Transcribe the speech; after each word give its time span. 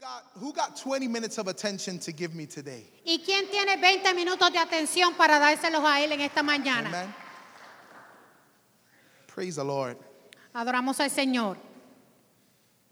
got, 0.00 0.24
who 0.38 0.52
got 0.52 0.76
20 0.76 1.08
minutes 1.08 1.38
of 1.38 1.48
attention 1.48 1.98
to 2.00 2.12
give 2.12 2.34
me 2.34 2.46
today? 2.46 2.84
¿Y 3.04 3.18
quién 3.24 3.48
tiene 3.50 3.80
20 3.80 4.14
minutos 4.14 4.52
de 4.52 4.58
atención 4.58 5.16
para 5.16 5.38
dárselos 5.38 5.82
a 5.84 6.00
él 6.00 6.12
en 6.12 6.20
esta 6.20 6.42
mañana? 6.42 6.88
Amen. 6.88 7.14
Praise 9.26 9.56
the 9.56 9.64
Lord. 9.64 9.96
Adoramos 10.54 10.98
al 11.00 11.10
Señor. 11.10 11.56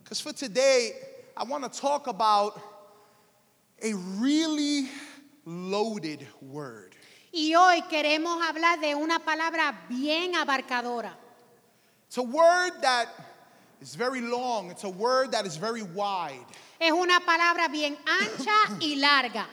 Because 0.03 0.21
for 0.21 0.33
today, 0.33 0.93
I 1.37 1.45
want 1.45 1.65
to 1.65 1.81
talk 1.81 2.07
about 2.07 2.61
a 3.83 3.95
really 3.95 4.89
loaded 5.45 6.27
word. 6.41 6.95
Y 7.33 7.55
hoy 7.57 7.83
queremos 7.91 8.41
hablar 8.43 8.81
de 8.81 8.95
una 8.95 9.19
palabra 9.19 9.75
bien 9.89 10.35
abarcadora. 10.35 11.13
It's 12.07 12.19
a 12.19 12.23
word 12.23 12.73
that 12.83 13.09
is 13.81 13.97
very 13.97 14.21
long, 14.21 14.71
it's 14.71 14.85
a 14.85 14.89
word 14.89 15.33
that 15.33 15.45
is 15.45 15.57
very 15.57 15.83
wide, 15.83 16.47
Es 16.85 16.93
una 16.93 17.19
palabra 17.21 17.67
bien 17.69 17.97
ancha 18.05 18.77
y 18.79 18.97
larga. 19.01 19.47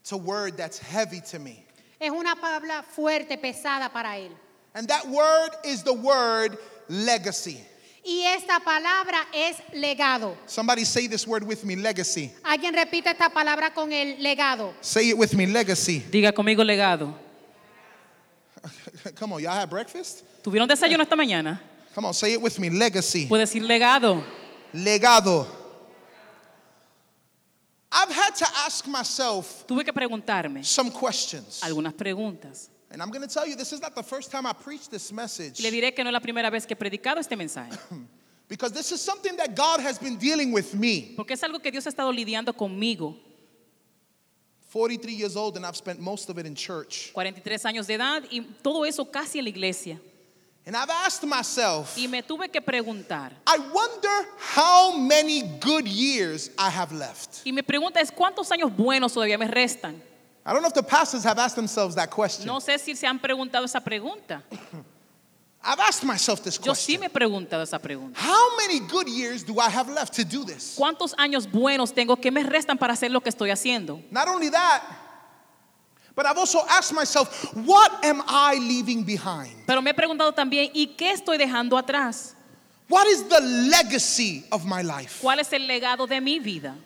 it's 0.00 0.10
a 0.10 0.16
word 0.16 0.56
that's 0.56 0.76
heavy 0.80 1.20
to 1.20 1.38
me. 1.38 1.64
Es 2.00 2.10
una 2.10 2.34
palabra 2.34 2.82
fuerte, 2.82 3.38
pesada 3.38 3.88
para 3.92 4.16
él. 4.18 4.32
And 4.74 4.88
that 4.88 5.06
word 5.06 5.50
is 5.64 5.84
the 5.84 5.92
word 5.92 6.58
legacy. 6.88 7.60
Y 8.04 8.24
esta 8.26 8.58
palabra 8.58 9.18
es 9.32 9.56
legado. 9.72 10.34
Somebody 10.46 10.84
say 10.84 11.06
this 11.06 11.28
word 11.28 11.44
with 11.44 11.64
me 11.64 11.76
legacy. 11.76 12.32
Alguien 12.42 12.74
repite 12.74 13.06
esta 13.06 13.28
palabra 13.30 13.72
con 13.72 13.92
el 13.92 14.16
legado. 14.18 14.74
Say 14.80 15.10
it 15.10 15.16
with 15.16 15.34
me 15.34 15.46
legacy. 15.46 16.00
Diga 16.10 16.32
conmigo 16.32 16.64
legado. 16.64 17.14
Come 19.14 19.34
on, 19.34 19.42
y'all 19.42 19.52
had 19.54 19.70
breakfast? 19.70 20.24
¿Tuvieron 20.42 20.66
desayuno 20.66 21.02
esta 21.04 21.14
mañana? 21.14 21.60
Come 21.94 22.06
on, 22.06 22.14
say 22.14 22.32
it 22.32 22.42
with 22.42 22.58
me 22.58 22.68
legacy. 22.68 23.26
Puede 23.28 23.46
decir 23.46 23.62
legado. 23.62 24.24
Legado. 24.74 25.61
I've 27.92 28.10
had 28.10 28.34
to 28.36 28.46
ask 28.64 28.86
myself 28.86 29.66
Tuve 29.66 29.84
que 29.84 29.92
preguntarme 29.92 30.64
some 30.64 30.90
questions. 30.90 31.60
algunas 31.62 31.92
preguntas. 31.94 32.70
And 32.90 33.02
I'm 33.02 33.10
going 33.10 33.26
to 33.26 33.32
tell 33.32 33.46
you, 33.46 33.56
this 33.56 33.72
is 33.72 33.80
not 33.80 33.94
the 33.94 34.02
first 34.02 34.30
time 34.30 34.46
I 34.46 34.52
preached 34.52 34.90
this 34.90 35.12
message. 35.12 35.60
Y 35.60 35.64
le 35.64 35.70
diré 35.70 35.94
que 35.94 36.02
no 36.04 36.10
es 36.10 36.12
la 36.12 36.20
primera 36.20 36.50
vez 36.50 36.66
que 36.66 36.74
he 36.74 36.76
predicado 36.76 37.18
este 37.18 37.36
mensaje. 37.36 37.72
Because 38.48 38.72
this 38.72 38.92
is 38.92 39.00
something 39.00 39.34
that 39.36 39.54
God 39.54 39.80
has 39.80 39.98
been 39.98 40.16
dealing 40.16 40.52
with 40.52 40.74
me. 40.74 41.14
Porque 41.16 41.32
es 41.32 41.42
algo 41.42 41.62
que 41.62 41.70
Dios 41.70 41.86
ha 41.86 41.90
estado 41.90 42.12
lidiando 42.12 42.52
conmigo. 42.54 43.14
43 44.68 45.12
years 45.12 45.36
old, 45.36 45.56
and 45.56 45.64
I've 45.66 45.76
spent 45.76 46.00
most 46.00 46.28
of 46.30 46.38
it 46.38 46.46
in 46.46 46.54
church. 46.54 47.12
43 47.14 47.64
años 47.64 47.86
de 47.86 47.94
edad 47.94 48.24
y 48.30 48.40
todo 48.62 48.84
eso 48.84 49.04
casi 49.04 49.38
en 49.38 49.44
la 49.44 49.50
iglesia. 49.50 50.00
And 50.64 50.76
I've 50.76 50.90
asked 50.90 51.24
myself, 51.26 51.96
Y 51.98 52.06
me 52.06 52.22
tuve 52.22 52.48
que 52.48 52.60
preguntar. 52.60 53.32
I 53.46 53.58
wonder 53.72 54.28
how 54.54 54.96
many 54.96 55.42
good 55.60 55.86
years 55.88 56.50
I 56.56 56.70
have 56.70 56.92
left. 56.92 57.40
Y 57.44 57.50
mi 57.52 57.62
pregunta 57.62 58.00
es, 58.00 58.12
¿cuántos 58.12 58.50
años 58.52 58.70
buenos 58.76 59.12
todavía 59.12 59.36
me 59.38 59.48
restan? 59.48 60.00
I 60.46 60.52
don't 60.52 60.62
know 60.62 60.68
if 60.68 60.74
the 60.74 60.82
pastors 60.82 61.24
have 61.24 61.38
asked 61.38 61.56
themselves 61.56 61.94
that 61.96 62.10
question. 62.10 62.46
No 62.46 62.60
sé 62.60 62.78
si 62.78 62.94
se 62.94 63.06
han 63.06 63.18
preguntado 63.18 63.64
esa 63.64 63.80
pregunta. 63.80 64.42
I've 65.64 65.78
asked 65.80 66.04
myself 66.04 66.42
this 66.42 66.58
Yo 66.58 66.74
sí 66.74 66.96
question. 66.96 67.00
me 67.00 67.06
he 67.06 67.10
preguntado 67.10 67.62
esa 67.62 67.78
pregunta. 67.78 68.18
How 68.20 68.56
many 68.56 68.80
good 68.80 69.08
years 69.08 69.44
do 69.44 69.60
I 69.60 69.68
have 69.68 69.88
left 69.88 70.14
to 70.14 70.24
do 70.24 70.44
this? 70.44 70.74
¿Cuántos 70.76 71.14
años 71.18 71.46
buenos 71.50 71.92
tengo 71.92 72.16
que 72.16 72.30
me 72.32 72.42
restan 72.42 72.78
para 72.78 72.92
hacer 72.94 73.10
lo 73.12 73.20
que 73.20 73.30
estoy 73.30 73.50
haciendo? 73.50 74.00
Not 74.10 74.26
only 74.28 74.50
that, 74.50 74.82
but 76.14 76.26
I've 76.26 76.38
also 76.38 76.60
asked 76.68 76.92
myself, 76.92 77.54
what 77.54 78.04
am 78.04 78.22
I 78.26 78.58
leaving 78.58 79.04
behind? 79.04 79.66
Pero 79.66 79.80
me 79.80 79.90
he 79.90 79.94
preguntado 79.94 80.32
también, 80.32 80.70
¿y 80.74 80.94
qué 80.96 81.12
estoy 81.12 81.38
dejando 81.38 81.76
atrás? 81.78 82.34
What 82.88 83.06
is 83.06 83.26
the 83.28 83.40
legacy 83.40 84.44
of 84.50 84.64
my 84.66 84.82
life? 84.82 85.20
¿Cuál 85.22 85.40
es 85.40 85.52
el 85.52 85.66
legado 85.66 86.06
de 86.06 86.20
mi 86.20 86.38
vida? 86.38 86.76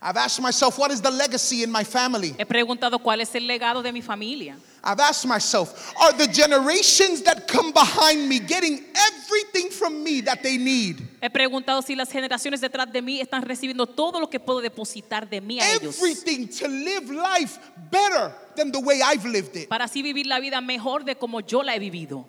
I've 0.00 0.16
asked 0.16 0.40
myself, 0.40 0.78
what 0.78 0.92
is 0.92 1.00
the 1.00 1.10
legacy 1.10 1.64
in 1.64 1.72
my 1.72 1.82
family? 1.82 2.32
He 2.38 2.44
preguntado 2.44 3.02
cuál 3.02 3.20
es 3.20 3.34
el 3.34 3.42
legado 3.42 3.82
de 3.82 3.92
mi 3.92 4.00
familia. 4.00 4.56
I've 4.84 5.00
asked 5.00 5.26
myself, 5.26 5.92
are 6.00 6.12
the 6.12 6.28
generations 6.28 7.22
that 7.22 7.48
come 7.48 7.72
behind 7.72 8.28
me 8.28 8.38
getting 8.38 8.84
everything 8.94 9.70
from 9.70 10.04
me 10.04 10.20
that 10.20 10.40
they 10.44 10.56
need? 10.56 11.02
He 11.20 11.28
preguntado 11.28 11.82
si 11.82 11.96
las 11.96 12.10
generaciones 12.12 12.60
detrás 12.60 12.92
de 12.92 13.02
mí 13.02 13.20
están 13.20 13.42
recibiendo 13.42 13.86
todo 13.86 14.20
lo 14.20 14.30
que 14.30 14.38
puedo 14.38 14.60
depositar 14.60 15.28
de 15.28 15.40
mí 15.40 15.58
a 15.60 15.74
ellos. 15.74 15.98
Everything 15.98 16.46
to 16.46 16.68
live 16.68 17.10
life 17.10 17.58
better 17.90 18.32
than 18.54 18.70
the 18.70 18.78
way 18.78 19.00
I've 19.02 19.24
lived 19.24 19.56
it. 19.56 19.68
Para 19.68 19.86
así 19.86 20.02
vivir 20.02 20.26
la 20.26 20.38
vida 20.38 20.60
mejor 20.60 21.04
de 21.04 21.16
como 21.16 21.40
yo 21.40 21.64
la 21.64 21.74
he 21.74 21.80
vivido. 21.80 22.24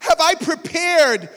Have 0.00 0.20
I 0.20 0.34
prepared 0.34 1.30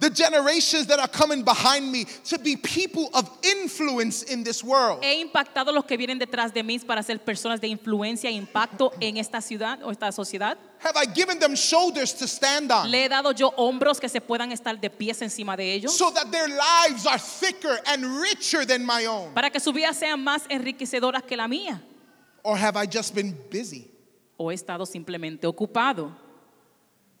the 0.00 0.10
generations 0.10 0.86
that 0.86 0.98
are 0.98 1.08
coming 1.08 1.42
behind 1.42 1.90
me 1.90 2.04
to 2.24 2.38
be 2.38 2.56
people 2.56 3.08
of 3.14 3.30
influence 3.42 4.22
in 4.22 4.44
this 4.44 4.62
world? 4.62 5.02
He 5.02 5.20
impactado 5.20 5.72
los 5.72 5.84
que 5.84 5.96
vienen 5.96 6.18
detrás 6.18 6.52
de 6.52 6.62
mí 6.62 6.78
para 6.78 7.02
ser 7.02 7.18
personas 7.18 7.60
de 7.60 7.68
influencia 7.68 8.28
e 8.28 8.32
impacto 8.34 8.92
en 9.00 9.16
esta 9.16 9.40
ciudad 9.40 9.82
o 9.82 9.90
esta 9.90 10.10
sociedad. 10.12 10.58
Have 10.80 10.96
I 10.96 11.06
given 11.06 11.38
them 11.38 11.54
shoulders 11.54 12.12
to 12.14 12.26
stand 12.26 12.70
on 12.70 12.90
Le 12.90 13.04
he 13.04 13.08
dado 13.08 13.32
yo 13.32 13.52
hombros 13.56 13.98
que 13.98 14.08
se 14.08 14.20
puedan 14.20 14.52
estar 14.52 14.78
de 14.78 14.90
pies 14.90 15.22
encima 15.22 15.56
de 15.56 15.72
ellos 15.72 15.96
so 15.96 16.10
that 16.10 16.30
their 16.30 16.48
lives 16.48 17.06
are 17.06 17.18
thicker 17.18 17.78
and 17.86 18.04
richer 18.20 18.66
than 18.66 18.84
my 18.84 19.06
own? 19.06 19.32
para 19.32 19.50
que 19.50 19.58
sus 19.58 19.74
vidas 19.74 19.96
sean 19.96 20.22
más 20.22 20.42
enriquecedoras 20.50 21.22
que 21.22 21.36
la 21.36 21.48
mía. 21.48 21.82
Or 22.42 22.56
have 22.56 22.76
I 22.76 22.86
just 22.86 23.14
been 23.14 23.36
busy? 23.50 23.90
O 24.36 24.50
he 24.50 24.54
estado 24.54 24.84
simplemente 24.84 25.46
ocupado. 25.46 26.12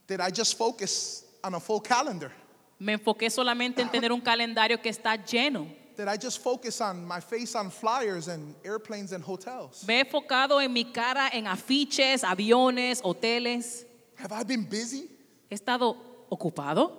Did 0.06 0.20
I 0.20 0.30
just 0.30 0.56
focus 0.56 1.24
on 1.42 1.54
a 1.54 1.60
full 1.60 1.80
calendar? 1.80 2.30
Me 2.78 2.92
enfoqué 2.92 3.30
solamente 3.30 3.80
en 3.82 3.90
tener 3.90 4.12
un 4.12 4.20
calendario 4.20 4.80
que 4.80 4.90
está 4.90 5.16
lleno. 5.16 5.66
I 5.98 6.18
just 6.18 6.42
focus 6.42 6.80
on 6.82 7.06
my 7.06 7.20
face 7.20 7.54
on 7.54 7.70
flyers 7.70 8.28
and 8.28 8.54
airplanes 8.64 9.12
and 9.12 9.24
hotels? 9.24 9.86
Me 9.86 9.94
he 9.94 10.00
enfocado 10.04 10.60
en 10.60 10.70
mi 10.72 10.84
cara 10.84 11.30
en 11.32 11.46
afiches, 11.46 12.22
aviones, 12.22 13.00
hoteles. 13.02 13.86
Have 14.16 14.32
I 14.32 14.44
been 14.44 14.64
busy? 14.64 15.08
He 15.48 15.54
estado 15.54 15.96
ocupado. 16.30 16.92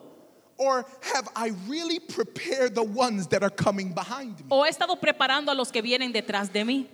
Or 0.57 0.85
have 1.13 1.29
I 1.35 1.53
really 1.67 1.99
prepared 1.99 2.73
the 2.73 2.83
ones 2.83 3.27
that 3.27 3.43
are 3.43 3.51
coming 3.51 3.93
behind 3.93 4.39
me? 4.39 4.45
O 4.49 4.65
he 4.65 4.69
estado 4.69 4.99
preparando 4.99 5.51
a 5.51 5.55
los 5.55 5.71
que 5.71 5.81
vienen 5.83 6.11
detrás 6.11 6.51
de 6.51 6.63
mí. 6.63 6.87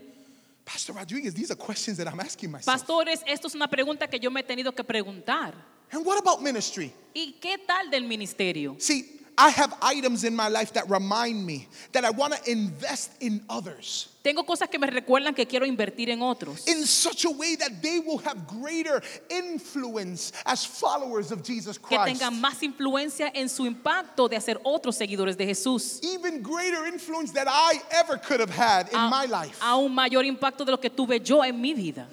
Pastor 0.66 0.96
Rodriguez, 0.96 1.34
these 1.34 1.52
are 1.52 1.56
questions 1.56 1.98
that 1.98 2.08
I'm 2.08 2.20
asking 2.20 2.52
myself. 2.52 2.66
Pastores, 2.66 3.22
esto 3.26 3.48
es 3.48 3.56
una 3.56 3.68
pregunta 3.68 4.10
que 4.10 4.20
yo 4.20 4.30
me 4.30 4.42
he 4.42 4.44
tenido 4.44 4.74
que 4.74 4.84
preguntar. 4.84 5.54
And 5.94 6.06
what 6.06 6.20
about 6.20 6.42
ministry? 6.42 6.92
¿Y 7.14 7.36
qué 7.40 7.58
tal 7.66 7.90
del 7.92 8.04
ministerio? 8.08 8.76
See, 8.80 9.06
I 9.38 9.50
have 9.50 9.74
items 9.82 10.24
in 10.24 10.36
my 10.36 10.48
life 10.48 10.74
that 10.74 10.88
remind 10.90 11.44
me 11.46 11.68
that 11.92 12.04
I 12.06 12.12
want 12.12 12.34
to 12.34 12.52
invest 12.52 13.12
in 13.20 13.42
others 13.50 14.10
Tengo 14.24 14.44
cosas 14.44 14.70
que 14.70 14.78
me 14.80 14.88
recuerdan 14.88 15.34
que 15.36 15.46
quiero 15.48 15.66
invertir 15.66 16.10
en 16.10 16.22
otros. 16.22 16.68
in 16.68 16.86
such 16.86 17.26
a 17.26 17.32
way 17.32 17.56
that 17.56 17.82
they 17.82 18.00
will 18.00 18.20
have 18.20 18.48
greater 18.48 19.02
influence 19.30 20.32
as 20.46 20.64
followers 20.66 21.32
of 21.32 21.44
Jesus 21.44 21.78
Que 21.80 21.98
Christ. 21.98 22.20
tengan 22.22 22.40
más 22.40 22.62
influencia 22.64 23.32
en 23.34 23.50
su 23.50 23.66
impacto 23.66 24.28
de 24.30 24.36
hacer 24.38 24.60
otros 24.64 24.96
seguidores 24.96 25.36
de 25.38 25.46
Jesús. 25.48 26.00
Even 26.04 26.42
greater 26.44 26.86
influence 26.86 27.32
that 27.34 27.48
I 27.48 27.82
ever 27.92 28.18
could 28.18 28.40
have 28.40 28.52
had 28.52 28.88
in 28.90 29.00
A- 29.00 29.10
my 29.10 29.26
life. 29.26 29.58
Aún 29.62 29.94
mayor 29.94 30.24
impacto 30.26 30.64
de 30.64 30.72
lo 30.72 30.78
que 30.80 30.90
tuve 30.90 31.20
yo 31.24 31.42
en 31.44 31.60
mi 31.60 31.74
vida. 31.74 32.08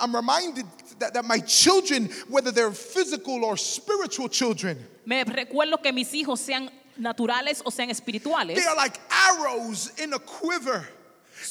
I'm 0.00 0.14
reminded 0.14 0.66
that, 0.98 1.14
that 1.14 1.24
my 1.24 1.38
children, 1.40 2.08
whether 2.28 2.50
they're 2.50 2.70
physical 2.72 3.44
or 3.44 3.56
spiritual 3.56 4.28
children, 4.28 4.78
Me 5.04 5.22
recuerdo 5.24 5.80
que 5.82 5.92
mis 5.92 6.12
hijos 6.12 6.40
sean 6.40 6.70
naturales 6.98 7.62
o 7.64 7.70
sean 7.70 7.90
espirituales. 7.90 8.54
they 8.56 8.64
are 8.64 8.76
like 8.76 8.98
arrows 9.10 9.92
in 9.98 10.12
a 10.14 10.18
quiver 10.18 10.88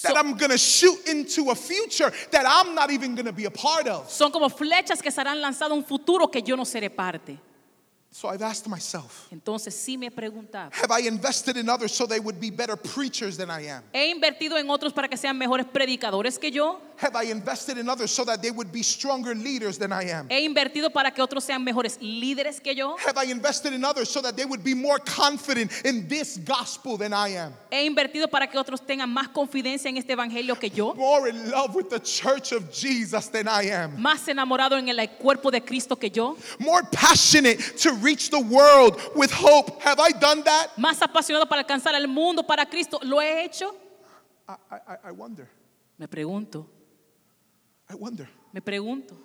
that 0.01 0.11
So- 0.13 0.16
I'm 0.17 0.34
gonna 0.35 0.57
shoot 0.57 1.07
into 1.07 1.51
a 1.51 1.55
future 1.55 2.11
that 2.31 2.45
I'm 2.47 2.73
not 2.73 2.89
even 2.91 3.13
gonna 3.16 3.31
be 3.31 3.45
a 3.45 3.51
part 3.51 3.88
of. 3.88 4.09
Son 4.11 4.31
como 4.31 4.50
flechas 4.50 5.01
que 5.01 5.11
serán 5.11 5.39
lanzadas 5.41 5.72
a 5.72 5.75
un 5.75 5.84
futuro 5.85 6.28
que 6.28 6.41
yo 6.41 6.55
no 6.55 6.63
seré 6.66 6.89
parte. 6.89 7.38
So 8.11 8.29
I've 8.29 8.41
asked 8.41 8.66
myself, 8.69 9.28
Entonces 9.29 9.73
sí 9.75 9.97
me 9.97 10.05
he 10.07 10.09
preguntado. 10.09 10.72
have 10.73 10.89
I 10.89 11.00
invested 11.05 11.57
in 11.57 11.67
others 11.67 11.91
so 11.91 12.05
they 12.07 12.22
would 12.22 12.39
be 12.39 12.50
better 12.50 12.78
preachers 12.78 13.35
than 13.35 13.50
I 13.51 13.67
am? 13.67 13.84
¿He 13.94 14.09
invertido 14.09 14.58
en 14.58 14.69
otros 14.69 14.93
para 14.93 15.09
que 15.09 15.17
sean 15.17 15.37
mejores 15.37 15.66
predicadores 15.66 16.40
que 16.40 16.49
yo? 16.49 16.79
Have 16.97 17.15
I 17.15 17.23
invested 17.31 17.77
in 17.77 17.89
others 17.89 18.11
so 18.11 18.23
that 18.23 18.41
they 18.41 18.51
would 18.51 18.71
be 18.71 18.81
stronger 18.81 19.35
leaders 19.35 19.77
than 19.77 19.91
I 19.91 20.03
am? 20.09 20.27
¿He 20.29 20.45
invertido 20.45 20.91
para 20.91 21.11
que 21.11 21.21
otros 21.21 21.43
sean 21.43 21.63
mejores 21.63 21.97
líderes 21.99 22.61
que 22.61 22.73
yo? 22.73 22.95
Have 23.05 23.17
I 23.17 23.31
invested 23.31 23.73
in 23.73 23.83
others 23.83 24.09
so 24.09 24.21
that 24.21 24.35
they 24.35 24.45
would 24.45 24.63
be 24.63 24.73
more 24.73 24.99
confident 24.99 25.71
in 25.83 26.07
this 26.07 26.37
gospel 26.37 26.97
than 26.97 27.13
I 27.13 27.35
am? 27.35 27.53
¿He 27.71 27.85
invertido 27.85 28.29
para 28.29 28.47
que 28.47 28.57
otros 28.57 28.81
tengan 28.85 29.09
más 29.09 29.27
confidencia 29.29 29.89
en 29.89 29.97
este 29.97 30.13
evangelio 30.13 30.57
que 30.57 30.69
yo? 30.69 30.93
More 30.93 31.29
in 31.29 31.51
love 31.51 31.75
with 31.75 31.89
the 31.89 31.99
church 31.99 32.53
of 32.53 32.71
Jesus 32.71 33.29
than 33.29 33.47
I 33.47 33.69
am? 33.71 33.97
¿Más 33.97 34.27
enamorado 34.27 34.77
en 34.77 34.87
el 34.87 35.09
cuerpo 35.17 35.51
de 35.51 35.61
Cristo 35.61 35.97
que 35.97 36.09
yo? 36.09 36.37
More 36.59 36.83
passionate 36.91 37.59
to 37.81 37.91
reach 38.01 38.29
the 38.29 38.39
world 38.39 39.01
with 39.15 39.31
hope? 39.31 39.81
Have 39.81 39.99
I 39.99 40.11
done 40.11 40.43
that? 40.43 40.69
¿Más 40.77 41.01
apasionado 41.01 41.47
para 41.47 41.61
alcanzar 41.61 41.93
al 41.93 42.07
mundo 42.07 42.43
para 42.43 42.65
Cristo? 42.65 42.99
¿Lo 43.03 43.21
he 43.21 43.43
hecho? 43.43 43.75
I, 44.47 44.53
I, 44.71 45.09
I 45.09 45.11
wonder. 45.11 45.49
Me 45.97 46.07
pregunto, 46.07 46.67
I 47.90 47.96
wonder. 47.96 48.28
me 48.53 48.61
pregunto. 48.61 49.16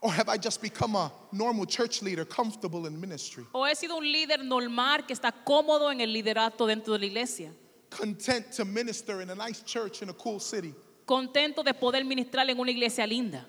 Or 0.00 0.12
have 0.12 0.28
I 0.28 0.36
just 0.36 0.60
become 0.60 0.96
a 0.96 1.10
normal 1.32 1.64
church 1.64 2.02
leader, 2.02 2.26
comfortable 2.26 2.86
in 2.86 3.00
ministry? 3.00 3.46
¿O 3.52 3.64
he 3.64 3.74
sido 3.74 3.96
un 3.96 4.04
líder 4.04 4.44
normal 4.44 5.06
que 5.06 5.14
está 5.14 5.32
cómodo 5.32 5.90
en 5.90 6.00
el 6.02 6.12
liderato 6.12 6.66
dentro 6.66 6.92
de 6.92 6.98
la 7.00 7.06
iglesia? 7.06 7.52
content 7.90 8.50
to 8.52 8.64
minister 8.64 9.22
in 9.22 9.30
a 9.30 9.34
nice 9.34 9.62
church 9.62 10.02
in 10.02 10.08
a 10.10 10.12
cool 10.14 10.40
city. 10.40 10.74
Contento 11.06 11.62
de 11.62 11.72
poder 11.72 12.04
ministrar 12.04 12.48
en 12.50 12.58
una 12.58 12.70
iglesia 12.70 13.06
linda. 13.06 13.46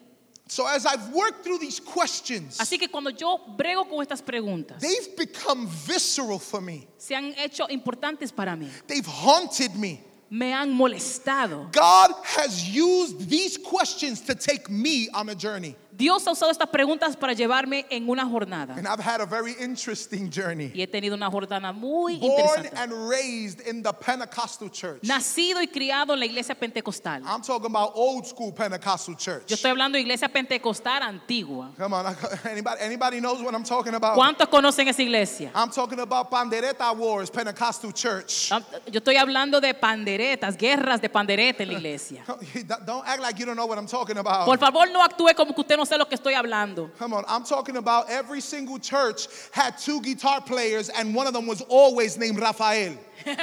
So 0.48 0.68
as 0.68 0.86
I've 0.86 1.10
worked 1.10 1.44
through 1.44 1.58
these 1.58 1.80
questions, 1.80 2.60
Así 2.60 2.78
que 2.78 2.88
cuando 2.88 3.10
yo 3.10 3.40
brego 3.58 3.90
con 3.90 4.02
estas 4.06 4.22
preguntas, 4.22 4.80
they've 4.80 5.18
become 5.18 5.68
visceral 5.68 6.40
for 6.40 6.62
me. 6.62 6.88
se 6.98 7.16
han 7.16 7.34
hecho 7.38 7.68
importantes 7.70 8.32
para 8.32 8.56
mí. 8.56 8.70
They've 8.88 9.06
haunted 9.08 9.74
me. 9.76 10.04
Me 10.30 10.52
han 10.52 10.72
molestado. 10.72 11.72
God 11.72 12.12
has 12.24 12.68
used 12.68 13.30
these 13.30 13.58
questions 13.58 14.22
to 14.22 14.36
take 14.36 14.70
me 14.70 15.08
on 15.14 15.30
a 15.30 15.36
journey. 15.36 15.76
Dios 15.98 16.28
ha 16.28 16.32
usado 16.32 16.52
estas 16.52 16.68
preguntas 16.70 17.16
para 17.16 17.32
llevarme 17.34 17.86
en 17.90 18.10
una 18.10 18.26
jornada. 18.26 18.76
And 18.76 18.86
I've 18.88 19.00
had 19.00 19.22
a 19.22 19.26
very 19.26 19.54
interesting 19.60 20.30
journey. 20.30 20.72
Y 20.74 20.82
he 20.82 20.88
tenido 20.88 21.16
una 21.16 21.30
jornada 21.30 21.72
muy 21.72 22.18
Born 22.20 22.32
interesante. 22.32 22.72
and 22.76 23.10
raised 23.10 23.62
in 23.66 23.82
the 23.82 23.94
Pentecostal 23.94 24.70
church. 24.70 25.02
Nacido 25.04 25.62
y 25.62 25.68
criado 25.68 26.14
en 26.14 26.20
la 26.20 26.26
iglesia 26.26 26.54
pentecostal. 26.56 27.24
I'm 27.26 27.42
talking 27.42 27.68
about 27.68 27.94
old 27.96 28.26
school 28.26 28.52
Pentecostal 28.52 29.16
church. 29.16 29.48
Yo 29.48 29.56
estoy 29.56 29.72
hablando 29.72 29.96
de 29.98 30.02
iglesia 30.02 30.28
pentecostal 30.28 31.02
antigua. 31.02 31.72
Come 31.78 31.94
on, 31.94 32.16
anybody, 32.46 32.82
anybody 32.82 33.20
knows 33.22 33.42
what 33.42 33.54
I'm 33.54 33.64
talking 33.64 33.94
about? 33.94 34.18
¿Cuántos 34.18 34.50
conocen 34.50 34.88
esa 34.90 35.02
iglesia? 35.02 35.52
I'm 35.56 35.70
talking 35.70 36.00
about 36.00 36.30
Pandereta 36.30 36.92
Wars, 36.96 37.30
Pentecostal 37.30 37.94
church. 37.94 38.50
Yo 38.92 39.00
estoy 39.00 39.16
hablando 39.16 39.62
de 39.62 39.74
panderetas, 39.74 40.58
guerras 40.58 41.00
de 41.00 41.10
pandereta 41.10 41.64
en 41.64 41.70
la 41.70 41.76
iglesia. 41.76 42.24
Don't 42.86 43.08
act 43.08 43.22
like 43.22 43.40
you 43.40 43.46
don't 43.46 43.56
know 43.56 43.66
what 43.66 43.78
I'm 43.78 43.88
talking 43.88 44.18
about. 44.18 44.46
Por 44.46 44.58
favor, 44.58 44.90
no 44.92 45.02
actúe 45.02 45.34
como 45.36 45.54
que 45.54 45.62
usted 45.62 45.78
no 45.78 45.85
sé 45.86 45.98
lo 45.98 46.06
que 46.06 46.16
estoy 46.16 46.34
hablando. 46.34 46.90
Come 46.98 47.14
on, 47.14 47.24
I'm 47.28 47.44
talking 47.44 47.78
about 47.78 48.10
every 48.10 48.42
single 48.42 48.80
church 48.80 49.28
had 49.52 49.78
two 49.78 50.02
guitar 50.02 50.42
players, 50.42 50.90
and 50.90 51.14
one 51.16 51.28
of 51.28 51.34
them 51.34 51.48
was 51.48 51.62
always 51.70 52.18
named 52.18 52.40
Rafael. 52.40 52.98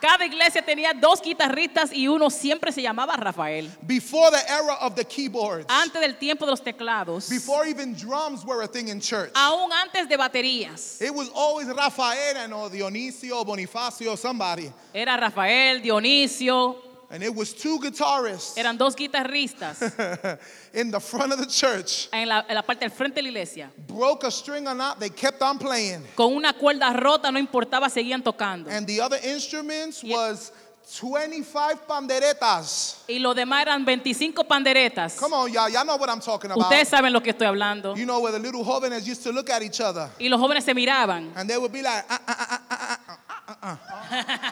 Cada 0.00 0.24
iglesia 0.24 0.60
tenía 0.62 0.92
dos 1.00 1.20
guitarristas 1.22 1.92
y 1.92 2.08
uno 2.08 2.28
siempre 2.28 2.72
se 2.72 2.82
llamaba 2.82 3.16
Rafael. 3.16 3.70
Before 3.86 4.32
the 4.32 4.50
era 4.50 4.74
of 4.80 4.96
the 4.96 5.04
keyboards, 5.04 5.66
Antes 5.68 6.00
del 6.00 6.14
tiempo 6.18 6.44
de 6.44 6.50
los 6.50 6.60
teclados, 6.60 7.30
before 7.30 7.64
even 7.66 7.94
drums 7.94 8.44
were 8.44 8.62
a 8.62 8.66
thing 8.66 8.88
in 8.88 9.00
church, 9.00 9.30
aún 9.34 9.70
antes 9.70 10.08
de 10.08 10.16
baterías, 10.16 11.00
it 11.00 11.14
was 11.14 11.28
always 11.36 11.68
Rafael 11.68 12.36
and 12.36 12.52
or 12.52 12.68
Dionisio, 12.68 13.44
Bonifacio, 13.46 14.18
somebody. 14.18 14.72
era 14.92 15.16
Rafael, 15.20 15.80
Dionisio, 15.80 16.74
And 17.12 17.22
it 17.22 17.34
was 17.34 17.52
two 17.52 17.78
guitarists 17.78 18.56
Eran 18.56 18.78
dos 18.78 18.96
guitarristas 18.96 19.82
in 20.72 20.90
the 20.90 20.98
front 20.98 21.30
of 21.32 21.38
the 21.38 21.46
church. 21.46 22.08
en 22.10 22.26
la, 22.26 22.42
en 22.48 22.54
la 22.54 22.62
parte 22.62 22.80
del 22.80 22.90
frente 22.90 23.16
de 23.16 23.22
la 23.22 23.28
iglesia. 23.28 23.70
Broke 23.86 24.24
a 24.24 24.30
string 24.30 24.66
or 24.66 24.74
not, 24.74 24.98
they 24.98 25.10
kept 25.10 25.42
on 25.42 25.58
playing. 25.58 26.02
Con 26.16 26.32
una 26.34 26.54
cuerda 26.54 26.90
rota, 26.94 27.30
no 27.30 27.38
importaba, 27.38 27.90
seguían 27.90 28.22
tocando. 28.24 28.70
And 28.70 28.86
the 28.86 29.00
other 29.02 29.18
instruments 29.22 30.02
Y- 30.02 30.10
was 30.10 30.52
25 30.98 31.86
panderetas. 31.86 33.02
Y 33.06 33.18
lo 33.18 33.34
demás 33.34 33.62
eran 33.62 33.84
25 33.84 34.44
panderetas. 34.48 35.16
Come 35.16 35.34
on, 35.34 35.52
y'all. 35.52 35.68
Y'all 35.68 35.84
know 35.84 35.96
what 35.96 36.08
I'm 36.10 36.20
talking 36.20 36.50
about. 36.50 36.64
Ustedes 36.64 36.88
saben 36.88 37.12
lo 37.12 37.20
que 37.22 37.32
estoy 37.32 37.46
hablando. 37.46 37.94
You 37.96 38.04
know 38.06 38.20
where 38.20 38.32
the 38.32 38.38
little 38.38 38.64
jóvenes 38.64 39.06
used 39.06 39.22
to 39.22 39.32
look 39.32 39.48
at 39.50 39.62
each 39.62 39.80
other. 39.80 40.08
Y 40.18 40.28
los 40.28 40.40
jóvenes 40.40 40.64
se 40.64 40.72
miraban. 40.74 41.30
And 41.36 41.48
they 41.48 41.56
would 41.58 41.72
be 41.72 41.82
like, 41.82 42.04
"Ah, 42.08 42.20
ah, 42.26 42.36
ah, 42.38 42.48
ah, 42.50 42.60
ah, 42.70 42.98
ah, 42.98 43.18
ah, 43.28 43.38
ah, 43.38 43.58
ah, 43.62 43.78
ah. 44.10 44.51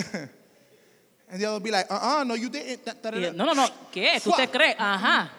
and 1.30 1.40
the 1.40 1.46
other 1.46 1.60
be 1.60 1.70
like, 1.70 1.90
uh 1.90 2.20
uh, 2.20 2.24
no, 2.24 2.34
you 2.34 2.48
didn't. 2.48 2.84
Da, 2.84 2.92
da, 3.02 3.10
da, 3.10 3.18
Y, 3.18 3.30
no, 3.32 3.44
no, 3.44 3.54
no. 3.54 3.68
¿Qué? 3.92 4.20
¿Tú 4.22 4.32
te 4.36 4.48
crees? 4.48 4.76
Ajá. 4.78 5.30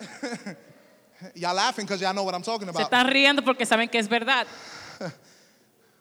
Y'all 1.34 1.54
laughing 1.54 1.84
because 1.84 2.00
y'all 2.00 2.14
know 2.14 2.22
what 2.24 2.34
I'm 2.34 2.42
talking 2.42 2.66
Se 2.66 2.70
about. 2.70 2.90
están 2.90 3.06
riendo 3.06 3.42
porque 3.44 3.66
saben 3.66 3.88
que 3.90 3.98
es 3.98 4.08
verdad. 4.08 4.46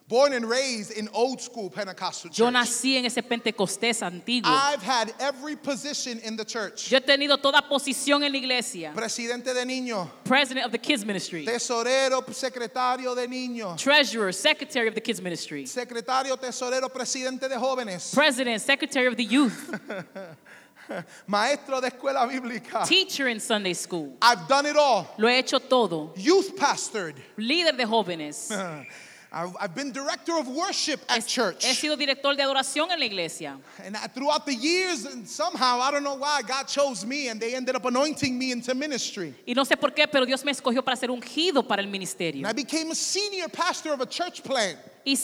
Born 0.09 0.33
and 0.33 0.50
raised 0.50 0.89
in 0.97 1.07
old 1.13 1.39
school 1.39 1.69
Pentecostal 1.69 2.31
Yo 2.33 2.45
church. 2.47 2.53
nací 2.56 2.95
en 2.97 3.06
ese 3.06 3.21
Pentecostés 3.21 4.01
antiguo. 4.01 4.50
I've 4.50 4.81
had 4.81 5.13
every 5.19 5.56
position 5.56 6.19
in 6.23 6.35
the 6.35 6.44
church. 6.44 6.89
Yo 6.89 6.97
he 6.97 7.01
tenido 7.01 7.39
toda 7.39 7.61
posición 7.61 8.23
en 8.23 8.31
la 8.31 8.39
iglesia. 8.39 8.91
Presidente 8.95 9.53
de 9.53 9.63
niños, 9.65 10.09
President 10.23 10.65
of 10.65 10.71
the 10.71 10.79
Kids 10.79 11.06
Ministry. 11.06 11.45
tesorero, 11.45 12.23
secretario 12.33 13.15
de 13.15 13.27
niños, 13.27 13.77
Treasurer, 13.77 14.33
Secretary 14.33 14.88
of 14.88 14.95
the 14.95 15.01
Kids 15.01 15.21
Ministry. 15.21 15.67
secretario, 15.67 16.35
tesorero, 16.38 16.89
presidente 16.91 17.47
de 17.47 17.56
jóvenes, 17.56 18.11
President, 18.15 18.59
Secretary 18.59 19.06
of 19.06 19.15
the 19.15 19.25
Youth. 19.25 19.79
maestro 21.27 21.79
de 21.79 21.89
escuela 21.91 22.25
bíblica. 22.27 22.83
Teacher 22.83 23.27
in 23.27 23.39
Sunday 23.39 23.73
School. 23.73 24.17
I've 24.23 24.47
done 24.47 24.65
it 24.65 24.75
all. 24.75 25.07
Lo 25.19 25.27
he 25.27 25.38
hecho 25.38 25.59
todo. 25.59 26.13
Youth 26.15 26.56
pastored. 26.57 27.13
Líder 27.38 27.77
de 27.77 27.85
jóvenes. 27.85 28.50
I've 29.31 29.75
been 29.75 29.91
director 29.91 30.37
of 30.37 30.47
worship 30.47 31.01
at 31.07 31.17
He 31.17 31.21
church. 31.27 31.63
sido 31.63 31.95
director 31.95 32.35
de 32.35 32.41
adoración 32.41 32.91
en 32.91 32.99
la 32.99 33.05
iglesia. 33.05 33.59
And 33.85 33.95
throughout 34.13 34.45
the 34.45 34.55
years, 34.55 35.05
and 35.05 35.27
somehow, 35.27 35.79
I 35.79 35.91
don't 35.91 36.03
know 36.03 36.15
why, 36.15 36.41
God 36.41 36.67
chose 36.67 37.05
me 37.05 37.27
and 37.29 37.39
they 37.39 37.53
ended 37.53 37.75
up 37.75 37.85
anointing 37.85 38.35
me 38.37 38.51
into 38.51 38.73
ministry. 38.73 39.35
Y 39.45 39.53
no 39.53 39.65
sé 39.65 39.79
por 39.79 39.91
qué, 39.91 40.07
pero 40.07 40.25
Dios 40.25 40.43
me 40.43 40.51
escogió 40.51 40.83
para 40.83 40.97
ser 40.97 41.11
ungido 41.11 41.67
para 41.67 41.81
el 41.81 41.87
ministerio. 41.87 42.39
And 42.39 42.47
I 42.47 42.53
became 42.53 42.89
a 42.89 42.95
senior 42.95 43.49
pastor 43.49 43.93
of 43.93 44.01
a 44.01 44.07
church 44.07 44.41
plant. 44.43 44.79
Y 45.05 45.15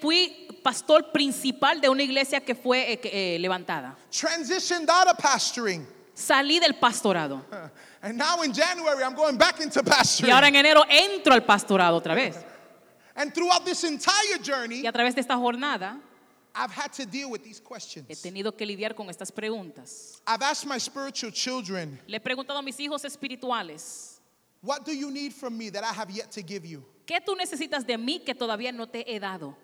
fui 0.00 0.48
pastor 0.62 1.12
principal 1.12 1.80
de 1.80 1.88
una 1.90 2.02
iglesia 2.02 2.40
que 2.40 2.54
fue 2.54 2.92
eh, 2.92 3.00
eh, 3.04 3.38
levantada. 3.38 3.94
Transitioned 4.10 4.88
out 4.88 5.06
of 5.08 5.18
pastoring. 5.18 5.86
Salí 6.14 6.60
del 6.60 6.74
pastorado. 6.74 7.42
And 8.02 8.16
now 8.16 8.40
in 8.40 8.54
January, 8.54 9.04
I'm 9.04 9.14
going 9.14 9.36
back 9.36 9.60
into 9.60 9.80
Y 9.80 9.82
pastoring. 9.82 10.32
ahora 10.32 10.48
en 10.48 10.56
enero 10.56 10.82
entro 10.88 11.34
al 11.34 11.42
pastorado 11.44 11.96
otra 11.98 12.14
vez. 12.14 12.36
And 13.16 13.32
throughout 13.34 13.64
this 13.64 13.84
entire 13.84 14.38
journey, 14.42 14.82
Y 14.82 14.86
a 14.86 14.92
través 14.92 15.14
de 15.14 15.20
esta 15.20 15.34
jornada 15.36 16.00
I've 16.54 16.72
had 16.72 16.92
to 16.94 17.06
deal 17.06 17.30
with 17.30 17.42
these 17.44 17.58
he 17.60 17.64
questions. 17.64 18.22
tenido 18.22 18.56
que 18.56 18.66
lidiar 18.66 18.94
con 18.96 19.08
estas 19.08 19.30
preguntas. 19.30 20.20
I've 20.26 20.42
asked 20.42 20.66
my 20.66 20.78
spiritual 20.78 21.30
children, 21.32 21.98
Le 22.06 22.16
he 22.16 22.20
preguntado 22.20 22.58
a 22.58 22.62
mis 22.62 22.78
hijos 22.78 23.04
espirituales, 23.04 24.20
What 24.62 24.84
do 24.84 24.92
you 24.92 25.10
need 25.10 25.32
from 25.32 25.56
me 25.56 25.70
that 25.70 25.84
I 25.84 25.92
have 25.92 26.10
yet 26.10 26.30
to 26.32 26.42
give 26.42 26.66
you? 26.66 26.84
¿qué 27.06 27.20
tú 27.20 27.34
necesitas 27.34 27.84
de 27.86 27.96
mí 27.98 28.20
que 28.24 28.34
todavía 28.34 28.72
no 28.72 28.86
te 28.86 29.04
he 29.06 29.18
dado? 29.18 29.56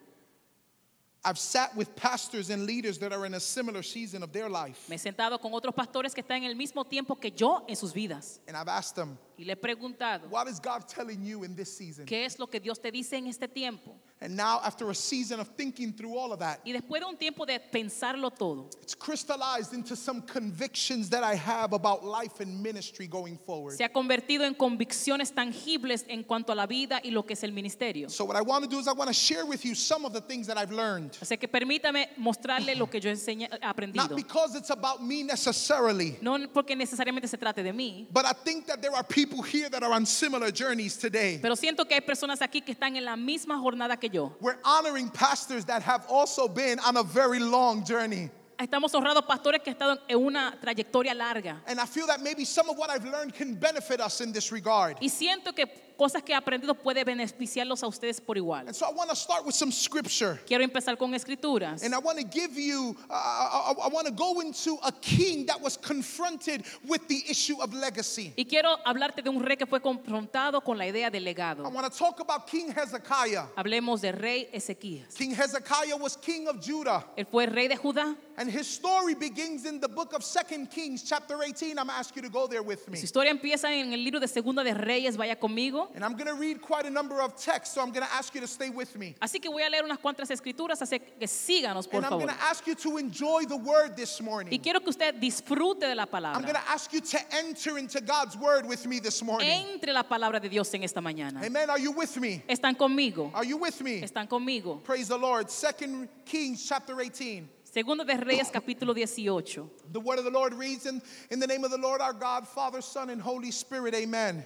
I've 1.27 1.41
sat 1.41 1.75
with 1.75 1.97
pastors 1.97 2.51
and 2.51 2.67
leaders 2.67 2.99
that 2.99 3.13
are 3.13 3.27
in 3.27 3.35
a 3.35 3.41
similar 3.41 3.83
season 3.83 4.23
of 4.23 4.31
their 4.31 4.49
life. 4.49 4.89
Me 4.89 4.95
he 4.95 4.99
sentado 4.99 5.41
con 5.41 5.53
otros 5.53 5.75
pastores 5.75 6.15
que 6.15 6.23
están 6.23 6.37
en 6.37 6.45
el 6.45 6.55
mismo 6.55 6.85
tiempo 6.85 7.17
que 7.17 7.33
yo 7.33 7.65
en 7.67 7.75
sus 7.75 7.93
vidas. 7.93 8.39
And 8.47 8.57
I've 8.57 8.69
asked 8.69 8.95
them, 8.95 9.19
Y 9.37 9.45
le 9.45 9.55
he 9.55 9.57
preguntado, 9.57 10.29
What 10.31 10.47
is 10.47 10.61
God 10.61 10.87
telling 10.87 11.25
you 11.25 11.43
in 11.43 11.57
this 11.57 11.77
season? 11.77 12.07
¿qué 12.07 12.25
es 12.27 12.39
lo 12.39 12.47
que 12.47 12.61
Dios 12.61 12.81
te 12.81 12.93
dice 12.93 13.17
en 13.17 13.27
este 13.27 13.49
tiempo? 13.49 13.97
And 14.19 14.35
now, 14.35 14.61
after 14.65 14.89
a 14.89 14.95
season 14.95 15.41
of 15.41 15.49
thinking 15.59 15.93
through 15.93 16.17
all 16.17 16.33
of 16.33 16.39
that, 16.39 16.61
Y 16.65 16.73
después 16.73 17.01
de 17.01 17.07
un 17.07 17.19
tiempo 17.19 17.45
de 17.45 17.61
pensarlo 17.61 18.31
todo, 18.31 18.71
it's 18.81 18.95
crystallized 18.95 19.75
into 19.75 19.95
some 19.95 20.23
convictions 20.23 21.11
that 21.11 21.23
I 21.23 21.35
have 21.35 21.75
about 21.75 22.03
life 22.03 22.41
and 22.41 22.63
ministry 22.63 23.07
going 23.07 23.37
forward. 23.37 23.77
se 23.77 23.85
ha 23.85 23.91
convertido 23.91 24.45
en 24.47 24.55
convicciones 24.55 25.33
tangibles 25.33 26.07
en 26.09 26.23
cuanto 26.25 26.51
a 26.51 26.55
la 26.55 26.67
vida 26.67 26.99
y 27.05 27.11
lo 27.11 27.25
que 27.27 27.35
es 27.35 27.45
el 27.45 27.53
ministerio. 27.53 28.09
So, 28.09 28.25
what 28.25 28.37
I 28.37 28.41
want 28.41 28.65
to 28.65 28.71
do 28.71 28.79
is, 28.79 28.89
I 28.89 28.93
want 28.93 29.09
to 29.09 29.15
share 29.15 29.45
with 29.45 29.67
you 29.67 29.75
some 29.75 30.07
of 30.07 30.15
the 30.15 30.23
things 30.23 30.47
that 30.47 30.57
I've 30.57 30.73
learned. 30.73 31.13
Así 31.21 31.39
que 31.39 31.47
permítame 31.47 32.09
mostrarle 32.17 32.75
lo 32.75 32.87
que 32.87 33.01
yo 33.01 33.11
he 33.11 33.49
aprendido. 33.61 33.97
Not 34.09 34.17
because 34.17 34.57
it's 34.57 34.71
about 34.71 35.03
me 35.03 35.25
necessarily, 35.25 36.17
No 36.23 36.39
porque 36.55 36.75
necesariamente 36.75 37.29
se 37.29 37.37
trate 37.37 37.63
de 37.63 37.73
mí, 37.73 38.07
but 38.11 38.25
I 38.25 38.33
think 38.33 38.67
that 38.67 38.81
there 38.81 38.95
are 38.95 39.05
people 39.05 39.43
here 39.43 39.69
that 39.69 39.83
are 39.83 39.93
on 39.93 40.07
similar 40.07 40.51
journeys 40.51 40.97
today. 40.97 41.39
pero 41.43 41.55
siento 41.55 41.87
que 41.87 41.95
hay 41.95 42.01
personas 42.01 42.41
aquí 42.41 42.63
que 42.63 42.73
están 42.73 42.97
en 42.97 43.05
la 43.05 43.17
misma 43.17 43.59
jornada 43.59 43.99
que 43.99 44.06
yo. 44.15 44.35
We're 44.41 44.59
honoring 44.65 45.09
pastors 45.11 45.65
that 45.67 45.83
have 45.83 46.07
also 46.09 46.49
been 46.49 46.79
on 46.81 46.97
a 46.97 47.03
very 47.03 47.39
long 47.39 47.85
journey. 47.85 48.31
Estamos 48.59 48.95
honrados 48.95 49.25
pastores 49.27 49.61
que 49.63 49.71
han 49.71 49.75
estado 49.75 49.99
en 50.09 50.19
una 50.19 50.59
trayectoria 50.61 51.13
larga. 51.15 51.63
And 51.67 51.79
I 51.79 51.87
feel 51.87 52.07
that 52.07 52.21
maybe 52.23 52.45
some 52.45 52.71
of 52.71 52.79
what 52.79 52.89
I've 52.91 53.05
learned 53.05 53.35
can 53.35 53.55
benefit 53.55 54.01
us 54.01 54.21
in 54.21 54.33
this 54.33 54.51
regard. 54.51 54.97
Y 55.01 55.09
siento 55.11 55.55
que 55.55 55.67
cosas 55.97 56.23
que 56.23 56.33
he 56.33 56.37
aprendido 56.37 56.75
puede 56.75 57.05
beneficiarlos 57.05 57.83
a 57.83 57.87
ustedes 57.87 58.21
por 58.21 58.37
igual. 58.37 58.67
And 58.67 58.75
so 58.75 58.87
I 58.87 58.93
want 58.95 59.09
to 59.11 59.17
start 59.17 59.45
with 59.47 59.55
some 59.55 59.71
scripture. 59.73 60.39
Quiero 60.47 60.63
empezar 60.65 60.97
con 60.99 61.15
escrituras. 61.15 61.83
And 61.83 61.95
I 61.95 61.99
want 61.99 62.19
to 62.19 62.25
give 62.25 62.53
you, 62.59 62.97
uh, 63.11 63.15
I, 63.15 63.73
I- 63.73 63.87
I 63.87 63.89
want 63.89 64.07
to 64.07 64.13
go 64.13 64.41
into 64.41 64.79
a 64.83 64.93
king 64.93 65.47
that 65.47 65.61
was 65.61 65.77
confronted 65.79 66.65
with 66.87 67.07
the 67.09 67.25
issue 67.29 67.61
of 67.63 67.73
legacy. 67.75 68.33
Y 68.37 68.45
quiero 68.45 68.77
hablarte 68.85 69.23
de 69.23 69.29
un 69.31 69.43
rey 69.43 69.57
que 69.57 69.67
fue 69.67 69.81
confrontado 69.81 70.63
con 70.63 70.77
la 70.79 70.87
idea 70.87 71.11
de 71.11 71.19
I 71.19 71.21
legado. 71.21 71.63
want 71.71 71.91
to 71.91 71.99
talk 71.99 72.21
about 72.21 72.47
King 72.47 72.73
Hezekiah. 72.75 73.49
Hablemos 73.57 74.01
del 74.01 74.15
rey 74.15 74.49
Ezequías. 74.53 75.15
King 75.15 75.35
Hezekiah 75.35 75.97
was 75.99 76.17
king 76.17 76.47
of 76.49 76.59
Judah. 76.61 77.05
Él 77.17 77.27
fue 77.27 77.47
rey 77.47 77.69
de 77.69 77.77
Judá. 77.77 78.17
And 78.39 78.46
his 78.51 78.67
story 78.67 79.15
begins 79.15 79.65
in 79.67 79.81
the 79.81 79.89
book 79.89 80.13
of 80.13 80.23
Second 80.23 80.71
Kings, 80.71 81.03
chapter 81.03 81.43
18. 81.43 81.71
I'm 81.71 81.87
going 81.87 81.89
to 81.89 81.95
ask 81.95 82.15
you 82.17 82.23
to 82.23 82.29
go 82.29 82.47
there 82.47 82.63
with 82.63 82.89
me. 82.89 82.99
Su 82.99 83.07
historia 83.07 83.31
empieza 83.31 83.71
en 83.73 83.93
el 83.93 84.01
libro 84.01 84.21
de 84.21 84.29
Segunda 84.29 84.63
de 84.63 84.75
Reyes. 84.75 85.17
Vaya 85.17 85.37
conmigo. 85.37 85.89
And 85.95 86.05
I'm 86.05 86.15
going 86.15 86.27
to 86.27 86.35
read 86.35 86.61
quite 86.61 86.87
a 86.87 86.91
number 86.91 87.21
of 87.21 87.37
texts, 87.37 87.75
so 87.75 87.83
I'm 87.83 87.91
going 87.91 88.07
to 88.07 88.13
ask 88.13 88.35
you 88.35 88.41
to 88.41 88.47
stay 88.47 88.71
with 88.71 88.97
me. 88.97 89.15
Así 89.21 89.41
que 89.41 89.51
voy 89.51 89.63
a 89.63 89.71
leer 89.71 89.85
unas 89.85 89.99
cuantas 89.99 90.31
escrituras, 90.31 90.81
así 90.83 91.01
que 91.01 91.27
síganos, 91.27 91.89
por 91.89 91.99
And 91.99 92.07
I'm 92.07 92.19
going 92.19 92.29
to 92.29 92.43
ask 92.43 92.67
you 92.67 92.75
to 92.75 92.99
enjoy 92.99 93.45
the 93.45 93.57
word 93.57 93.97
this 93.97 94.21
morning. 94.21 94.53
Y 94.53 94.59
quiero 94.59 94.81
que 94.81 94.91
usted 94.91 95.15
disfrute 95.21 95.87
de 95.87 95.95
la 95.95 96.07
palabra. 96.07 96.37
I'm 96.37 96.43
going 96.43 96.55
to 96.55 96.71
ask 96.71 96.93
you 96.93 97.01
to 97.01 97.19
enter 97.35 97.79
into 97.79 98.01
God's 98.01 98.37
word 98.37 98.67
with 98.67 98.87
me 98.87 99.01
this 99.01 99.23
morning. 99.23 99.49
Entre 99.49 99.93
la 99.93 100.03
palabra 100.03 100.41
de 100.41 100.49
Dios 100.49 100.73
en 100.75 100.85
esta 100.85 101.01
mañana. 101.01 101.45
Amen. 101.45 101.71
Are 101.71 101.79
you 101.79 101.93
with 101.93 102.17
me? 102.19 102.43
¿Están 102.49 102.77
conmigo? 102.77 103.31
Are 103.35 103.45
you 103.45 103.57
with 103.57 103.81
me? 103.81 104.03
¿Están 104.03 104.29
conmigo? 104.29 104.83
Praise 104.85 105.09
the 105.09 105.19
Lord. 105.19 105.51
Second 105.51 106.09
Kings 106.25 106.67
chapter 106.67 107.01
18. 107.01 107.56
Segundo 107.77 108.05
de 108.05 108.17
Reyes 108.17 108.51
capítulo 108.51 108.95
18. 108.95 109.71
The 109.93 110.01
word 110.01 110.19
of 110.19 110.25
the 110.25 110.31
Lord 110.31 110.55
reads 110.55 110.87
in, 110.87 111.03
in 111.31 111.39
the 111.39 111.47
name 111.47 111.63
of 111.63 111.71
the 111.71 111.77
Lord 111.77 112.01
our 112.01 112.15
God, 112.15 112.49
Father, 112.49 112.81
Son, 112.81 113.11
and 113.11 113.21
Holy 113.21 113.51
Spirit. 113.51 113.95
Amen. 113.95 114.43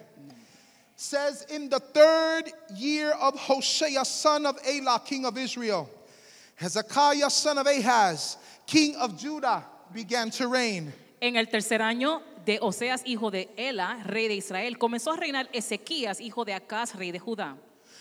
Says, 0.96 1.46
in 1.48 1.68
the 1.68 1.78
third 1.78 2.50
year 2.74 3.12
of 3.12 3.38
Hoshea, 3.38 4.04
son 4.04 4.46
of 4.46 4.58
Elah, 4.66 5.00
king 5.04 5.24
of 5.26 5.38
Israel, 5.38 5.88
Hezekiah, 6.56 7.30
son 7.30 7.58
of 7.58 7.68
Ahaz, 7.68 8.36
king 8.66 8.96
of 8.96 9.16
Judah, 9.16 9.64
began 9.94 10.30
to 10.30 10.48
reign. 10.48 10.92
En 11.22 11.36
el 11.36 11.46
tercer 11.46 11.82
año 11.82 12.22
de 12.44 12.58
Oseas, 12.60 13.02
hijo 13.04 13.30
de 13.30 13.48
Ela, 13.56 14.02
rey 14.06 14.26
de 14.26 14.34
Israel, 14.34 14.76
comenzó 14.76 15.12
a 15.12 15.16
reinar 15.16 15.48
Ezequías, 15.52 16.20
hijo 16.20 16.44
de 16.44 16.52
Acaz, 16.52 16.96
rey 16.96 17.12
de 17.12 17.20
Judá. 17.20 17.56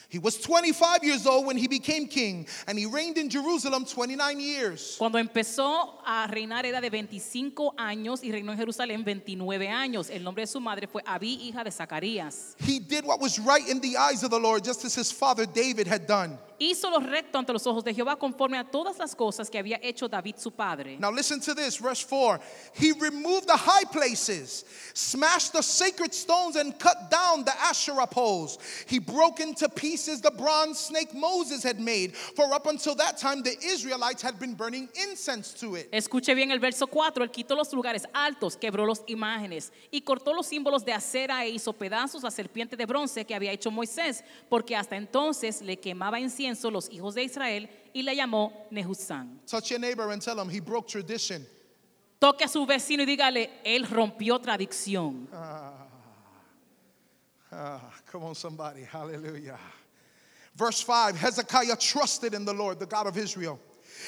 He 0.09 0.17
was 0.17 0.41
25 0.41 1.03
years 1.03 1.27
old 1.27 1.45
when 1.45 1.55
he 1.55 1.67
became 1.67 2.07
king, 2.07 2.47
and 2.65 2.79
he 2.79 2.87
reigned 2.87 3.19
in 3.19 3.29
Jerusalem 3.29 3.85
29 3.85 4.39
years. 4.39 4.95
Cuando 4.97 5.19
empezó 5.19 6.01
a 6.03 6.27
reinar 6.27 6.65
era 6.65 6.81
de 6.81 6.89
25 6.89 7.75
años 7.77 8.23
y 8.23 8.31
reinó 8.31 8.51
en 8.51 8.57
Jerusalén 8.57 9.05
29 9.05 9.67
años. 9.67 10.09
El 10.09 10.23
nombre 10.23 10.41
de 10.41 10.47
su 10.47 10.59
madre 10.59 10.87
fue 10.87 11.03
Abí, 11.05 11.47
hija 11.47 11.63
de 11.63 11.69
Zacarías. 11.69 12.55
He 12.57 12.79
did 12.79 13.05
what 13.05 13.21
was 13.21 13.37
right 13.37 13.67
in 13.69 13.79
the 13.81 13.97
eyes 13.97 14.23
of 14.23 14.31
the 14.31 14.39
Lord, 14.39 14.63
just 14.63 14.83
as 14.83 14.95
his 14.95 15.11
father 15.11 15.45
David 15.45 15.87
had 15.87 16.07
done. 16.07 16.39
Hizo 16.59 16.89
lo 16.89 16.99
recto 16.99 17.37
ante 17.37 17.53
los 17.53 17.65
ojos 17.67 17.85
de 17.85 17.93
Jehová 17.93 18.17
conforme 18.17 18.57
a 18.57 18.65
todas 18.65 18.97
las 18.97 19.15
cosas 19.15 19.49
que 19.49 19.57
había 19.57 19.79
hecho 19.81 20.09
David 20.09 20.35
su 20.37 20.51
padre. 20.51 20.97
Now 20.99 21.09
listen 21.09 21.39
to 21.39 21.53
this, 21.53 21.77
verse 21.77 22.01
4. 22.01 22.37
He 22.73 22.91
removed 22.91 23.47
the 23.47 23.55
high 23.55 23.85
places, 23.85 24.65
smashed 24.93 25.53
the 25.53 25.61
sacred 25.61 26.13
stones, 26.13 26.57
and 26.57 26.77
cut 26.77 27.09
down 27.09 27.45
the 27.45 27.53
Asherah 27.61 28.07
poles. 28.07 28.57
He 28.87 28.99
broke 28.99 29.39
into 29.39 29.69
pieces 29.69 29.98
the 30.21 30.31
bronze 30.31 30.79
snake 30.79 31.13
Moses 31.13 31.63
had 31.63 31.79
made, 31.79 32.15
for 32.15 32.53
up 32.53 32.67
until 32.67 32.95
that 32.95 33.17
time 33.17 33.41
the 33.41 33.55
Israelites 33.63 34.21
had 34.21 34.39
been 34.39 34.55
burning 34.55 34.89
incense 34.95 35.53
to 35.53 35.75
it. 35.75 35.89
Escuche 35.91 36.33
bien 36.35 36.51
el 36.51 36.59
verso 36.59 36.87
4. 36.87 37.23
Él 37.23 37.31
quitó 37.31 37.55
los 37.55 37.71
lugares 37.73 38.03
altos, 38.13 38.57
quebró 38.57 38.85
las 38.85 39.03
imágenes 39.07 39.71
y 39.91 40.01
cortó 40.01 40.33
los 40.33 40.47
símbolos 40.47 40.83
de 40.83 40.93
acera 40.93 41.43
e 41.45 41.49
hizo 41.49 41.73
pedazos 41.73 42.23
la 42.23 42.31
serpiente 42.31 42.75
de 42.75 42.85
bronce 42.85 43.25
que 43.25 43.35
había 43.35 43.51
hecho 43.51 43.71
Moisés, 43.71 44.23
porque 44.49 44.75
hasta 44.75 44.95
entonces 44.95 45.61
le 45.61 45.77
quemaba 45.77 46.19
incienso 46.19 46.71
los 46.71 46.89
hijos 46.91 47.15
de 47.15 47.23
Israel 47.23 47.69
y 47.93 48.03
le 48.03 48.15
llamó 48.15 48.67
Nehusán. 48.71 49.39
Touch 49.45 49.69
your 49.69 49.79
neighbor 49.79 50.11
and 50.11 50.21
tell 50.21 50.39
him 50.39 50.49
he 50.49 50.59
broke 50.59 50.87
tradition. 50.87 51.45
Toque 52.19 52.43
a 52.43 52.47
su 52.47 52.65
vecino 52.65 53.03
y 53.03 53.05
dígale, 53.05 53.61
él 53.63 53.87
rompió 53.87 54.39
tradición. 54.39 55.29
Ah, 57.51 57.89
come 58.11 58.25
on, 58.25 58.35
somebody. 58.35 58.83
Hallelujah. 58.83 59.57
Verse 60.59 60.81
5 60.81 61.15
Hezekiah 61.15 61.77
trusted 61.77 62.33
in 62.33 62.43
the 62.43 62.53
Lord, 62.53 62.79
the 62.79 62.85
God 62.85 63.07
of 63.07 63.17
Israel. 63.17 63.57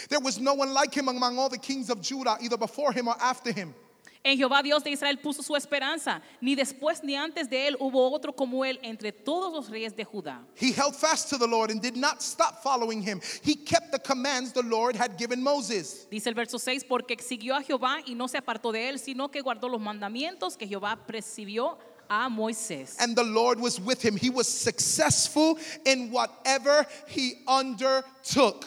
There 0.10 0.20
was 0.20 0.38
no 0.38 0.54
one 0.54 0.74
like 0.74 0.94
him 0.94 1.08
among 1.08 1.40
all 1.40 1.48
the 1.48 1.58
kings 1.58 1.90
of 1.90 2.02
Judah, 2.02 2.38
either 2.42 2.58
before 2.58 2.92
him 2.92 3.08
or 3.08 3.16
after 3.22 3.54
him. 3.54 3.74
En 4.24 4.38
Jehová 4.38 4.62
Dios 4.62 4.84
de 4.84 4.92
Israel 4.92 5.18
puso 5.18 5.42
su 5.42 5.56
esperanza. 5.56 6.22
Ni 6.42 6.56
después 6.56 7.04
ni 7.04 7.16
antes 7.16 7.50
de 7.50 7.68
él 7.68 7.78
hubo 7.80 8.12
otro 8.12 8.34
como 8.34 8.64
él 8.66 8.80
entre 8.84 9.12
todos 9.12 9.52
los 9.52 9.70
reyes 9.70 9.96
de 9.96 10.04
Judá. 10.04 10.46
He 10.56 10.72
held 10.74 10.94
fast 10.94 11.30
to 11.30 11.38
the 11.38 11.48
Lord 11.48 11.72
and 11.72 11.82
did 11.82 11.96
not 11.96 12.22
stop 12.22 12.62
following 12.62 13.02
him. 13.02 13.20
He 13.42 13.56
kept 13.56 13.92
the 13.92 14.00
commands 14.00 14.52
the 14.52 14.62
Lord 14.62 14.96
had 14.96 15.18
given 15.18 15.42
Moses. 15.42 16.06
Dice 16.12 16.28
el 16.28 16.36
verso 16.36 16.60
6, 16.60 16.84
porque 16.84 17.18
siguió 17.20 17.56
a 17.56 17.64
Jehová 17.64 18.02
y 18.06 18.14
no 18.14 18.28
se 18.28 18.38
apartó 18.38 18.72
de 18.72 18.90
él, 18.90 19.00
sino 19.00 19.30
que 19.30 19.42
guardó 19.42 19.70
los 19.70 19.82
mandamientos 19.82 20.56
que 20.56 20.68
Jehová 20.68 21.08
precibió 21.08 21.80
a 22.12 22.30
Moisés. 22.30 22.98
And 23.00 23.16
the 23.16 23.24
Lord 23.24 23.58
was 23.60 23.80
with 23.80 24.04
him. 24.04 24.18
He 24.18 24.30
was 24.30 24.46
successful 24.48 25.58
in 25.86 26.12
whatever 26.12 26.86
he 27.08 27.36
undertook. 27.48 28.66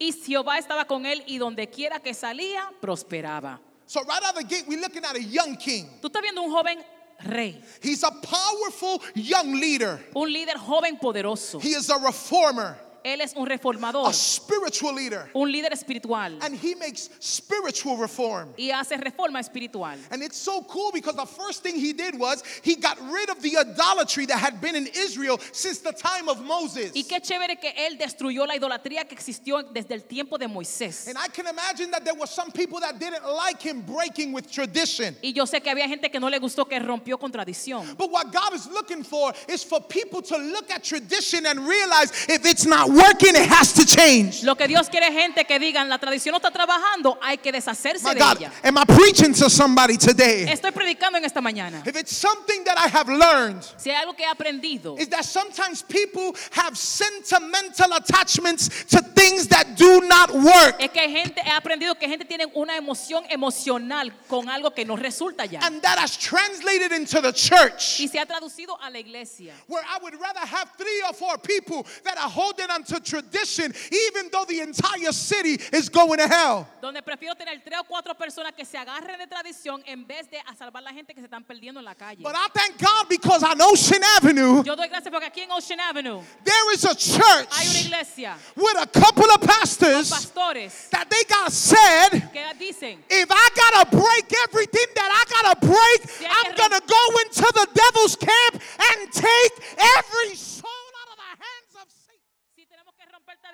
Y 0.00 0.10
Jehová 0.10 0.58
estaba 0.58 0.84
con 0.86 1.06
él 1.06 1.22
y 1.28 1.38
donde 1.38 1.68
quiera 1.70 2.00
que 2.00 2.12
salía, 2.12 2.62
prosperaba. 2.82 3.60
So, 3.86 4.02
right 4.02 4.22
out 4.24 4.36
of 4.36 4.42
the 4.42 4.44
gate, 4.44 4.64
we're 4.66 4.80
looking 4.80 5.04
at 5.04 5.14
a 5.14 5.22
young 5.22 5.56
king. 5.56 5.88
Tú 6.02 6.08
estás 6.08 6.20
viendo 6.20 6.42
un 6.42 6.50
joven 6.50 6.78
rey, 7.26 7.60
He's 7.80 8.02
a 8.02 8.10
powerful 8.10 9.00
young 9.14 9.54
leader, 9.54 10.00
un 10.16 10.28
líder 10.32 10.56
joven 10.56 10.98
poderoso. 10.98 11.60
he 11.62 11.70
is 11.74 11.88
a 11.90 11.98
reformer, 11.98 12.76
Él 13.04 13.20
es 13.20 13.34
un 13.36 13.46
reformador, 13.46 14.08
a 14.08 14.12
spiritual 14.12 14.94
leader, 14.94 15.30
un 15.34 15.52
líder 15.52 15.72
espiritual 15.72 16.38
and 16.40 16.54
he 16.54 16.74
makes 16.74 17.10
spiritual 17.20 17.98
reform. 17.98 18.48
y 18.56 18.70
hace 18.70 18.96
reforma 18.96 19.40
espiritual. 19.40 19.96
And 20.10 20.22
it's 20.22 20.38
so 20.38 20.62
cool 20.62 20.90
because 20.92 21.14
the 21.14 21.26
first 21.26 21.62
thing 21.62 21.76
he 21.76 21.92
did 21.92 22.18
was 22.18 22.42
he 22.62 22.76
got 22.76 22.98
rid 23.10 23.28
of 23.28 23.42
the 23.42 23.58
idolatry 23.58 24.26
that 24.26 24.38
had 24.38 24.60
been 24.60 24.74
in 24.74 24.88
Israel 24.94 25.38
since 25.52 25.80
the 25.80 25.92
time 25.92 26.28
of 26.28 26.42
Moses. 26.42 26.92
Y 26.94 27.02
qué 27.02 27.20
chévere 27.20 27.60
que 27.60 27.72
él 27.76 27.98
destruyó 27.98 28.46
la 28.46 28.56
idolatría 28.56 29.06
que 29.06 29.14
existió 29.14 29.62
desde 29.62 29.94
el 29.94 30.04
tiempo 30.04 30.38
de 30.38 30.48
Moisés. 30.48 31.06
And 31.06 31.18
I 31.18 31.28
can 31.28 31.46
imagine 31.46 31.90
that 31.90 32.04
there 32.04 32.14
were 32.14 32.26
some 32.26 32.50
people 32.50 32.80
that 32.80 32.98
didn't 32.98 33.24
like 33.24 33.60
him 33.60 33.82
breaking 33.82 34.32
with 34.32 34.50
tradition. 34.50 35.14
Y 35.22 35.32
yo 35.34 35.44
sé 35.44 35.62
que 35.62 35.70
había 35.70 35.88
gente 35.88 36.10
que 36.10 36.18
no 36.18 36.28
le 36.28 36.38
gustó 36.38 36.66
que 36.66 36.78
rompió 36.78 37.18
con 37.18 37.30
tradición. 37.30 37.96
But 37.98 38.10
what 38.10 38.32
God 38.32 38.54
is 38.54 38.66
looking 38.68 39.02
for 39.04 39.34
is 39.48 39.62
for 39.62 39.80
people 39.80 40.22
to 40.22 40.38
look 40.38 40.70
at 40.70 40.82
tradition 40.82 41.44
and 41.46 41.60
realize 41.66 42.10
if 42.28 42.46
it's 42.46 42.64
not 42.64 42.93
working, 42.94 43.34
it 43.34 43.48
has 43.48 43.72
to 43.72 43.84
change. 43.84 44.42
Lo 44.44 44.54
que 44.54 44.66
Dios 44.68 44.88
quiere 44.88 45.08
es 45.08 45.14
gente 45.14 45.44
que 45.44 45.58
digan, 45.58 45.88
la 45.88 45.98
tradición 45.98 46.32
no 46.32 46.38
está 46.38 46.50
trabajando, 46.50 47.18
hay 47.20 47.38
que 47.38 47.50
deshacerse 47.52 48.04
My 48.04 48.14
de 48.14 48.20
God, 48.20 48.36
ella. 48.38 48.52
am 48.62 48.78
I 48.78 48.84
preaching 48.84 49.32
to 49.34 49.50
somebody 49.50 49.96
today? 49.96 50.46
Estoy 50.48 50.70
predicando 50.72 51.18
en 51.18 51.24
esta 51.24 51.40
mañana. 51.40 51.82
If 51.86 51.96
it's 51.96 52.16
something 52.16 52.64
that 52.64 52.78
I 52.78 52.88
have 52.88 53.08
learned, 53.08 53.64
Si 53.76 53.90
hay 53.90 53.96
algo 53.96 54.14
que 54.16 54.24
he 54.24 54.30
aprendido, 54.30 54.98
is 54.98 55.08
that 55.08 55.24
sometimes 55.24 55.82
people 55.82 56.34
have 56.52 56.76
sentimental 56.78 57.92
attachments 57.96 58.68
to 58.86 59.00
things 59.00 59.48
that 59.48 59.76
do 59.76 60.00
not 60.02 60.30
work. 60.32 60.76
es 60.80 60.90
que 60.90 61.00
hay 61.00 61.10
gente, 61.12 61.40
he 61.44 61.50
aprendido 61.50 61.98
que 61.98 62.08
gente 62.08 62.24
tiene 62.24 62.46
una 62.54 62.76
emoción 62.76 63.24
emocional 63.30 64.12
con 64.28 64.48
algo 64.48 64.74
que 64.74 64.84
no 64.84 64.96
resulta 64.96 65.46
ya. 65.46 65.60
And 65.62 65.82
that 65.82 65.98
has 65.98 66.16
translated 66.16 66.92
into 66.92 67.20
the 67.20 67.32
church. 67.32 68.00
Y 68.00 68.08
se 68.08 68.18
ha 68.18 68.26
traducido 68.26 68.76
a 68.80 68.90
la 68.90 68.98
iglesia. 68.98 69.52
Where 69.66 69.82
I 69.84 69.98
would 70.02 70.14
rather 70.20 70.40
have 70.40 70.70
three 70.76 71.02
or 71.08 71.12
four 71.14 71.38
people 71.38 71.86
that 72.04 72.16
are 72.18 72.28
holding 72.30 72.70
onto 72.84 73.00
tradition, 73.00 73.72
even 73.90 74.28
though 74.30 74.44
the 74.44 74.60
entire 74.60 75.12
city 75.12 75.58
is 75.72 75.88
going 75.88 76.18
to 76.18 76.28
hell. 76.28 76.66
Donde 76.80 77.02
prefiero 77.02 77.34
tener 77.34 77.62
tres 77.64 77.78
o 77.80 77.84
cuatro 77.84 78.14
personas 78.14 78.52
que 78.54 78.64
se 78.64 78.76
agarren 78.76 79.18
de 79.18 79.26
tradición 79.26 79.82
en 79.86 80.06
vez 80.06 80.30
de 80.30 80.38
a 80.38 80.54
salvar 80.54 80.82
la 80.82 80.92
gente 80.92 81.14
que 81.14 81.20
se 81.20 81.26
están 81.26 81.44
perdiendo 81.44 81.80
en 81.80 81.84
la 81.84 81.94
calle. 81.94 82.22
But 82.22 82.34
I 82.34 82.48
thank 82.52 82.78
God 82.78 83.08
because 83.08 83.42
on 83.42 83.60
Ocean 83.60 84.02
Avenue, 84.16 84.62
Yo 84.64 84.76
doy 84.76 84.88
gracias 84.88 85.10
porque 85.10 85.26
aquí 85.26 85.40
en 85.42 85.50
Ocean 85.50 85.80
Avenue 85.80 86.22
there 86.44 86.74
is 86.74 86.84
a 86.84 86.88
hay 86.88 87.16
una 87.16 87.46
church 87.46 87.86
iglesia, 87.86 88.36
with 88.56 88.76
a 88.78 88.86
couple 88.86 89.30
of 89.30 89.40
pastors 89.40 90.10
pastores 90.10 90.90
that 90.90 91.08
they 91.08 91.24
got 91.24 91.50
said, 91.50 92.10
que 92.32 92.42
dicen, 92.58 92.98
if 93.08 93.28
I 93.30 93.48
gotta 93.54 93.96
break 93.96 94.32
everything 94.48 94.86
that 94.94 95.10
I 95.10 95.24
gotta 95.30 95.66
break, 95.66 96.10
Si 96.10 96.26
I'm 96.26 96.54
gonna 96.54 96.80
go 96.80 97.18
into 97.24 97.52
the 97.54 97.68
devil's 97.72 98.16
camp 98.16 98.54
and 98.54 99.12
take 99.12 99.52
every 99.78 100.36
soul 100.36 100.73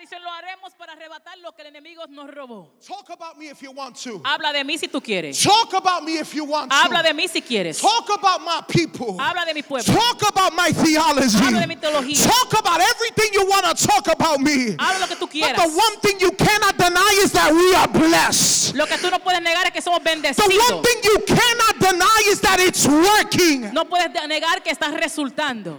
tradición, 0.01 0.23
lo 0.23 0.31
haremos 0.31 0.73
para 0.79 0.93
arrebatar 0.95 1.37
lo 1.39 1.53
que 1.53 1.63
el 1.63 1.69
enemigo 1.69 2.05
nos 2.09 2.31
robó. 2.31 2.73
Talk 2.87 3.11
about 3.11 3.37
me 3.37 3.49
if 3.51 3.61
you 3.63 3.71
want 3.73 3.97
to. 4.03 4.21
Habla 4.25 4.53
de 4.53 4.65
mí 4.65 4.79
si 4.79 4.89
tú 4.89 5.01
quieres. 5.03 5.43
Talk 5.43 5.75
about 5.75 6.03
me 6.05 6.19
if 6.19 6.33
you 6.35 6.45
want 6.45 6.73
Habla 6.73 7.03
to. 7.03 7.09
de 7.09 7.15
mí 7.15 7.29
si 7.29 7.43
quieres. 7.43 7.79
Talk 7.81 8.09
about 8.11 8.41
my 8.41 8.61
people. 8.69 9.17
Habla 9.19 9.45
de 9.45 9.53
mi 9.55 9.63
pueblo. 9.63 9.93
Talk 9.93 10.23
about 10.29 10.55
my 10.55 10.73
theology. 10.73 11.37
Habla 11.45 11.61
de 11.61 11.67
mi 11.67 11.77
teología. 11.77 12.27
Talk 12.27 12.59
about 12.61 12.81
everything 12.81 13.31
you 13.35 13.47
want 13.47 13.67
to 13.67 13.87
talk 13.87 14.07
about 14.09 14.41
me. 14.41 14.75
Habla 14.79 15.01
lo 15.01 15.07
que 15.07 15.17
tú 15.17 15.21
But 15.27 15.31
quieras. 15.33 15.57
the 15.57 15.69
one 15.69 15.97
thing 16.01 16.19
you 16.21 16.33
cannot 16.33 16.77
deny 16.79 17.21
is 17.23 17.33
that 17.33 17.53
we 17.53 17.75
are 17.75 17.89
blessed. 17.89 18.75
Lo 18.75 18.87
que 18.87 18.97
tú 18.99 19.11
no 19.11 19.19
puedes 19.19 19.43
negar 19.43 19.67
es 19.67 19.73
que 19.73 19.83
somos 19.83 20.01
The 20.03 20.11
one 20.11 20.23
bendecidos. 20.23 20.83
thing 20.83 20.99
you 21.05 21.19
cannot 21.27 21.79
deny 21.79 22.23
is 22.29 22.41
that 22.41 22.59
it's 22.61 22.87
working. 22.87 23.73
No 23.75 23.85
puedes 23.85 24.11
negar 24.29 24.63
que 24.63 24.71
estás 24.71 24.93
resultando. 24.95 25.79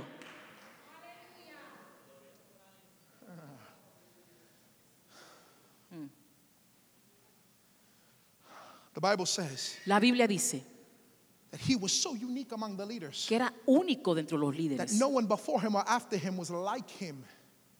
The 8.93 9.01
Bible 9.01 9.25
says 9.25 9.77
La 9.85 9.99
Biblia 9.99 10.27
dice 10.27 10.61
that 11.51 11.59
he 11.61 11.75
was 11.75 11.91
so 11.93 12.13
unique 12.13 12.51
among 12.51 12.75
the 12.77 12.85
leaders 12.85 13.25
que 13.27 13.37
era 13.37 13.51
único 13.67 14.13
dentro 14.15 14.37
de 14.37 14.45
los 14.45 14.55
that 14.55 14.87
líderes. 14.89 14.99
no 14.99 15.09
one 15.09 15.25
before 15.27 15.61
him 15.61 15.75
or 15.75 15.83
after 15.87 16.17
him 16.17 16.37
was 16.37 16.49
like 16.49 16.89
him 16.89 17.23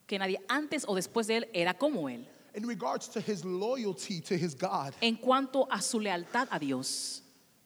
Que 0.07 0.17
nadie 0.19 0.37
antes 0.49 0.85
o 0.87 0.93
después 0.95 1.27
de 1.27 1.35
él 1.37 1.43
era 1.53 1.73
como 1.73 2.07
él. 2.09 2.25
in 2.53 2.65
regards 2.65 3.07
to 3.07 3.19
his 3.21 3.45
loyalty 3.45 4.19
to 4.19 4.35
his 4.37 4.53
God. 4.53 4.93
En 5.01 5.15
cuanto 5.17 5.67
a 5.71 5.81
su 5.81 5.99
lealtad 5.99 6.47
a 6.51 6.59
Dios. 6.59 7.21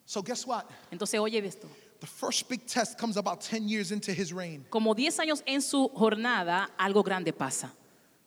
So, 0.06 0.22
guess 0.22 0.46
what? 0.46 0.70
Entonces, 0.92 1.20
oye 1.20 1.44
esto. 1.44 1.68
the 2.00 2.06
first 2.06 2.48
big 2.48 2.68
test 2.68 2.96
comes 3.00 3.18
about 3.18 3.42
10 3.42 3.68
years 3.68 3.92
into 3.92 4.12
his 4.14 4.32
reign. 4.32 4.64
Como 4.70 4.94
10 4.94 5.18
años 5.20 5.42
en 5.48 5.60
su 5.62 5.90
jornada, 5.90 6.70
algo 6.80 7.04
grande 7.04 7.34
pasa. 7.34 7.72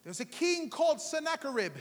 There's 0.02 0.18
a 0.20 0.24
king 0.24 0.68
called 0.68 1.00
Sennacherib, 1.00 1.74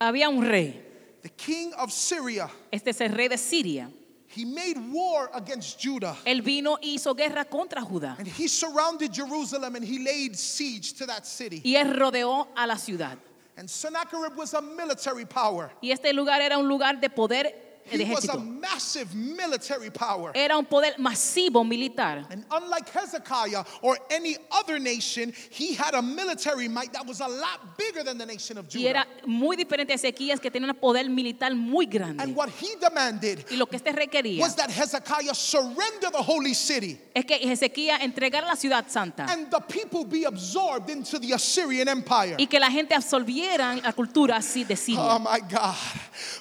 Había 0.00 0.28
un 0.30 0.40
rey, 0.42 0.80
the 1.24 1.30
king 1.30 1.72
of 1.78 1.90
Syria. 1.90 2.50
este 2.70 2.90
es 2.90 3.00
el 3.00 3.08
rey 3.08 3.28
de 3.28 3.38
Siria. 3.38 3.88
He 4.28 4.44
made 4.44 4.76
war 4.92 5.30
against 5.32 5.78
Judah. 5.80 6.16
Él 6.26 6.42
vino 6.42 6.76
y 6.82 6.96
hizo 6.96 7.14
guerra 7.14 7.44
contra 7.44 7.80
Judá. 7.80 8.18
And 8.18 8.26
he 8.26 8.46
surrounded 8.46 9.12
Jerusalem 9.12 9.76
and 9.76 9.84
he 9.84 10.04
laid 10.04 10.36
siege 10.36 10.92
to 10.94 11.06
that 11.06 11.24
city. 11.24 11.62
Y 11.64 11.76
él 11.76 11.96
rodeó 11.96 12.48
a 12.54 12.66
la 12.66 12.74
ciudad. 12.76 13.16
And 13.56 13.70
Sennacherib 13.70 14.36
was 14.36 14.52
a 14.52 14.60
military 14.60 15.24
power. 15.24 15.70
Y 15.80 15.92
este 15.92 16.12
lugar 16.12 16.40
era 16.42 16.58
un 16.58 16.68
lugar 16.68 17.00
de 17.00 17.08
poder 17.08 17.63
de 17.90 18.04
He 18.04 18.12
was 18.12 18.24
a 18.28 18.32
ejército. 18.32 18.60
massive 18.60 19.14
military 19.14 19.90
power. 19.90 20.32
Era 20.34 20.56
un 20.56 20.64
poder 20.66 20.94
masivo 20.98 21.64
militar. 21.64 22.26
And 22.30 22.44
unlike 22.50 22.88
Hezekiah 22.90 23.64
or 23.82 23.98
any 24.10 24.36
other 24.50 24.78
nation, 24.78 25.32
he 25.50 25.74
had 25.74 25.94
a 25.94 26.02
military 26.02 26.68
might 26.68 26.92
that 26.92 27.06
was 27.06 27.20
a 27.20 27.28
lot 27.28 27.76
bigger 27.76 28.02
than 28.02 28.18
the 28.18 28.26
nation 28.26 28.58
of 28.58 28.66
Y 28.66 28.70
Judah. 28.80 28.88
era 28.90 29.06
muy 29.26 29.56
diferente 29.56 29.92
a 29.92 29.96
Ezequías 29.96 30.40
que 30.40 30.50
tenía 30.50 30.68
un 30.68 30.74
poder 30.76 31.08
militar 31.08 31.54
muy 31.54 31.84
And 31.86 31.92
grande. 31.92 32.34
what 32.34 32.48
he 32.50 32.74
demanded 32.80 33.44
Y 33.50 33.56
lo 33.56 33.66
que 33.66 33.76
este 33.76 33.92
requería 33.92 34.40
was 34.40 34.54
that 34.56 34.70
Hezekiah 34.70 35.34
surrender 35.34 36.10
the 36.10 36.22
holy 36.22 36.54
city 36.54 36.98
es 37.14 37.24
que 37.24 37.36
Ezequías 37.42 38.00
entregara 38.02 38.46
la 38.46 38.56
ciudad 38.56 38.86
santa 38.88 39.26
and 39.30 39.50
the 39.50 39.60
people 39.60 40.04
be 40.04 40.24
absorbed 40.24 40.90
into 40.90 41.18
the 41.18 41.32
Assyrian 41.32 41.88
Empire. 41.88 42.36
y 42.38 42.46
que 42.46 42.58
la 42.58 42.70
gente 42.70 42.94
absorbiera 42.94 43.74
la 43.76 43.92
cultura 43.92 44.36
así 44.36 44.64
de 44.64 44.74
Oh 44.96 45.18
my 45.18 45.40
God. 45.48 45.74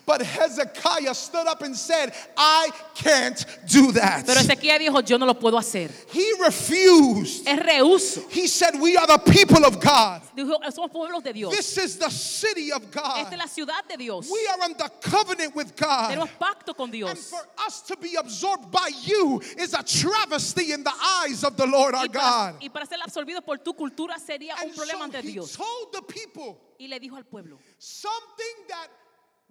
But 0.05 0.21
Hezekiah 0.21 1.13
stood 1.33 1.47
up 1.47 1.61
and 1.63 1.75
said, 1.75 2.13
I 2.37 2.69
can't 2.93 3.43
do 3.67 3.91
that. 3.93 4.25
Pero 4.25 4.39
Ezequías 4.39 4.79
dijo, 4.79 5.01
yo 5.07 5.17
no 5.17 5.25
lo 5.25 5.33
puedo 5.33 5.57
hacer. 5.57 5.89
He 6.11 6.33
refused. 6.43 7.47
Es 7.47 7.59
rehuso. 7.59 8.29
He 8.29 8.47
said, 8.47 8.79
We 8.79 8.95
are 8.97 9.07
the 9.07 9.17
people 9.31 9.65
of 9.65 9.79
God. 9.79 10.21
Dijo, 10.37 10.53
somos 10.71 10.91
pueblos 10.91 11.23
de 11.23 11.33
Dios. 11.33 11.55
This 11.55 11.77
is 11.77 11.97
the 11.97 12.09
city 12.09 12.71
of 12.71 12.89
God. 12.91 13.19
Esta 13.25 13.33
es 13.35 13.39
la 13.39 13.47
ciudad 13.65 13.87
de 13.89 13.97
Dios. 13.97 14.29
We 14.31 14.47
are 14.47 14.61
under 14.63 14.87
covenant 15.01 15.55
with 15.55 15.75
God. 15.75 16.11
Tenemos 16.11 16.29
pacto 16.39 16.75
con 16.75 16.93
And 16.93 17.17
for 17.17 17.41
us 17.65 17.81
to 17.81 17.97
be 17.97 18.15
absorbed 18.15 18.69
by 18.71 18.89
you 19.03 19.41
is 19.57 19.73
a 19.73 19.81
travesty 19.81 20.71
in 20.71 20.83
the 20.83 20.93
eyes 21.23 21.43
of 21.43 21.57
the 21.57 21.65
Lord 21.65 21.95
our 21.95 22.03
Y 22.05 22.07
para, 22.09 22.51
God. 22.53 22.55
y 22.61 22.69
para 22.69 22.85
ser 22.85 22.97
absorbido 23.03 23.43
por 23.43 23.57
tu 23.57 23.73
cultura 23.73 24.15
sería 24.19 24.53
un 24.61 24.69
And 24.69 24.75
problema 24.75 24.99
so 24.99 25.03
ante 25.05 25.17
he 25.21 25.31
Dios. 25.33 25.53
told 25.53 25.93
the 25.93 26.01
people 26.03 26.59
Y 26.79 26.87
le 26.87 26.99
dijo 26.99 27.15
al 27.15 27.23
pueblo, 27.23 27.57
something 27.79 28.67
that 28.67 28.87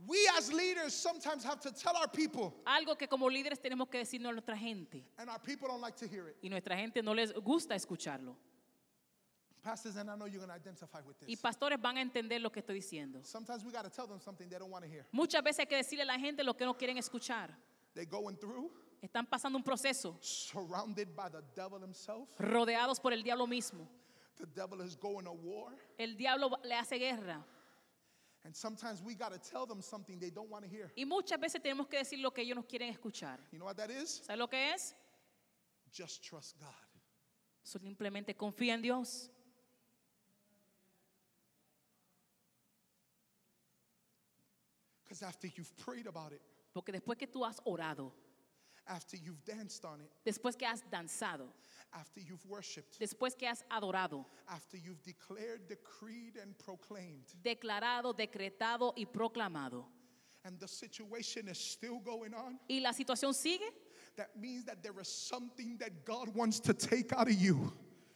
we 0.06 0.18
as 0.36 0.52
leaders 0.52 0.92
sometimes 0.94 1.44
have 1.44 1.60
to 1.60 1.70
tell 1.72 1.96
our 1.96 2.08
people, 2.08 2.54
algo 2.66 2.96
que 2.96 3.06
como 3.08 3.28
líderes 3.28 3.60
tenemos 3.60 3.88
que 3.88 3.98
decirnos 3.98 4.30
a 4.30 4.32
nuestra 4.32 4.56
gente. 4.56 5.04
and 5.18 5.28
our 5.30 5.38
people 5.40 5.68
don't 5.68 5.80
like 5.80 5.96
to 5.96 6.06
hear 6.06 6.28
it. 6.28 6.36
Y 6.42 6.48
nuestra 6.48 6.76
gente 6.76 7.02
no 7.02 7.12
les 7.14 7.32
gusta 7.34 7.74
escucharlo. 7.74 8.36
Pastors, 9.62 9.94
and 9.96 10.10
I 10.10 10.16
know 10.16 10.26
you're 10.26 10.44
going 10.44 10.48
to 10.50 10.56
identify 10.56 10.98
with 11.06 11.14
Y 11.22 11.26
this. 11.34 11.40
pastores 11.40 11.80
van 11.80 11.96
a 11.96 12.00
entender 12.00 12.40
lo 12.40 12.50
que 12.50 12.60
estoy 12.62 12.74
diciendo. 12.74 13.24
Sometimes 13.24 13.64
we 13.64 13.70
got 13.70 13.84
to 13.84 13.90
tell 13.90 14.08
them 14.08 14.18
something 14.20 14.48
they 14.48 14.58
don't 14.58 14.70
want 14.72 14.84
to 14.84 14.90
hear. 14.90 15.06
Muchas 15.12 15.40
veces 15.42 15.60
hay 15.60 15.66
que 15.66 15.76
decirle 15.76 16.02
a 16.02 16.06
la 16.06 16.18
gente 16.18 16.42
lo 16.42 16.54
que 16.56 16.64
no 16.64 16.74
quieren 16.76 16.98
escuchar. 16.98 17.50
They're 17.94 18.04
going 18.10 18.36
through, 18.36 18.72
Están 19.00 19.24
pasando 19.26 19.56
un 19.56 19.62
proceso, 19.62 20.16
surrounded 20.20 21.14
by 21.14 21.28
the 21.28 21.42
devil 21.54 21.80
himself. 21.80 22.28
rodeados 22.40 22.98
por 23.00 23.12
el 23.12 23.22
diablo 23.22 23.46
mismo. 23.46 23.86
The 24.36 24.46
devil 24.46 24.80
is 24.80 24.96
going 24.96 25.26
to 25.26 25.32
war. 25.32 25.70
El 25.96 26.16
diablo 26.16 26.50
le 26.64 26.74
hace 26.74 26.98
guerra. 26.98 27.44
And 28.44 28.56
sometimes 28.56 29.00
we 29.00 29.14
got 29.14 29.32
to 29.32 29.38
tell 29.38 29.66
them 29.66 29.80
something 29.80 30.18
they 30.18 30.30
don't 30.30 30.50
want 30.50 30.64
to 30.64 30.70
hear. 30.70 30.90
Y 30.96 31.04
muchas 31.04 31.38
veces 31.38 31.60
tenemos 31.62 31.88
que 31.88 31.98
decir 31.98 32.20
lo 32.20 32.32
que 32.32 32.42
ellos 32.42 32.56
no 32.56 32.64
quieren 32.64 32.92
escuchar. 32.92 33.38
You 33.52 33.58
know 33.58 33.66
what 33.66 33.76
that 33.76 33.90
is? 33.90 34.22
¿Sabes 34.26 34.38
lo 34.38 34.48
que 34.48 34.72
es? 34.72 34.94
Just 35.92 36.24
trust 36.24 36.58
God. 36.58 36.68
Simplemente 37.62 38.34
confía 38.34 38.74
en 38.74 38.82
Dios. 38.82 39.30
Because 45.04 45.22
after 45.22 45.46
you've 45.46 45.76
prayed 45.76 46.06
about 46.06 46.32
it, 46.32 46.40
Porque 46.72 46.90
después 46.90 47.18
que 47.18 47.26
tú 47.26 47.44
has 47.44 47.60
orado, 47.64 48.12
after 48.86 49.16
you've 49.16 49.44
danced 49.44 49.84
on 49.84 50.00
it, 50.00 50.10
después 50.24 50.56
que 50.56 50.66
has 50.66 50.82
danzado, 50.90 51.52
after 51.94 52.20
you've 52.20 52.44
worshiped, 52.46 52.98
después 52.98 53.36
que 53.36 53.46
has 53.46 53.64
adorado, 53.70 54.24
after 54.48 54.76
you've 54.76 55.02
declared, 55.02 55.68
decreed, 55.68 56.36
and 56.40 56.56
proclaimed, 56.58 57.26
declarado, 57.42 58.14
decretado 58.14 58.92
y 58.96 59.04
proclamado, 59.04 59.84
and 60.44 60.58
the 60.58 60.68
situation 60.68 61.48
is 61.48 61.58
still 61.58 61.98
going 62.00 62.34
on, 62.34 62.58
y 62.68 62.80
la 62.80 62.92
situación 62.92 63.34
sigue, 63.34 63.70
that 64.16 64.30
means 64.38 64.64
that 64.64 64.82
there 64.82 64.98
is 65.00 65.08
something 65.08 65.76
that 65.78 66.04
God 66.04 66.28
wants 66.34 66.60
to 66.60 66.74
take 66.74 67.12
out 67.12 67.28
of 67.28 67.34
you. 67.34 67.72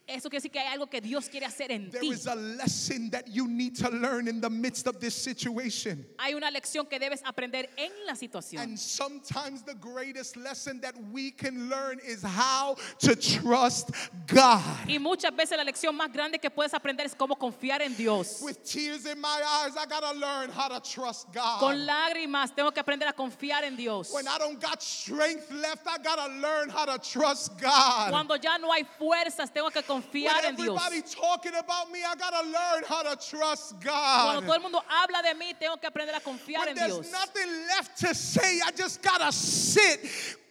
Eso 0.08 0.30
quiere 0.30 0.40
decir 0.40 0.52
que 0.52 0.60
hay 0.60 0.68
algo 0.72 0.86
que 0.88 1.00
Dios 1.00 1.28
quiere 1.28 1.46
hacer 1.46 1.72
en 1.72 1.90
There 1.90 2.00
ti. 2.00 2.10
is 2.10 2.26
a 2.26 2.36
lesson 2.36 3.10
that 3.10 3.26
you 3.26 3.48
need 3.48 3.74
to 3.76 3.90
learn 3.90 4.28
in 4.28 4.40
the 4.40 4.48
midst 4.48 4.86
of 4.86 5.00
this 5.00 5.16
situation. 5.16 6.06
Hay 6.20 6.32
una 6.34 6.48
lección 6.48 6.88
que 6.88 7.00
debes 7.00 7.22
aprender 7.24 7.68
en 7.76 7.90
la 8.06 8.14
situación. 8.14 8.62
And 8.62 8.78
sometimes 8.78 9.62
the 9.62 9.74
greatest 9.74 10.36
lesson 10.36 10.80
that 10.82 10.94
we 11.10 11.32
can 11.32 11.68
learn 11.68 11.98
is 12.06 12.22
how 12.22 12.76
to 13.00 13.16
trust 13.16 13.90
God. 14.28 14.62
Y 14.88 14.98
muchas 14.98 15.32
veces 15.34 15.56
la 15.56 15.64
lección 15.64 15.96
más 15.96 16.12
grande 16.12 16.38
que 16.38 16.50
puedes 16.50 16.72
aprender 16.72 17.06
es 17.06 17.14
cómo 17.16 17.36
confiar 17.36 17.82
en 17.82 17.96
Dios. 17.96 18.40
With 18.42 18.62
tears 18.64 19.06
in 19.06 19.20
my 19.20 19.42
eyes, 19.44 19.76
I 19.76 19.86
gotta 19.86 20.16
learn 20.16 20.50
how 20.50 20.68
to 20.68 20.80
trust 20.88 21.32
God. 21.32 21.58
Con 21.58 21.84
lágrimas 21.84 22.54
tengo 22.54 22.70
que 22.70 22.80
aprender 22.80 23.08
a 23.08 23.12
confiar 23.12 23.64
en 23.64 23.74
Dios. 23.74 24.12
When 24.12 24.28
I 24.28 24.38
don't 24.38 24.60
got 24.60 24.80
strength 24.80 25.50
left, 25.50 25.84
I 25.88 25.98
gotta 25.98 26.32
learn 26.40 26.68
how 26.68 26.84
to 26.84 26.98
trust 26.98 27.58
God. 27.60 28.10
Cuando 28.10 28.36
ya 28.36 28.56
no 28.58 28.70
hay 28.70 28.84
fuerzas, 29.00 29.52
tengo 29.52 29.70
que 29.70 29.82
when 29.95 29.95
confiar 30.02 30.44
en 30.44 30.56
Dios. 30.56 30.78
everybody 30.78 31.02
talking 31.02 31.54
about 31.54 31.90
me, 31.90 32.00
I 32.04 32.14
gotta 32.16 32.42
learn 32.46 32.84
how 32.88 33.02
to 33.02 33.16
trust 33.16 33.74
Cuando 33.82 34.40
todo 34.40 34.46
God. 34.46 34.54
el 34.54 34.62
mundo 34.62 34.82
habla 34.88 35.22
de 35.22 35.34
mí, 35.34 35.54
tengo 35.58 35.76
que 35.76 35.86
aprender 35.86 36.14
a 36.14 36.20
confiar 36.20 36.68
en 36.68 36.74
Dios. 36.74 37.06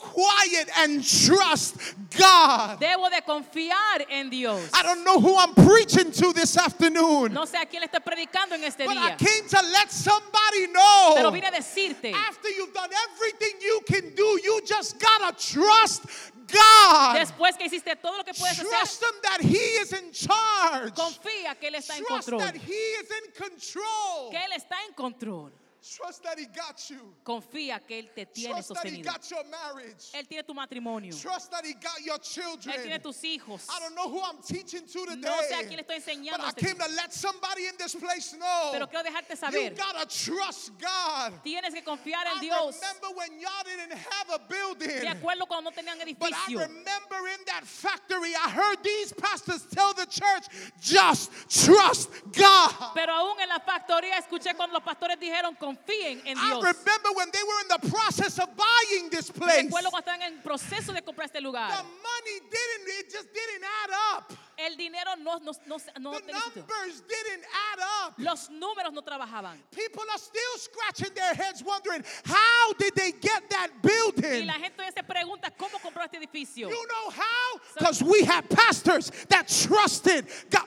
I 0.06 0.48
quiet 0.48 0.70
and 0.78 1.04
trust 1.04 1.76
God. 2.18 2.80
Debo 2.80 3.10
de 3.10 3.22
confiar 3.22 4.06
en 4.10 4.30
Dios. 4.30 4.70
I 4.74 4.84
don't 4.84 5.04
know 5.04 5.20
who 5.20 5.36
I'm 5.38 5.54
preaching 5.54 6.12
to 6.12 6.34
this 6.34 6.58
afternoon, 6.58 7.34
No 7.34 7.46
sé 7.46 7.56
a 7.58 7.66
quién 7.66 7.82
le 7.82 7.88
estoy 7.88 8.02
predicando 8.02 8.54
en 8.56 8.64
este 8.64 8.86
but 8.86 8.96
I 8.98 9.12
día, 9.12 9.18
came 9.18 9.48
to 9.50 9.62
let 9.74 9.92
somebody 9.92 10.68
pero 10.68 11.22
know. 11.24 11.32
vine 11.32 11.46
a 11.48 11.52
decirte, 11.52 12.14
After 12.14 12.50
you've 12.50 12.74
done 12.74 12.90
everything 13.12 13.56
you 13.62 13.82
can 13.86 14.14
do, 14.16 14.40
you 14.44 14.62
just 14.66 15.00
gotta 15.00 15.36
trust 15.36 16.04
God. 16.48 17.16
después 17.18 17.58
que 17.58 17.66
hiciste 17.66 17.96
todo 18.02 18.18
lo 18.18 18.24
que 18.24 18.34
puedes 18.34 18.60
hacer, 18.60 18.70
Trust 18.70 19.02
Him 19.04 19.22
that 19.24 19.42
He 19.42 19.58
is 19.82 19.92
in 19.94 20.12
charge. 20.12 20.94
confía 20.94 21.56
que 21.60 21.68
Él 21.70 21.76
está 21.76 21.98
en 21.98 22.06
Trust 22.06 22.30
control. 22.30 22.40
that 22.40 22.56
He 22.56 22.72
is 22.72 23.10
in 23.10 23.32
control. 23.34 24.30
Que 24.32 24.38
Él 24.38 24.54
está 24.56 24.76
en 24.88 24.94
control. 24.94 25.52
Trust 25.86 26.24
that 26.24 26.40
He 26.40 26.48
got 26.48 26.90
you. 26.90 27.14
Confía 27.24 27.80
que 27.86 28.00
Él 28.00 28.10
te 28.16 28.26
tiene 28.26 28.54
Trust 28.56 28.74
that 28.74 28.86
He 28.88 29.04
sostenido. 29.04 29.06
got 29.06 29.30
your 29.30 29.44
marriage. 29.46 30.10
Él 30.14 30.28
tiene 30.28 30.44
tu 30.44 30.54
matrimonio. 30.56 31.14
Trust 31.16 31.52
that 31.52 31.64
He 31.64 31.74
got 31.74 32.02
your 32.04 32.16
Él 32.18 32.24
children. 32.24 32.82
tiene 32.82 33.00
tus 33.00 33.22
hijos. 33.24 33.68
I 33.70 33.80
don't 33.80 33.94
know 33.94 34.10
who 34.10 34.20
I'm 34.20 34.42
teaching 34.42 34.82
to 34.88 35.06
today. 35.06 35.22
No 35.22 35.36
sé 35.44 35.54
a 35.54 35.64
quién 35.68 35.78
le 35.78 35.84
estoy 35.84 35.98
enseñando 35.98 36.38
But 36.38 36.46
I 36.46 36.50
este 36.50 36.60
came 36.66 36.78
to 36.80 36.88
let 36.96 37.14
somebody 37.14 37.68
in 37.68 37.78
this 37.78 37.94
place 37.94 38.34
know. 38.34 38.70
Pero 38.72 38.88
quiero 38.88 39.04
dejarte 39.04 39.30
you 39.32 39.36
saber, 39.38 39.76
gotta 39.76 40.06
trust 40.08 40.72
God. 40.80 41.34
tienes 41.44 41.72
que 41.74 41.84
confiar 41.84 42.26
en 42.34 42.38
I 42.38 42.42
Dios. 42.42 42.80
remember 42.82 43.16
when 43.16 43.40
y'all 43.40 43.64
didn't 43.64 43.94
have 43.94 44.30
a 44.34 44.40
building. 44.50 44.90
De 45.02 45.08
acuerdo 45.08 45.46
cuando 45.48 45.70
no 45.70 45.72
tenían 45.72 46.00
But 46.18 46.34
I 46.34 46.50
edificio. 46.50 46.60
remember 46.62 47.28
in 47.30 47.46
that 47.46 47.64
factory, 47.64 48.34
I 48.34 48.50
heard 48.50 48.82
these 48.84 49.14
pastors 49.14 49.62
tell 49.72 49.94
the 49.94 50.08
church, 50.08 50.48
just 50.82 51.32
trust 51.50 52.10
God. 52.32 52.74
Pero 52.96 53.14
aún 53.14 53.40
en 53.40 53.50
la 53.50 53.60
factoría 53.60 54.18
escuché 54.18 54.56
cuando 54.56 54.74
los 54.74 54.84
pastores 54.84 55.20
dijeron 55.20 55.56
confíen 55.76 56.22
en 56.26 56.38
I 56.38 56.48
Dios. 56.48 56.64
remember 56.64 57.10
when 57.16 57.30
they 57.32 57.44
were 57.44 57.62
in 57.62 57.68
the 57.82 57.90
process 57.90 58.40
of 58.40 58.50
buying 58.56 59.10
this 59.10 59.30
place. 59.32 59.64
Recuerdo 59.70 59.90
cuando 59.92 60.00
estaban 60.12 60.22
en 60.22 60.42
proceso 60.42 60.94
de 60.94 61.02
comprar 61.02 61.26
este 61.26 61.40
The 61.40 61.42
lugar. 61.42 61.70
money 61.70 62.40
didn't, 62.50 63.00
it 63.00 63.12
just 63.12 63.28
didn't 63.34 63.64
add 63.64 63.92
up. 64.18 64.34
El 64.58 64.78
dinero 64.78 65.16
no, 65.20 65.38
no, 65.40 65.52
no, 65.68 65.78
no 66.00 66.12
The 66.20 66.32
numbers 66.32 67.02
didn't 67.02 67.44
add 67.74 67.80
up. 68.06 68.14
Los 68.18 68.50
números 68.50 68.94
no 68.94 69.02
trabajaban. 69.02 69.58
People 69.72 70.04
are 70.10 70.18
still 70.18 70.58
scratching 70.58 71.14
their 71.14 71.34
heads 71.34 71.62
wondering, 71.62 72.04
how 72.24 72.74
did 72.80 72.96
they 72.96 73.12
get 73.12 73.50
that 73.50 73.70
Y 73.84 73.88
building? 73.88 74.48
la 74.48 74.54
gente 74.54 74.82
se 74.96 75.04
pregunta 75.04 75.52
cómo 75.58 75.78
compró 75.82 76.04
este 76.06 76.18
edificio. 76.18 76.70
You 76.70 76.88
know 76.88 77.10
how? 77.10 77.60
Because 77.78 78.02
we 78.02 78.24
had 78.24 78.50
pastors 78.50 79.12
that 79.28 79.48
trusted 79.50 80.26
God. 80.50 80.64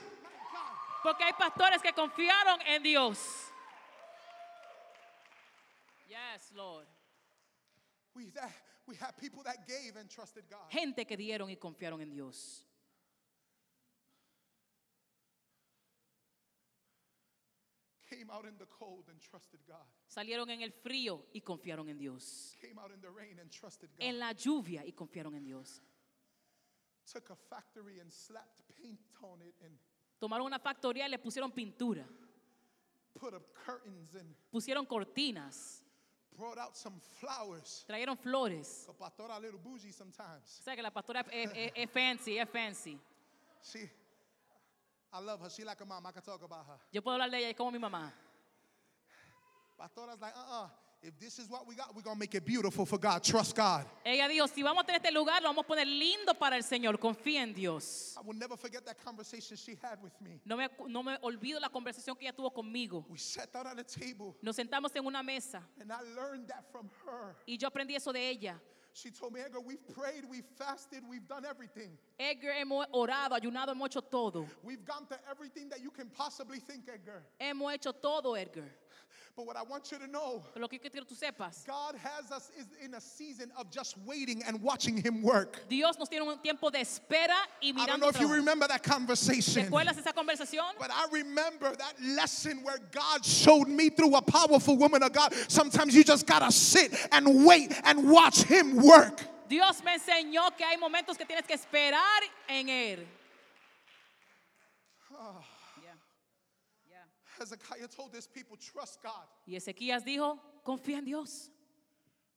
Porque 1.01 1.23
hay 1.23 1.31
pastores 1.33 1.81
que 1.81 1.91
confiaron 1.93 2.59
en 2.67 2.83
Dios. 2.83 3.17
Yes, 6.39 6.51
Lord. 6.55 6.85
We, 8.15 8.29
that, 8.35 8.51
we 8.87 8.95
had 8.95 9.17
people 9.17 9.43
that 9.43 9.67
gave 9.67 9.97
and 9.99 10.09
trusted 10.09 10.43
God. 10.49 10.69
Gente 10.71 11.05
que 11.05 11.17
dieron 11.17 11.49
y 11.49 11.57
confiaron 11.57 12.01
en 12.01 12.09
Dios. 12.09 12.63
Came 18.09 18.29
out 18.31 18.45
in 18.45 18.57
the 18.57 18.65
cold 18.65 19.03
and 19.09 19.19
trusted 19.19 19.59
God. 19.67 19.85
Salieron 20.07 20.49
en 20.49 20.61
el 20.61 20.71
frío 20.71 21.25
y 21.33 21.41
confiaron 21.41 21.89
en 21.89 21.97
Dios. 21.97 22.55
Came 22.61 22.79
out 22.79 22.91
in 22.91 23.01
the 23.01 23.09
rain 23.09 23.37
and 23.39 23.51
trusted 23.51 23.89
God. 23.97 24.07
En 24.07 24.17
la 24.17 24.31
lluvia 24.31 24.85
y 24.85 24.93
confiaron 24.93 25.35
en 25.35 25.43
Dios. 25.43 25.81
took 27.11 27.29
a 27.31 27.35
factory 27.35 27.99
and 27.99 28.11
slapped 28.11 28.61
paint 28.81 28.99
on 29.23 29.41
it 29.41 29.55
and 29.65 29.73
Tomaron 30.19 30.47
una 30.47 30.59
factoría 30.59 31.07
y 31.07 31.09
le 31.09 31.17
pusieron 31.17 31.49
pintura, 31.49 32.05
put 33.17 33.33
up 33.33 33.53
curtains 33.65 34.13
and 34.15 34.35
pusieron 34.51 34.85
cortinas, 34.85 35.81
brought 36.39 36.57
out 36.57 36.75
some 36.75 36.95
flowers. 37.19 37.83
trajeron 37.87 38.17
flores. 38.17 38.67
So 38.85 38.93
pastora 38.93 39.35
a 39.35 39.39
little 39.39 39.59
bougie 39.59 39.91
sometimes. 39.91 40.59
O 40.61 40.63
sea 40.63 40.75
que 40.75 40.81
la 40.81 40.89
pastora 40.91 41.25
es, 41.31 41.51
es- 41.53 41.71
es 41.75 41.89
fancy, 41.91 42.37
es 42.39 42.49
fancy. 42.49 42.97
She, 43.61 43.89
I 45.13 45.19
love 45.21 45.41
her. 45.41 45.49
She 45.49 45.63
like 45.65 45.81
a 45.81 45.85
mom. 45.85 46.05
I 46.07 46.11
can 46.13 46.21
talk 46.23 46.41
about 46.41 46.65
her. 46.65 46.79
Yo 46.91 47.01
puedo 47.01 47.15
hablar 47.15 47.29
de 47.29 47.37
ella 47.39 47.49
es 47.49 47.55
como 47.57 47.71
mi 47.71 47.79
mamá. 47.79 48.11
Pastora's 49.77 50.19
like, 50.19 50.35
uh-uh. 50.35 50.69
If 51.01 51.17
this 51.17 51.39
is 51.39 51.49
what 51.49 51.65
we 51.65 51.75
got, 51.75 51.95
we're 51.95 52.01
gonna 52.01 52.19
make 52.19 52.35
it 52.35 52.45
beautiful 52.45 52.85
for 52.85 52.97
God. 52.97 53.23
Trust 53.23 53.55
God. 53.55 53.85
Ella 54.05 54.27
dijo, 54.27 54.47
si 54.49 54.61
vamos 54.61 54.83
a 54.83 54.85
tener 54.85 54.99
este 55.01 55.13
lugar, 55.13 55.41
lo 55.41 55.47
vamos 55.47 55.63
a 55.63 55.67
poner 55.67 55.87
lindo 55.87 56.33
para 56.37 56.57
el 56.57 56.63
Señor. 56.63 56.99
Confía 56.99 57.41
en 57.41 57.53
Dios. 57.53 58.17
I 58.17 58.27
will 58.27 58.37
never 58.37 58.57
forget 58.57 58.85
that 58.85 59.01
conversation 59.03 59.55
she 59.55 59.77
had 59.81 59.97
with 60.03 60.11
me. 60.19 60.41
No 60.45 60.57
me, 60.57 60.67
no 60.89 61.01
me 61.01 61.17
olvido 61.21 61.59
la 61.61 61.69
conversación 61.69 62.17
que 62.17 62.27
ella 62.27 62.33
tuvo 62.35 62.51
conmigo. 62.53 63.05
We 63.09 63.17
sat 63.17 63.53
down 63.53 63.67
at 63.67 63.79
a 63.79 63.83
table 63.85 64.35
Nos 64.41 64.57
sentamos 64.57 64.93
en 64.93 65.05
una 65.05 65.23
mesa 65.23 65.63
and 65.79 65.89
I 65.89 66.01
learned 66.17 66.49
that 66.49 66.65
from 66.69 66.89
her. 67.05 67.33
y 67.47 67.55
yo 67.57 67.69
aprendí 67.69 67.95
eso 67.95 68.11
de 68.11 68.27
ella. 68.29 68.59
She 68.91 69.11
told 69.11 69.31
me, 69.31 69.39
Edgar, 69.39 69.61
we've 69.61 69.87
prayed, 69.93 70.25
we've 70.29 70.43
fasted, 70.57 71.03
we've 71.07 71.25
done 71.27 71.45
everything. 71.45 71.97
Edgar, 72.19 72.51
hemos 72.51 72.85
orado, 72.91 73.35
ayunado, 73.39 73.71
hemos 73.71 73.87
hecho 73.87 74.01
todo. 74.01 74.45
We've 74.63 74.83
gone 74.83 75.05
to 75.07 75.17
everything 75.31 75.69
that 75.69 75.79
you 75.79 75.91
can 75.91 76.09
possibly 76.09 76.59
think, 76.59 76.89
Edgar. 76.91 77.23
Hemos 77.39 77.71
hecho 77.73 77.93
todo, 77.93 78.33
Edgar. 78.35 78.65
But 79.39 79.47
what 79.47 79.55
I 79.55 79.63
want 79.63 79.89
you 79.89 79.97
to 79.99 80.07
know, 80.07 80.43
Pero 80.53 80.63
lo 80.63 80.67
que 80.67 80.79
quiero 80.79 81.05
que 81.05 81.15
tú 81.15 81.17
sepas, 81.17 81.65
God 81.65 81.95
has 81.95 82.29
us 82.29 82.51
is 82.59 82.67
in 82.83 82.93
a 82.93 82.99
season 82.99 83.53
of 83.57 83.71
just 83.71 83.97
waiting 84.05 84.43
and 84.43 84.61
watching 84.61 84.97
Him 84.97 85.21
work. 85.21 85.61
Dios 85.69 85.97
nos 85.97 86.09
tiene 86.09 86.23
un 86.27 86.39
tiempo 86.39 86.69
de 86.69 86.79
espera 86.79 87.37
y 87.61 87.71
I 87.77 87.85
don't 87.85 88.01
know 88.01 88.09
if 88.09 88.19
you 88.19 88.27
remember 88.27 88.67
that 88.67 88.83
conversation. 88.83 89.67
¿Recuerdas 89.67 89.97
esa 89.97 90.11
conversación? 90.11 90.77
But 90.77 90.91
I 90.91 91.07
remember 91.13 91.73
that 91.73 91.93
lesson 92.01 92.63
where 92.63 92.79
God 92.91 93.23
showed 93.23 93.69
me 93.69 93.89
through 93.89 94.13
a 94.17 94.21
powerful 94.21 94.75
woman 94.75 95.03
of 95.03 95.13
God. 95.13 95.33
Sometimes 95.47 95.95
you 95.95 96.03
just 96.03 96.27
gotta 96.27 96.51
sit 96.51 96.93
and 97.13 97.45
wait 97.45 97.71
and 97.85 98.11
watch 98.11 98.43
Him 98.43 98.75
work. 98.75 99.21
Dios 99.47 99.81
me 99.85 99.97
enseñó 99.97 100.53
que 100.57 100.65
hay 100.65 100.75
momentos 100.75 101.17
que 101.17 101.25
tienes 101.25 101.47
que 101.47 101.55
esperar 101.55 102.19
en 102.49 102.67
Él. 102.67 103.05
Ya. 105.09 105.58
Hezekiah 107.39 107.87
told 107.87 108.13
his 108.13 108.27
people, 108.27 108.57
trust 108.57 109.01
God, 109.01 109.27
Y 109.47 109.55
Ezequías 109.55 110.03
dijo, 110.03 110.39
confía 110.63 110.97
en 110.99 111.05
Dios, 111.05 111.49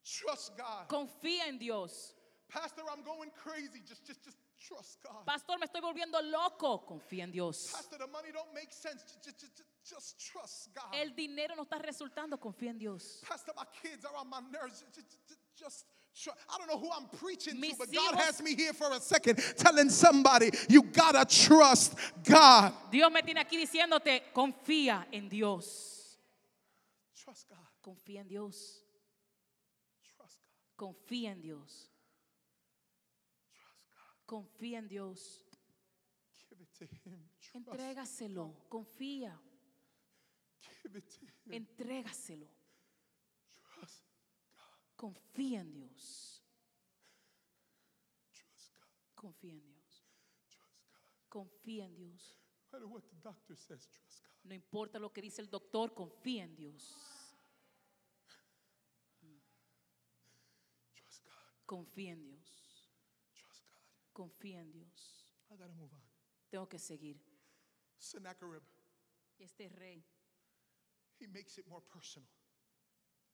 trust 0.05 0.57
God. 0.57 0.89
confía 0.89 1.49
en 1.49 1.59
Dios. 1.59 2.15
Pastor, 2.49 2.85
I'm 2.91 3.03
going 3.03 3.31
crazy. 3.43 3.81
Just, 3.87 4.07
just, 4.07 4.23
just 4.25 4.37
trust 4.61 4.99
God. 5.03 5.25
Pastor, 5.25 5.59
me 5.59 5.67
estoy 5.67 5.81
volviendo 5.81 6.21
loco, 6.23 6.85
confía 6.87 7.25
en 7.25 7.33
Dios. 7.33 7.73
Pastor, 7.73 7.99
the 7.99 8.07
money 8.09 8.31
don't 8.33 8.53
make 8.55 8.73
sense. 8.73 9.03
Just, 9.25 9.41
just, 9.41 9.63
just, 9.85 10.21
trust 10.21 10.69
God. 10.75 10.93
El 10.95 11.15
dinero 11.15 11.55
no 11.57 11.63
está 11.65 11.79
resultando, 11.79 12.39
confía 12.39 12.71
en 12.71 12.79
Dios. 12.79 13.23
Pastor, 13.27 13.55
my 13.57 13.65
kids 13.83 14.05
are 14.05 14.15
on 14.17 14.29
my 14.29 14.41
nerves. 14.51 14.85
Just, 14.95 15.09
just, 15.27 15.41
just 15.57 15.87
I 16.51 16.59
don't 16.59 16.69
know 16.69 16.79
who 16.79 16.91
I'm 16.95 17.07
preaching 17.19 17.59
Mis 17.59 17.73
to, 17.73 17.79
but 17.79 17.93
God 17.93 18.15
has 18.17 18.43
me 18.43 18.55
here 18.55 18.73
for 18.73 18.91
a 18.93 19.01
second 19.01 19.43
telling 19.57 19.89
somebody, 19.89 20.51
you 20.69 20.83
gotta 20.83 21.25
trust 21.25 21.95
God. 22.23 22.73
Dios 22.91 23.11
me 23.11 23.23
tiene 23.23 23.41
aquí 23.41 23.57
diciéndote, 23.57 24.23
confía 24.35 25.07
en 25.11 25.29
Dios. 25.29 26.19
Trust 27.25 27.49
God. 27.49 27.59
Confía 27.83 28.21
en 28.21 28.29
Dios. 28.29 28.85
Trust 30.17 30.41
God. 30.77 30.77
Confía 30.77 31.33
en 31.33 31.41
Dios. 31.41 31.91
Trust 33.55 33.85
God. 33.89 34.27
Confía 34.27 34.79
en 34.79 34.89
Dios. 34.89 35.45
Give 36.49 36.61
it 36.61 36.73
to 36.79 36.85
Him. 37.05 37.19
Trust. 37.41 37.69
Entrégaselo. 37.69 38.55
Confía. 38.69 39.33
Give 40.83 40.97
it 40.99 41.09
to 41.09 41.27
Him. 41.47 41.67
Entrégaselo. 41.67 42.49
Confía 45.03 45.63
en 45.63 45.73
Dios. 45.73 46.45
Confía 49.17 49.55
en 49.55 49.67
Dios. 49.67 50.07
Confía 51.29 51.87
en 51.87 51.97
Dios. 51.97 52.39
No 54.45 54.55
importa 54.55 55.01
lo 55.01 55.13
que 55.13 55.21
dice 55.21 55.43
el 55.43 55.51
doctor, 55.51 55.93
confía 55.93 56.45
en 56.45 56.55
Dios. 56.55 56.95
Confía 61.67 62.13
en 62.13 62.23
Dios. 62.23 62.93
Confía 64.13 64.61
en 64.61 64.71
Dios. 64.71 65.27
Tengo 66.49 66.69
que 66.69 66.79
seguir. 66.79 67.21
Sennacherib, 67.99 68.63
Este 69.37 69.69
rey 69.69 70.07
he 71.19 71.27
makes 71.27 71.59
it 71.59 71.67
more 71.67 71.85
personal. 71.93 72.42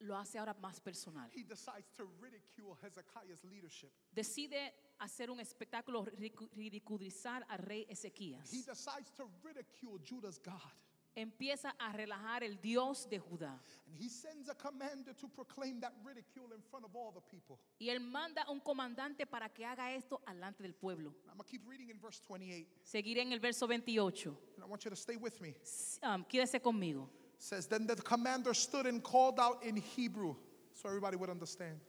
Lo 0.00 0.16
hace 0.16 0.38
ahora 0.38 0.54
más 0.54 0.80
personal. 0.80 1.30
He 1.34 1.42
decides 1.44 1.92
to 1.96 2.04
ridicule 2.20 2.76
Hezekiah's 2.82 3.44
leadership. 3.44 3.90
Decide 4.12 4.72
hacer 4.98 5.30
un 5.30 5.40
espectáculo 5.40 6.04
ridicu- 6.04 6.48
ridiculizar 6.54 7.44
al 7.48 7.58
rey 7.58 7.84
He 7.88 7.92
Ezequías. 7.92 8.50
decides 8.50 9.12
to 9.16 9.28
ridicule 9.42 9.98
Judah's 10.08 10.38
God. 10.42 10.72
Empieza 11.14 11.70
a 11.80 11.92
relajar 11.92 12.44
el 12.44 12.60
Dios 12.60 13.08
de 13.10 13.18
Judá. 13.18 13.60
And 13.86 13.96
he 14.00 14.08
sends 14.08 14.48
a 14.48 14.54
commander 14.54 15.12
to 15.16 15.26
proclaim 15.28 15.80
that 15.80 15.92
ridicule 16.04 16.54
in 16.54 16.62
front 16.62 16.84
of 16.84 16.94
all 16.94 17.12
the 17.12 17.20
people. 17.22 17.58
Y 17.80 17.88
él 17.88 17.98
manda 17.98 18.42
a 18.42 18.52
un 18.52 18.60
comandante 18.60 19.26
para 19.26 19.48
que 19.48 19.64
haga 19.64 19.92
esto 19.92 20.20
delante 20.28 20.62
del 20.62 20.74
pueblo. 20.74 21.10
And 21.22 21.30
I'm 21.32 21.36
gonna 21.38 21.44
keep 21.48 21.66
reading 21.68 21.90
in 21.90 21.98
verse 21.98 22.20
28. 22.20 22.68
Seguiré 22.84 23.22
en 23.22 23.32
el 23.32 23.40
verso 23.40 23.66
28. 23.66 24.28
And 24.58 24.64
I 24.64 24.68
want 24.68 24.84
you 24.84 24.90
to 24.90 24.96
stay 24.96 25.16
with 25.16 25.40
me. 25.40 25.56
Um, 26.04 26.24
quédese 26.24 26.60
conmigo. 26.60 27.10
Says, 27.38 27.66
Then 27.66 27.86
the 27.86 27.96
commander 27.96 28.52
stood 28.54 28.86
and 28.86 29.02
called 29.02 29.38
out 29.38 29.62
in 29.62 29.76
Hebrew, 29.76 30.34
so 30.74 30.88
everybody 30.88 31.16
would 31.16 31.30
understand. 31.30 31.80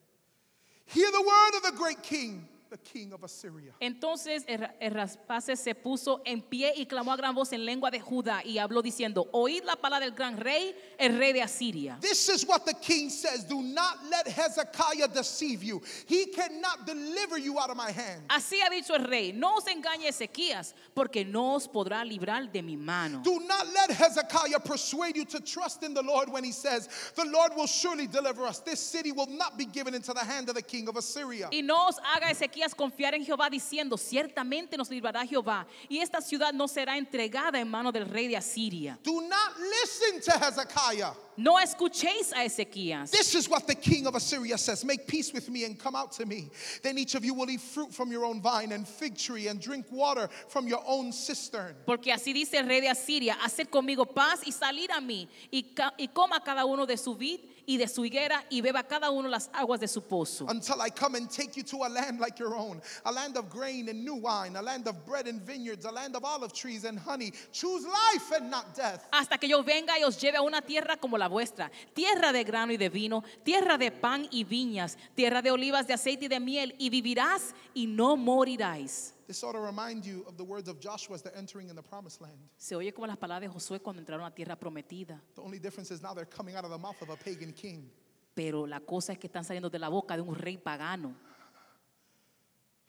Hear 0.86 1.12
the 1.12 1.22
word 1.22 1.58
of 1.58 1.64
the 1.64 1.78
great 1.78 2.02
king, 2.02 2.48
the 2.69 2.77
king 2.77 3.12
of 3.13 3.23
Assyria. 3.23 3.73
Entonces 3.79 4.43
el, 4.47 4.60
ra- 4.60 4.75
el 4.79 4.91
raspase 4.93 5.55
se 5.55 5.73
puso 5.73 6.21
en 6.23 6.41
pie 6.41 6.73
y 6.77 6.86
clamó 6.86 7.12
a 7.12 7.17
gran 7.17 7.34
voz 7.34 7.51
en 7.51 7.65
lengua 7.65 7.89
de 7.89 7.99
Judá 7.99 8.43
y 8.45 8.60
habló 8.60 8.82
diciendo, 8.84 9.27
oíd 9.32 9.63
la 9.63 9.75
palabra 9.75 10.05
del 10.05 10.13
gran 10.15 10.38
rey, 10.38 10.75
el 10.99 11.17
rey 11.17 11.34
de 11.34 11.41
Asiria. 11.41 11.97
This 11.99 12.29
is 12.29 12.45
what 12.45 12.65
the 12.65 12.75
king 12.75 13.10
says 13.10 13.43
Do 13.47 13.62
not 13.63 13.97
let 14.12 14.27
Hezekiah 14.27 15.08
deceive 15.08 15.63
you. 15.63 15.82
He 16.05 16.27
cannot 16.27 16.86
deliver 16.86 17.39
you 17.39 17.58
out 17.60 17.71
of 17.71 17.77
my 17.77 17.91
hand. 17.91 18.21
Así 18.29 18.60
ha 18.62 18.69
dicho 18.69 18.93
el 18.93 19.03
rey, 19.05 19.32
no 19.34 19.55
os 19.55 19.65
engañe 19.65 20.08
Ezequías, 20.08 20.73
porque 20.93 21.25
no 21.25 21.55
os 21.55 21.67
podrá 21.67 22.03
librar 22.05 22.51
de 22.51 22.62
mi 22.62 22.75
mano. 22.75 23.21
Do 23.23 23.39
not 23.39 23.65
let 23.73 23.89
Hezekiah 23.91 24.60
persuade 24.60 25.15
you 25.17 25.25
to 25.25 25.39
trust 25.39 25.82
in 25.84 25.93
the 25.95 26.03
Lord 26.03 26.29
when 26.29 26.43
he 26.43 26.51
says, 26.51 26.88
The 27.15 27.25
Lord 27.25 27.55
will 27.55 27.65
surely 27.67 28.05
deliver 28.05 28.45
us. 28.45 28.60
This 28.60 28.79
city 28.79 29.12
will 29.12 29.25
not 29.27 29.58
be 29.58 29.65
given 29.65 29.95
into 29.95 30.13
the 30.13 30.23
hand 30.23 30.49
of 30.49 30.55
the 30.55 30.62
king 30.62 30.88
of 30.88 30.95
Assyria. 30.97 31.49
Y 31.51 31.62
no 31.63 31.88
os 31.88 31.97
haga 32.03 32.27
Ezequías 32.29 32.59
confiar 32.76 33.15
en 33.15 33.26
Jehová 33.26 33.50
diciendo, 33.50 33.98
ciertamente 33.98 34.78
nos 34.78 34.89
librará 34.89 35.26
Jehová, 35.26 35.65
y 35.88 36.00
esta 36.00 36.22
ciudad 36.22 36.54
no 36.54 36.67
será 36.67 36.98
entregada 36.98 37.60
en 37.60 37.69
mano 37.69 37.91
del 37.91 38.08
rey 38.08 38.28
de 38.28 38.38
Asiria. 38.38 39.00
Do 39.04 39.22
not 39.22 39.58
listen 39.58 40.22
to 40.22 40.32
Hezekiah. 40.32 41.13
No 41.39 41.58
escuchéis 41.58 42.34
a 42.34 42.43
Ezequías. 42.43 43.12
This 43.12 43.34
is 43.34 43.48
what 43.48 43.65
the 43.65 43.74
king 43.74 44.06
of 44.08 44.15
Assyria 44.15 44.58
says 44.58 44.84
Make 44.84 45.08
peace 45.08 45.32
with 45.32 45.50
me 45.50 45.63
and 45.63 45.80
come 45.80 45.95
out 45.95 46.12
to 46.13 46.26
me. 46.26 46.52
Then 46.84 46.98
each 46.98 47.15
of 47.15 47.24
you 47.24 47.34
will 47.34 47.50
eat 47.50 47.62
fruit 47.62 47.93
from 47.93 48.12
your 48.12 48.26
own 48.26 48.41
vine 48.41 48.74
and 48.74 48.86
fig 48.86 49.17
tree 49.17 49.48
and 49.48 49.62
drink 49.62 49.86
water 49.89 50.28
from 50.50 50.67
your 50.67 50.84
own 50.86 51.13
cistern. 51.13 51.78
Porque 51.86 52.12
así 52.12 52.34
dice 52.34 52.56
el 52.56 52.67
rey 52.67 52.82
de 52.82 52.89
Asiria, 52.89 53.38
haced 53.41 53.69
conmigo 53.69 54.06
paz 54.06 54.41
y 54.45 54.52
salir 54.52 54.91
a 54.91 55.00
mí, 55.00 55.30
y, 55.50 55.74
y 55.98 56.08
coma 56.10 56.41
cada 56.43 56.65
uno 56.65 56.86
de 56.86 56.98
su 56.98 57.15
vid 57.15 57.39
y 57.69 57.77
de 57.77 57.88
su 57.88 58.03
higuera, 58.03 58.43
y 58.49 58.62
beba 58.62 58.82
cada 58.82 59.12
uno 59.12 59.29
las 59.29 59.47
aguas 59.53 59.79
de 59.79 59.88
su 59.88 60.01
pozo. 60.01 60.47
Until 60.49 60.82
I 60.84 60.89
come 60.89 61.15
and 61.15 61.29
take 61.29 61.55
you 61.55 61.63
to 61.65 61.86
a 61.86 61.88
land 61.88 62.19
like 62.19 62.39
your 62.39 62.55
own, 62.55 62.82
a 63.05 63.12
land 63.12 63.38
of 63.38 63.47
grain 63.47 63.88
and 63.89 64.03
new 64.03 64.15
wine, 64.15 64.55
a 64.55 64.62
land 64.62 64.88
of 64.88 65.05
bread 65.05 65.27
and 65.27 65.39
vineyards, 65.39 65.86
a 65.86 65.91
land 65.91 66.15
of 66.15 66.25
olive 66.25 66.51
trees 66.51 66.84
and 66.84 66.97
honey. 66.97 67.32
Choose 67.51 67.86
life 67.86 68.32
and 68.36 68.49
not 68.49 68.75
death. 68.75 69.08
Hasta 69.12 69.38
que 69.38 69.47
yo 69.47 69.62
venga 69.62 69.99
y 69.99 70.03
os 70.03 70.19
lleve 70.19 70.38
a 70.38 70.41
una 70.41 70.63
tierra 70.63 70.97
como 70.97 71.15
la 71.19 71.27
vuestra, 71.27 71.69
tierra 71.93 72.32
de 72.32 72.43
grano 72.43 72.73
y 72.73 72.77
de 72.77 72.89
vino, 72.89 73.23
tierra 73.43 73.77
de 73.77 73.91
pan 73.91 74.27
y 74.32 74.45
viñas, 74.45 74.97
tierra 75.13 75.43
de 75.43 75.51
olivas, 75.51 75.86
de 75.86 75.93
aceite 75.93 76.25
y 76.25 76.27
de 76.27 76.39
miel, 76.39 76.73
y 76.79 76.89
vivirás 76.89 77.53
y 77.75 77.86
no 77.86 78.17
moriráis. 78.17 79.13
This 79.30 79.44
ought 79.44 79.52
to 79.52 79.60
remind 79.60 80.08
you 80.08 80.26
of 80.28 80.38
the 80.38 80.44
words 80.44 80.68
of 80.68 80.80
Joshua 80.80 81.13
as 81.13 81.22
they're 81.22 81.38
entering 81.38 81.70
in 81.70 81.76
the 81.76 81.84
promised 81.84 82.20
land. 82.20 82.39
Se 82.58 82.74
oye 82.76 82.92
como 82.92 83.06
las 83.06 83.15
palabras 83.18 83.42
de 83.42 83.60
Josué 83.60 83.80
cuando 83.80 84.02
entraron 84.02 84.26
a 84.26 84.32
tierra 84.34 84.56
prometida. 84.56 85.22
The 85.36 85.42
only 85.44 85.60
difference 85.60 85.92
is 85.92 86.02
now 86.02 86.15
they're 86.15 86.26
coming 86.26 86.56
out 86.56 86.65
of 86.65 86.72
the 86.72 86.80
mouth 86.80 87.00
of 87.04 87.10
a 87.12 87.15
pagan 87.15 87.54
king. 87.54 87.92
Pero 88.34 88.65
la 88.65 88.80
cosa 88.80 89.12
es 89.13 89.20
que 89.20 89.28
están 89.30 89.46
saliendo 89.46 89.70
de 89.70 89.78
la 89.78 89.88
boca 89.88 90.15
de 90.15 90.24
un 90.24 90.34
rey 90.34 90.58
pagano. 90.58 91.13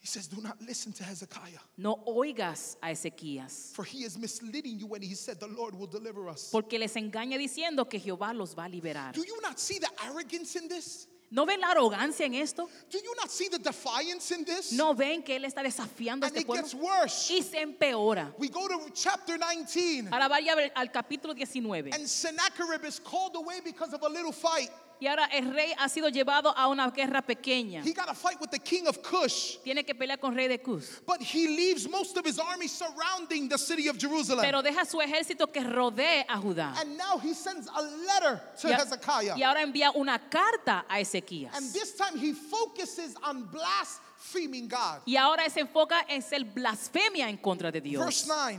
He 0.00 0.07
says, 0.07 0.29
Do 0.29 0.40
not 0.40 0.59
listen 0.62 0.94
to 0.94 1.05
Hezekiah, 1.05 1.61
No 1.76 2.03
oigas 2.07 2.79
a 2.81 2.90
Ezequías, 2.90 3.74
for 3.74 3.85
he 3.85 4.05
is 4.05 4.16
misleading 4.16 4.79
you 4.79 4.87
when 4.87 5.03
he 5.03 5.14
said, 5.14 5.38
The 5.38 5.46
Lord 5.46 5.74
will 5.74 5.88
deliver 5.88 6.26
us. 6.31 6.48
porque 6.50 6.79
les 6.79 6.96
engaña 6.96 7.37
diciendo 7.37 7.87
que 7.87 8.00
Jehová 8.00 8.33
los 8.33 8.55
va 8.55 8.64
a 8.64 8.68
liberar. 8.70 9.12
Do 9.12 9.22
you 9.26 9.38
not 9.42 9.59
see 9.59 9.79
the 9.79 9.90
arrogance 10.07 10.57
in 10.57 10.68
this? 10.68 11.07
¿No 11.32 11.46
ven 11.46 11.60
la 11.60 11.68
arrogancia 11.70 12.26
en 12.26 12.34
esto? 12.34 12.68
Do 12.90 12.98
you 12.98 13.14
not 13.14 13.30
see 13.30 13.48
the 13.48 13.58
defiance 13.58 14.32
in 14.34 14.44
this? 14.44 14.72
¿No 14.72 14.94
ven 14.94 15.22
que 15.22 15.36
él 15.36 15.44
está 15.44 15.62
desafiando 15.62 16.26
a 16.26 16.28
And 16.28 16.36
este 16.36 16.40
it 16.40 16.46
pueblo? 16.46 16.62
gets 16.64 16.74
worse. 16.74 17.30
Y 17.32 17.40
se 17.42 17.60
empeora. 17.60 18.34
We 18.36 18.48
go 18.48 18.66
to 18.66 18.90
chapter 18.92 19.38
19, 19.38 20.08
Ahora 20.12 20.28
vaya 20.28 20.54
al 20.74 20.90
capítulo 20.90 21.32
19. 21.34 21.92
and 21.94 22.08
Sennacherib 22.08 22.84
is 22.84 22.98
called 22.98 23.36
away 23.36 23.60
because 23.64 23.92
of 23.94 24.02
a 24.02 24.08
little 24.08 24.32
fight. 24.32 24.70
Y 25.00 25.06
ahora 25.06 25.24
el 25.32 25.52
rey 25.54 25.72
ha 25.78 25.88
sido 25.88 26.08
llevado 26.10 26.52
a 26.56 26.68
una 26.68 26.90
guerra 26.90 27.22
pequeña. 27.22 27.82
He 27.82 27.92
got 27.94 28.08
a 28.10 28.14
fight 28.14 28.38
with 28.40 28.50
the 28.50 28.58
king 28.58 28.86
of 28.86 29.00
Cush, 29.02 29.56
Tiene 29.64 29.82
que 29.84 29.94
pelear 29.94 30.20
con 30.20 30.34
rey 30.34 30.46
de 30.46 30.58
Cus. 30.58 31.00
but 31.06 31.22
he 31.22 31.48
leaves 31.48 31.88
most 31.88 32.16
of 32.18 32.26
his 32.26 32.38
army 32.38 32.68
surrounding 32.68 33.48
the 33.48 33.56
city 33.56 33.88
of 33.88 33.96
Jerusalem. 33.96 34.44
Pero 34.44 34.60
deja 34.62 34.84
su 34.84 34.98
ejército 35.00 35.50
que 35.50 35.62
rodee 35.64 36.24
a 36.28 36.36
Judá. 36.36 36.74
And 36.78 36.98
now 36.98 37.16
he 37.18 37.32
sends 37.32 37.66
a 37.68 37.80
letter 37.80 38.42
to 38.60 38.68
Y, 38.68 38.72
Hezekiah. 38.74 39.36
y 39.38 39.42
ahora 39.42 39.62
envía 39.62 39.90
una 39.94 40.18
carta 40.28 40.84
a 40.88 40.96
And 40.96 41.00
Ezequías. 41.06 41.72
this 41.72 41.94
time 41.96 42.18
he 42.18 42.34
focuses 42.34 43.14
on 43.22 43.44
blaspheming 43.50 44.68
God. 44.68 45.00
Y 45.06 45.16
ahora 45.16 45.48
se 45.48 45.60
enfoca 45.60 46.04
en 46.08 46.20
ser 46.20 46.44
blasfemia 46.44 47.28
en 47.30 47.38
contra 47.38 47.72
de 47.72 47.80
Verse 47.80 47.88
Dios. 47.90 48.26
9 48.26 48.58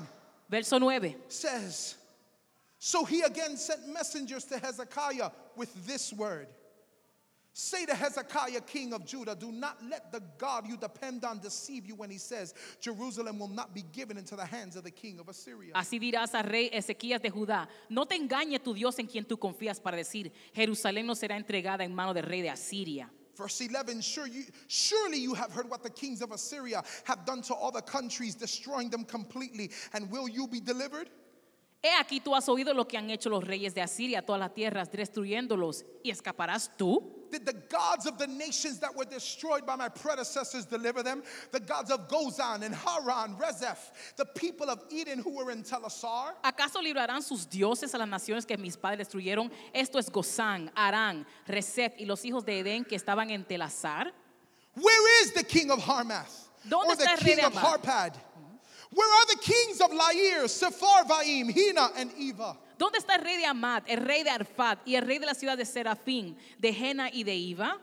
Verso 0.50 0.80
9. 0.80 1.16
says, 1.30 1.96
So 2.80 3.06
he 3.06 3.22
again 3.22 3.56
sent 3.58 3.88
messengers 3.88 4.44
to 4.46 4.58
Hezekiah 4.58 5.30
with 5.58 5.88
this 5.88 6.14
word 6.14 6.48
Say 7.54 7.86
to 7.86 7.94
Hezekiah, 7.94 8.62
king 8.62 8.94
of 8.94 9.06
Judah, 9.06 9.36
do 9.36 9.52
not 9.52 9.78
let 9.84 10.10
the 10.12 10.22
God 10.38 10.66
you 10.66 10.78
depend 10.78 11.26
on 11.26 11.40
deceive 11.40 11.86
you 11.86 11.96
when 11.96 12.10
he 12.10 12.18
says, 12.18 12.54
Jerusalem 12.80 13.40
will 13.40 13.50
not 13.50 13.76
be 13.76 13.84
given 13.92 14.18
into 14.18 14.38
the 14.38 14.46
hands 14.46 14.78
of 14.78 14.86
the 14.86 14.92
king 14.92 15.20
of 15.20 15.28
Assyria. 15.28 15.74
Así 15.74 16.00
dirás 16.00 16.34
al 16.34 16.46
rey 16.46 16.70
Ezequías 16.72 17.22
de 17.22 17.30
Judá, 17.30 17.68
no 17.90 18.06
te 18.06 18.16
engañe 18.16 18.64
tu 18.64 18.74
Dios 18.74 18.98
en 19.00 19.08
quien 19.08 19.26
tú 19.26 19.38
confías 19.38 19.82
para 19.82 19.98
decir, 19.98 20.32
Jerusalén 20.54 21.06
no 21.06 21.14
será 21.14 21.36
entregada 21.36 21.84
en 21.84 21.94
mano 21.94 22.14
del 22.14 22.24
rey 22.24 22.42
de 22.42 22.50
Asiria. 22.50 23.12
Verse 23.38 23.68
11 23.68 24.02
sure 24.02 24.28
you, 24.28 24.44
Surely 24.68 25.18
you 25.18 25.34
have 25.34 25.52
heard 25.52 25.70
what 25.70 25.84
the 25.84 25.90
kings 25.90 26.22
of 26.22 26.32
Assyria 26.32 26.82
have 27.04 27.26
done 27.26 27.42
to 27.42 27.54
all 27.54 27.72
the 27.72 27.82
countries, 27.82 28.34
destroying 28.34 28.90
them 28.90 29.04
completely. 29.04 29.72
And 29.94 30.10
will 30.10 30.30
you 30.30 30.48
be 30.48 30.62
delivered? 30.62 31.10
He 31.84 31.90
aquí 32.00 32.20
tú 32.20 32.36
has 32.36 32.48
oído 32.48 32.76
lo 32.76 32.88
que 32.88 32.96
han 32.96 33.10
hecho 33.10 33.28
los 33.28 33.44
reyes 33.44 33.74
de 33.74 33.82
Asiria 33.82 34.20
a 34.20 34.22
todas 34.22 34.40
las 34.40 34.54
tierras, 34.54 34.92
destruyéndolos, 34.92 35.84
y 36.04 36.12
escaparás 36.12 36.70
tú. 36.78 37.28
Did 37.32 37.46
the 37.46 37.54
gods 37.54 38.06
of 38.06 38.18
the 38.18 38.28
nations 38.28 38.80
that 38.82 38.94
were 38.94 39.06
destroyed 39.06 39.66
by 39.66 39.76
my 39.76 39.90
predecessors 39.90 40.66
deliver 40.66 41.02
them? 41.02 41.24
The 41.52 41.62
gods 41.62 41.90
of 41.90 42.08
Gozan 42.08 42.64
and 42.64 42.76
Haran, 42.76 43.36
Rezeph, 43.38 44.16
the 44.18 44.26
people 44.26 44.70
of 44.70 44.84
Eden 44.92 45.20
who 45.20 45.32
were 45.32 45.50
in 45.52 45.64
Telassar? 45.64 46.36
¿Acaso 46.44 46.82
librarán 46.82 47.24
sus 47.24 47.50
dioses 47.50 47.96
a 47.96 47.98
las 47.98 48.08
naciones 48.08 48.46
que 48.46 48.58
mis 48.58 48.76
padres 48.78 49.08
destruyeron? 49.08 49.50
Esto 49.74 49.98
es 49.98 50.12
Gozán, 50.12 50.72
Arán, 50.76 51.26
Resef 51.48 51.94
y 51.98 52.06
los 52.06 52.24
hijos 52.26 52.46
de 52.46 52.60
Edén 52.60 52.86
que 52.86 52.96
estaban 52.96 53.32
en 53.32 53.44
Telazar. 53.44 54.14
Where 54.76 55.24
is 55.24 55.34
the 55.34 55.44
king 55.44 55.72
of 55.72 55.80
Harmath? 55.80 56.50
¿Dónde 56.64 56.90
or 56.90 56.96
the 56.96 57.04
está 57.06 57.14
el 57.14 57.18
rey 57.22 57.36
king 57.36 57.42
de 57.42 57.46
of 57.48 57.56
Arpad? 57.56 57.82
Harpad? 57.82 58.14
Where 58.94 59.08
are 59.08 59.26
the 59.28 59.40
kings 59.42 59.80
of 59.80 59.92
Lair, 59.94 60.48
Sepharvaim, 60.48 61.50
Hena, 61.50 61.92
and 61.96 62.12
Eva? 62.18 62.58
¿Dónde 62.78 62.98
está 62.98 63.16
el 63.16 63.22
rey 63.22 63.38
de 63.38 63.46
Amat, 63.46 63.86
el 63.88 64.02
rey 64.06 64.24
de 64.24 64.30
Arfad 64.30 64.80
y 64.86 64.96
el 64.96 65.06
rey 65.06 65.18
de 65.18 65.26
la 65.26 65.34
ciudad 65.34 65.58
de 65.58 65.66
Serafín, 65.66 66.36
de 66.58 66.74
Jena 66.74 67.10
y 67.10 67.24
de 67.24 67.36
Iva? 67.36 67.80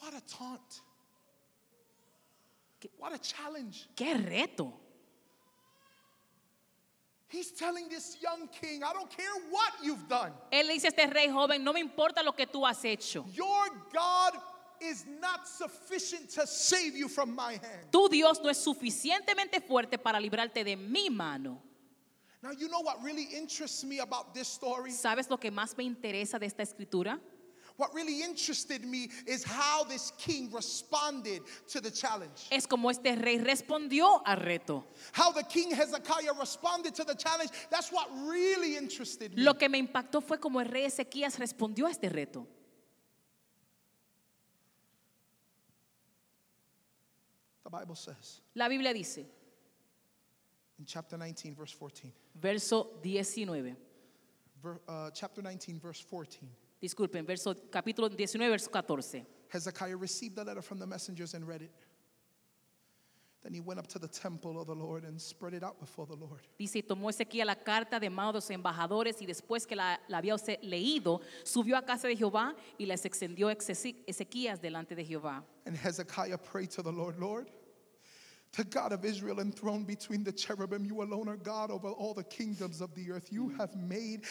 What 0.00 0.14
a 0.14 0.20
taunt. 0.20 0.80
What 2.98 3.12
a 3.12 3.18
challenge. 3.18 3.88
¡Qué 3.96 4.14
reto! 4.14 4.72
He's 7.28 7.50
telling 7.52 7.88
this 7.88 8.16
young 8.22 8.48
king, 8.48 8.82
I 8.82 8.92
don't 8.94 9.10
care 9.10 9.26
what 9.50 9.72
you've 9.82 10.08
done. 10.08 10.32
Él 10.50 10.68
dice 10.68 10.86
a 10.86 10.88
este 10.88 11.06
rey 11.12 11.28
joven, 11.28 11.62
no 11.62 11.72
me 11.72 11.80
importa 11.80 12.22
lo 12.22 12.32
que 12.32 12.46
tú 12.46 12.66
has 12.66 12.82
hecho. 12.84 13.26
Your 13.34 13.68
God 13.92 14.32
is 14.80 15.04
not 15.20 15.46
sufficient 15.46 16.30
to 16.30 16.46
save 16.46 16.96
you 16.96 17.08
from 17.08 17.34
my 17.34 17.52
hand. 17.52 17.90
Tu 17.90 18.08
Dios 18.08 18.40
no 18.42 18.48
es 18.48 18.58
suficientemente 18.58 19.60
fuerte 19.60 19.98
para 19.98 20.18
librarte 20.20 20.64
de 20.64 20.76
mi 20.76 21.08
mano. 21.08 21.62
Now, 22.42 22.52
you 22.52 22.68
know 22.68 22.80
what 22.80 23.02
really 23.02 23.24
interests 23.36 23.84
me 23.84 23.98
about 23.98 24.32
this 24.32 24.48
story? 24.48 24.92
¿Sabes 24.92 25.28
lo 25.28 25.38
que 25.38 25.50
más 25.50 25.76
me 25.76 25.84
interesa 25.84 26.38
de 26.38 26.46
esta 26.46 26.62
escritura? 26.62 27.18
What 27.78 27.94
really 27.94 28.22
interested 28.24 28.84
me 28.84 29.08
is 29.24 29.44
how 29.44 29.84
this 29.84 30.12
king 30.18 30.50
responded 30.52 31.42
to 31.68 31.80
the 31.80 31.92
challenge. 31.92 32.48
Es 32.50 32.66
como 32.66 32.90
este 32.90 33.16
rey 33.16 33.38
respondió 33.38 34.20
al 34.26 34.38
reto. 34.38 34.84
How 35.12 35.30
the 35.30 35.44
king 35.44 35.70
Hezekiah 35.70 36.32
responded 36.38 36.92
to 36.96 37.04
the 37.04 37.14
challenge. 37.14 37.50
That's 37.70 37.92
what 37.92 38.08
really 38.26 38.76
interested 38.76 39.32
me. 39.32 39.42
Lo 39.42 39.54
que 39.54 39.68
me 39.68 39.78
impactó 39.78 40.20
fue 40.20 40.38
como 40.38 40.60
el 40.60 40.66
rey 40.66 40.86
Ezequías 40.86 41.38
respondió 41.38 41.86
a 41.86 41.90
este 41.90 42.08
reto. 42.08 42.48
The 47.68 47.76
Bible 47.76 47.96
says 47.96 48.40
La 48.54 48.66
Biblia 48.66 48.94
dice, 48.94 49.18
in 50.78 50.86
chapter 50.86 51.18
19, 51.18 51.54
verse 51.54 51.72
14. 51.72 52.10
verso 52.34 52.86
19. 53.04 53.76
Ver, 54.62 54.80
uh, 54.88 55.10
chapter 55.10 55.42
19, 55.42 55.78
verse 55.78 56.00
14. 56.00 56.48
Disculpen, 56.80 57.26
verso 57.26 57.54
capítulo 57.70 58.08
19, 58.08 58.48
verso 58.48 58.70
14. 58.70 59.26
Hezekiah 59.50 59.98
received 59.98 60.36
the 60.36 60.44
letter 60.44 60.62
from 60.62 60.78
the 60.78 60.86
messengers 60.86 61.34
and 61.34 61.46
read 61.46 61.60
it. 61.60 61.70
Then 63.42 63.54
he 63.54 63.60
went 63.60 63.78
up 63.78 63.86
to 63.88 63.98
the 64.00 64.08
temple 64.08 64.60
of 64.60 64.66
the 64.66 64.74
Lord 64.74 65.04
and 65.04 65.20
spread 65.20 65.54
it 65.54 65.62
out 65.62 65.78
before 65.78 66.06
the 66.06 66.16
Lord. 66.16 66.40
Dice, 66.58 66.82
tomó 66.82 67.08
Ezequiel 67.08 67.46
la 67.46 67.54
carta 67.54 68.00
de 68.00 68.10
los 68.10 68.50
embajadores 68.50 69.22
y 69.22 69.26
después 69.26 69.66
que 69.66 69.76
la, 69.76 70.00
la 70.08 70.18
había 70.18 70.34
leído, 70.62 71.20
subió 71.44 71.76
a 71.76 71.82
casa 71.82 72.08
de 72.08 72.16
Jehová 72.16 72.56
y 72.78 72.86
les 72.86 73.04
extendió 73.04 73.48
Ezequías 73.48 74.60
delante 74.60 74.96
de 74.96 75.04
Jehová. 75.04 75.44
And 75.66 75.76
Hezekiah 75.76 76.38
prayed 76.38 76.70
to 76.72 76.82
the 76.82 76.90
Lord, 76.90 77.18
Lord, 77.20 77.48
the 78.52 78.64
God 78.64 78.92
of 78.92 79.04
Israel 79.04 79.40
enthroned 79.40 79.86
between 79.86 80.24
the 80.24 80.32
cherubim, 80.32 80.84
you 80.84 81.02
alone 81.02 81.28
are 81.28 81.36
God 81.36 81.70
over 81.70 81.88
all 81.88 82.14
the 82.14 82.24
kingdoms 82.24 82.80
of 82.80 82.94
the 82.94 83.10
earth. 83.12 83.28
You 83.30 83.50
have 83.58 83.76
made 83.76 84.22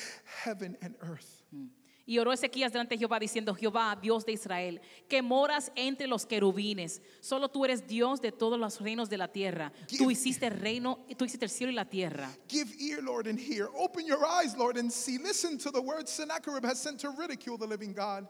heaven 0.44 0.76
and 0.82 0.96
earth. 1.02 1.44
Mm. 1.56 1.68
Y 2.08 2.18
oró 2.18 2.32
Ezequías 2.34 2.72
delante 2.72 2.96
de 2.96 3.00
Jehová 3.00 3.20
diciendo, 3.20 3.54
Jehová, 3.54 3.96
Dios 4.02 4.26
de 4.26 4.32
Israel, 4.32 4.82
que 5.08 5.22
moras 5.22 5.72
entre 5.76 6.08
los 6.08 6.26
querubines, 6.26 7.02
solo 7.20 7.50
tú 7.50 7.66
eres 7.66 7.86
Dios 7.86 8.22
de 8.22 8.32
todos 8.32 8.58
los 8.58 8.80
reinos 8.82 9.10
de 9.10 9.18
la 9.18 9.28
tierra. 9.28 9.72
Tú 9.90 10.06
Give- 10.06 10.12
hiciste 10.14 10.48
el 10.48 10.58
reino, 10.58 11.06
tú 11.18 11.26
hiciste 11.26 11.44
el 11.46 11.52
cielo 11.52 11.72
y 11.72 11.76
la 11.76 11.90
tierra. 11.90 12.30
Give 12.48 12.72
ear, 12.80 13.04
Lord, 13.04 13.28
and 13.28 13.38
hear. 13.38 13.68
Open 13.78 14.06
your 14.08 14.26
eyes, 14.26 14.56
Lord, 14.58 14.78
and 14.78 14.90
see. 14.90 15.18
Listen 15.18 15.58
to 15.60 15.70
the 15.70 15.82
words 15.82 16.10
Sennacherib 16.10 16.64
has 16.66 16.80
sent 16.82 17.00
to 17.02 17.10
ridicule 17.12 17.58
the 17.58 17.68
living 17.68 17.94
God. 17.94 18.26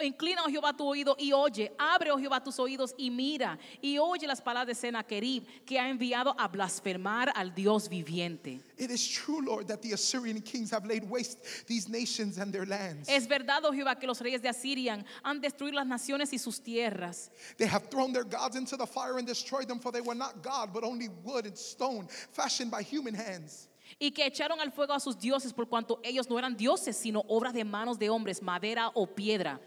Inclina, 0.00 0.42
oh 0.44 0.48
Jehová, 0.48 0.76
tu 0.76 0.86
oído 0.86 1.16
y 1.18 1.32
oye. 1.32 1.72
Abre, 1.78 2.10
oh 2.10 2.18
Jehová, 2.18 2.42
tus 2.42 2.58
oídos 2.58 2.94
y 2.96 3.10
mira. 3.10 3.58
Y 3.80 3.98
oye 3.98 4.26
las 4.26 4.40
palabras 4.40 4.66
de 4.66 4.74
Sennacherib, 4.74 5.44
que 5.64 5.78
ha 5.78 5.88
enviado 5.88 6.34
a 6.38 6.48
blasfemar 6.48 7.32
al 7.34 7.54
Dios 7.54 7.88
viviente. 7.88 8.60
It 8.76 8.90
is 8.90 9.08
true, 9.08 9.40
Lord, 9.40 9.68
that 9.68 9.82
the 9.82 9.92
Assyrian 9.92 10.40
kings 10.40 10.72
have 10.72 10.84
laid 10.84 11.08
waste 11.08 11.38
these 11.66 11.88
nations 11.88 12.38
and 12.38 12.52
their 12.52 12.66
lands. 12.66 13.08
Es 13.08 13.26
verdad, 13.26 13.64
oh 13.64 13.72
Jehová, 13.72 13.98
que 13.98 14.06
los 14.06 14.20
reyes 14.20 14.42
de 14.42 14.48
Asiria 14.48 15.04
han 15.22 15.40
destruido 15.40 15.74
las 15.74 15.86
naciones 15.86 16.32
y 16.32 16.38
sus 16.38 16.60
tierras. 16.60 17.30
They 17.56 17.66
have 17.66 17.88
thrown 17.88 18.12
their 18.12 18.24
gods 18.24 18.56
into 18.56 18.76
the 18.76 18.86
fire 18.86 19.18
and 19.18 19.26
destroyed 19.26 19.68
them, 19.68 19.78
for 19.78 19.92
they 19.92 20.00
were 20.00 20.16
not 20.16 20.42
God, 20.42 20.72
but 20.72 20.82
only 20.84 21.08
wood 21.22 21.46
and 21.46 21.56
stone, 21.56 22.08
fashioned 22.32 22.70
by 22.70 22.82
human 22.82 23.14
hands. 23.14 23.68
Y 23.98 24.10
que 24.10 24.24
echaron 24.24 24.60
al 24.60 24.72
fuego 24.72 24.92
a 24.92 24.98
sus 24.98 25.18
dioses 25.18 25.52
por 25.52 25.68
cuanto 25.68 26.00
ellos 26.02 26.28
no 26.28 26.38
eran 26.38 26.56
dioses, 26.56 26.96
sino 26.96 27.22
obras 27.28 27.52
de 27.52 27.64
manos 27.64 27.98
de 27.98 28.08
hombres, 28.08 28.42
madera 28.42 28.90
o 28.94 29.06
piedra. 29.06 29.60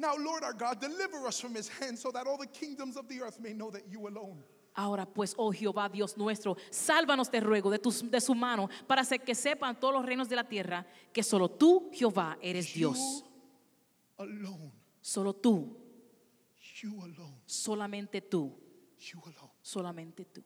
Now, 0.00 0.14
Lord 0.16 0.42
our 0.44 0.54
God, 0.54 0.80
deliver 0.80 1.26
us 1.26 1.38
from 1.38 1.54
his 1.54 1.68
hand 1.68 1.98
so 1.98 2.10
that 2.12 2.26
all 2.26 2.38
the 2.38 2.46
kingdoms 2.46 2.96
of 2.96 3.06
the 3.06 3.20
earth 3.20 3.38
may 3.38 3.52
know 3.52 3.70
that 3.70 3.82
you 3.86 4.08
alone 4.08 4.42
Ahora 4.74 5.04
pues, 5.04 5.34
oh 5.36 5.52
Jehová 5.52 5.90
Dios 5.92 6.16
nuestro, 6.16 6.56
sálvanos 6.70 7.28
te 7.30 7.38
ruego 7.40 7.70
de, 7.70 7.78
tus- 7.78 8.02
de 8.08 8.20
su 8.20 8.34
mano, 8.34 8.68
para 8.86 9.02
hacer 9.02 9.18
que 9.22 9.34
sepan 9.34 9.78
todos 9.78 9.92
los 9.92 10.06
reinos 10.06 10.28
de 10.28 10.36
la 10.36 10.44
tierra 10.48 10.86
que 11.12 11.22
solo 11.22 11.50
tú, 11.50 11.90
Jehová, 11.92 12.38
eres 12.40 12.72
Dios. 12.72 12.96
You 12.98 14.24
alone. 14.24 14.72
Solo 15.02 15.34
tú, 15.34 15.76
You 16.82 17.02
alone. 17.02 17.42
solamente 17.44 18.22
tú, 18.22 18.56
You 19.12 19.20
alone. 19.26 19.52
solamente 19.60 20.24
tú 20.24 20.42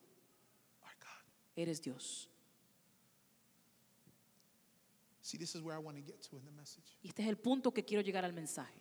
Our 0.83 0.97
God. 0.99 1.31
eres 1.55 1.81
Dios. 1.81 2.29
See, 5.21 5.38
this 5.38 5.55
is 5.55 5.62
where 5.62 5.75
I 5.75 5.79
want 5.79 5.97
to 5.97 6.03
get 6.03 6.21
to 6.31 6.37
in 6.38 6.45
the 6.45 6.51
message. 6.53 6.97
Y 7.03 7.09
este 7.09 7.23
es 7.23 7.29
el 7.29 7.37
punto 7.37 7.73
que 7.73 7.85
quiero 7.85 8.03
llegar 8.03 8.25
al 8.25 8.33
mensaje, 8.33 8.75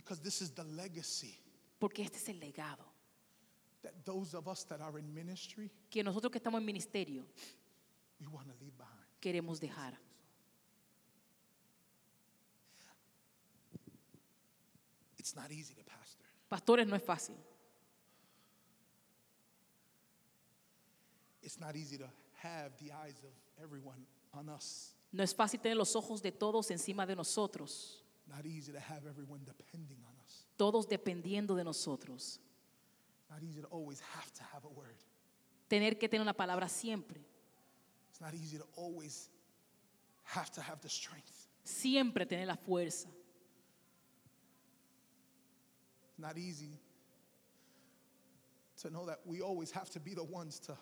Because 0.00 0.22
this 0.22 0.40
is 0.40 0.50
the 0.54 0.64
legacy 0.64 1.38
porque 1.78 2.02
este 2.02 2.16
es 2.16 2.28
el 2.28 2.40
legado 2.40 2.84
that 3.82 3.92
those 4.04 4.34
of 4.34 4.48
us 4.48 4.64
that 4.64 4.80
are 4.80 4.98
in 4.98 5.14
ministry, 5.14 5.70
que 5.90 6.02
nosotros 6.02 6.32
que 6.32 6.38
estamos 6.38 6.58
en 6.58 6.64
ministerio 6.64 7.26
we 8.18 8.26
want 8.26 8.46
to 8.46 8.54
leave 8.60 8.76
behind. 8.78 9.06
queremos 9.20 9.60
dejar. 9.60 9.98
It's 15.18 15.36
not 15.36 15.52
easy 15.52 15.74
to 15.74 15.84
pastor. 15.84 16.26
Pastores 16.48 16.86
no 16.86 16.96
es 16.96 17.02
fácil. 17.02 17.36
It's 21.42 21.60
not 21.60 21.76
easy 21.76 21.98
to 21.98 22.10
have 22.42 22.72
the 22.78 22.90
eyes 22.90 23.22
of 23.22 23.32
everyone 23.62 24.06
on 24.32 24.48
us. 24.48 24.94
No 25.12 25.22
es 25.22 25.34
fácil 25.34 25.60
tener 25.60 25.76
los 25.76 25.94
ojos 25.94 26.22
de 26.22 26.32
todos 26.32 26.70
encima 26.70 27.04
de 27.04 27.16
nosotros, 27.16 28.02
Not 28.30 28.46
easy 28.46 28.72
to 28.72 28.80
have 28.80 29.04
everyone 29.06 29.40
depending 29.44 29.98
on 30.06 30.14
us. 30.24 30.44
todos 30.56 30.86
dependiendo 30.86 31.56
de 31.56 31.64
nosotros. 31.64 32.38
Not 33.30 33.42
easy 33.42 33.60
to 33.60 33.66
always 33.68 34.00
have 34.00 34.32
to 34.34 34.42
have 34.44 34.64
a 34.64 34.68
word. 34.68 34.96
Tener 35.68 35.94
que 35.98 36.08
tener 36.08 36.22
una 36.22 36.34
palabra 36.34 36.68
siempre, 36.68 37.20
It's 38.10 38.20
not 38.20 38.34
easy 38.34 38.56
to 38.58 38.64
always 38.76 39.28
have 40.24 40.50
to 40.52 40.60
have 40.60 40.80
the 40.80 40.88
strength. 40.88 41.48
siempre 41.64 42.24
tener 42.26 42.46
la 42.46 42.56
fuerza. 42.56 43.08
It's 46.10 46.18
not 46.18 46.36
easy 46.38 46.78
to 48.82 48.90
know 48.90 49.06
that 49.06 49.20
we 49.24 49.40
always 49.40 49.70
have 49.72 49.90
to 49.90 50.00
be 50.00 50.14
the 50.14 50.24
ones 50.24 50.58
to 50.60 50.76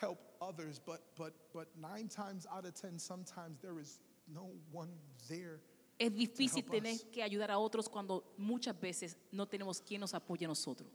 help 0.00 0.18
others, 0.40 0.80
but 0.84 1.00
but 1.16 1.32
but 1.52 1.68
nine 1.80 2.08
times 2.08 2.46
out 2.52 2.64
of 2.64 2.74
ten, 2.74 2.98
sometimes 2.98 3.58
there 3.60 3.78
is 3.78 3.98
no 4.32 4.50
one 4.72 4.90
there. 5.28 5.60
Es 6.00 6.14
difícil 6.14 6.64
tener 6.64 6.98
que 7.10 7.22
ayudar 7.22 7.50
a 7.50 7.58
otros 7.58 7.86
cuando 7.86 8.32
muchas 8.38 8.80
veces 8.80 9.18
no 9.30 9.46
tenemos 9.46 9.82
quien 9.82 10.00
nos 10.00 10.14
apoye 10.14 10.46
a 10.46 10.48
nosotros. 10.48 10.88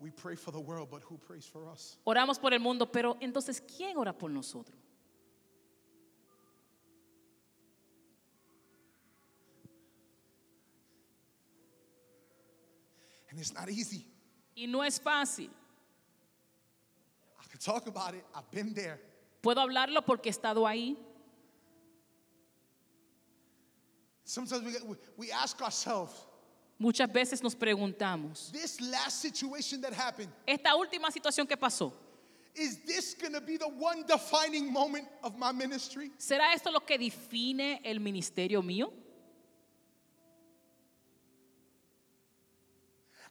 We 0.00 0.10
pray 0.10 0.34
for 0.34 0.50
the 0.50 0.58
world, 0.58 0.90
but 0.90 1.00
who 1.04 1.16
prays 1.16 1.46
for 1.46 1.64
us? 1.72 1.96
Oramos 2.02 2.36
por 2.36 2.52
el 2.52 2.58
mundo, 2.58 2.90
pero 2.90 3.16
entonces, 3.20 3.60
¿quién 3.60 3.96
ora 3.96 4.12
por 4.12 4.28
nosotros? 4.28 4.76
And 13.30 13.38
it's 13.38 13.54
not 13.54 13.68
easy. 13.68 14.04
Y 14.56 14.66
no 14.66 14.82
es 14.82 14.98
fácil. 14.98 15.50
I 17.38 17.46
can 17.48 17.60
talk 17.60 17.86
about 17.86 18.14
it. 18.14 18.24
I've 18.34 18.50
been 18.50 18.74
there. 18.74 19.00
Puedo 19.40 19.60
hablarlo 19.60 20.04
porque 20.04 20.30
he 20.30 20.32
estado 20.32 20.66
ahí. 20.66 20.98
Sometimes 24.26 24.64
we, 24.64 24.96
we 25.16 25.32
ask 25.32 25.60
ourselves, 25.62 26.12
Muchas 26.78 27.10
veces 27.10 27.42
nos 27.42 27.54
preguntamos, 27.54 28.50
this 28.52 28.80
last 28.80 29.22
situation 29.22 29.80
that 29.80 29.94
happened, 29.94 30.28
esta 30.46 30.74
última 30.74 31.10
situación 31.12 31.46
que 31.46 31.56
pasó, 31.56 31.92
is 32.54 32.78
this 32.84 33.14
going 33.14 33.32
to 33.32 33.40
be 33.40 33.56
the 33.56 33.68
one 33.68 34.04
defining 34.06 34.70
moment 34.70 35.06
of 35.22 35.38
my 35.38 35.52
ministry? 35.52 36.10
¿será 36.18 36.52
esto 36.52 36.70
lo 36.72 36.80
que 36.80 36.98
define 36.98 37.80
el 37.84 38.00
ministerio 38.00 38.62
mío? 38.62 38.92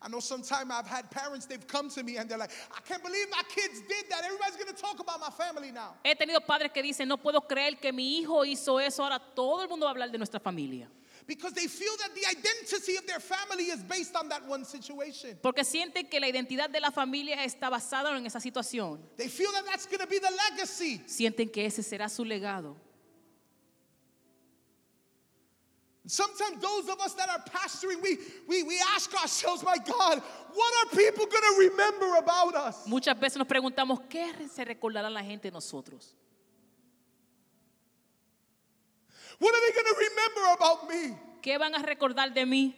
I 0.01 0.07
know 0.07 0.19
sometime 0.19 0.71
I've 0.71 0.87
had 0.87 1.09
parents, 1.09 1.45
they've 1.45 1.65
come 1.65 1.89
to 1.89 2.03
me 2.03 2.17
and 2.17 2.29
they're 2.29 2.37
like, 2.37 2.51
I 2.75 2.81
can't 2.81 3.03
believe 3.03 3.27
my 3.31 3.43
kids 3.49 3.81
did 3.81 4.05
that. 4.09 4.23
Everybody's 4.23 4.55
going 4.55 4.73
to 4.73 4.81
talk 4.81 4.99
about 4.99 5.19
my 5.19 5.29
family 5.29 5.71
now. 5.71 5.95
He 6.03 6.13
tenido 6.15 6.45
padres 6.45 6.71
que 6.73 6.83
dicen, 6.83 7.07
no 7.07 7.17
puedo 7.17 7.41
creer 7.47 7.79
que 7.79 7.91
mi 7.91 8.19
hijo 8.19 8.43
hizo 8.45 8.79
eso, 8.79 9.03
ahora 9.03 9.19
todo 9.35 9.63
el 9.63 9.69
mundo 9.69 9.85
va 9.85 9.91
a 9.91 9.93
hablar 9.95 10.11
de 10.11 10.17
nuestra 10.17 10.39
familia. 10.39 10.87
Because 11.27 11.53
they 11.53 11.67
feel 11.67 11.93
that 11.97 12.13
the 12.13 12.21
identity 12.29 12.97
of 12.97 13.07
their 13.07 13.19
family 13.19 13.71
is 13.71 13.83
based 13.83 14.15
on 14.15 14.29
that 14.29 14.47
one 14.47 14.63
situation. 14.63 15.39
Porque 15.41 15.63
sienten 15.63 16.07
que 16.07 16.19
la 16.19 16.27
identidad 16.27 16.69
de 16.69 16.79
la 16.79 16.91
familia 16.91 17.43
está 17.43 17.71
basada 17.71 18.15
en 18.15 18.25
esa 18.27 18.39
situación. 18.39 18.99
They 19.17 19.27
feel 19.27 19.51
that 19.53 19.65
that's 19.65 19.87
going 19.87 20.01
to 20.01 20.07
be 20.07 20.19
the 20.19 20.29
legacy. 20.51 21.01
Sienten 21.07 21.51
que 21.51 21.65
ese 21.65 21.81
será 21.81 22.09
su 22.09 22.23
legado. 22.23 22.75
Sometimes 26.07 26.61
those 26.61 26.87
of 26.87 26.99
us 27.01 27.13
that 27.15 27.29
are 27.29 27.43
pastoring, 27.49 28.01
we, 28.01 28.17
we, 28.47 28.61
we 28.61 28.79
ask 28.95 29.11
ourselves, 29.15 29.63
my 29.63 29.75
God, 29.77 30.21
what 30.53 30.73
are 30.81 30.95
people 30.95 31.25
going 31.25 31.41
to 31.41 31.69
remember 31.69 32.17
about 32.17 32.55
us? 32.55 32.85
Muchas 32.85 33.19
veces 33.19 33.37
nos 33.37 33.47
preguntamos, 33.47 34.01
¿qué 34.07 34.47
se 34.47 34.63
recordará 34.63 35.09
la 35.09 35.23
gente 35.23 35.47
de 35.47 35.51
nosotros? 35.51 36.13
What 39.39 39.53
are 39.53 39.61
they 39.61 39.73
going 39.73 39.85
to 39.85 39.99
remember 40.09 40.53
about 40.53 40.87
me? 40.87 41.17
¿Qué 41.41 41.57
van 41.57 41.73
a 41.73 41.79
recordar 41.79 42.33
de 42.33 42.45
mí? 42.45 42.75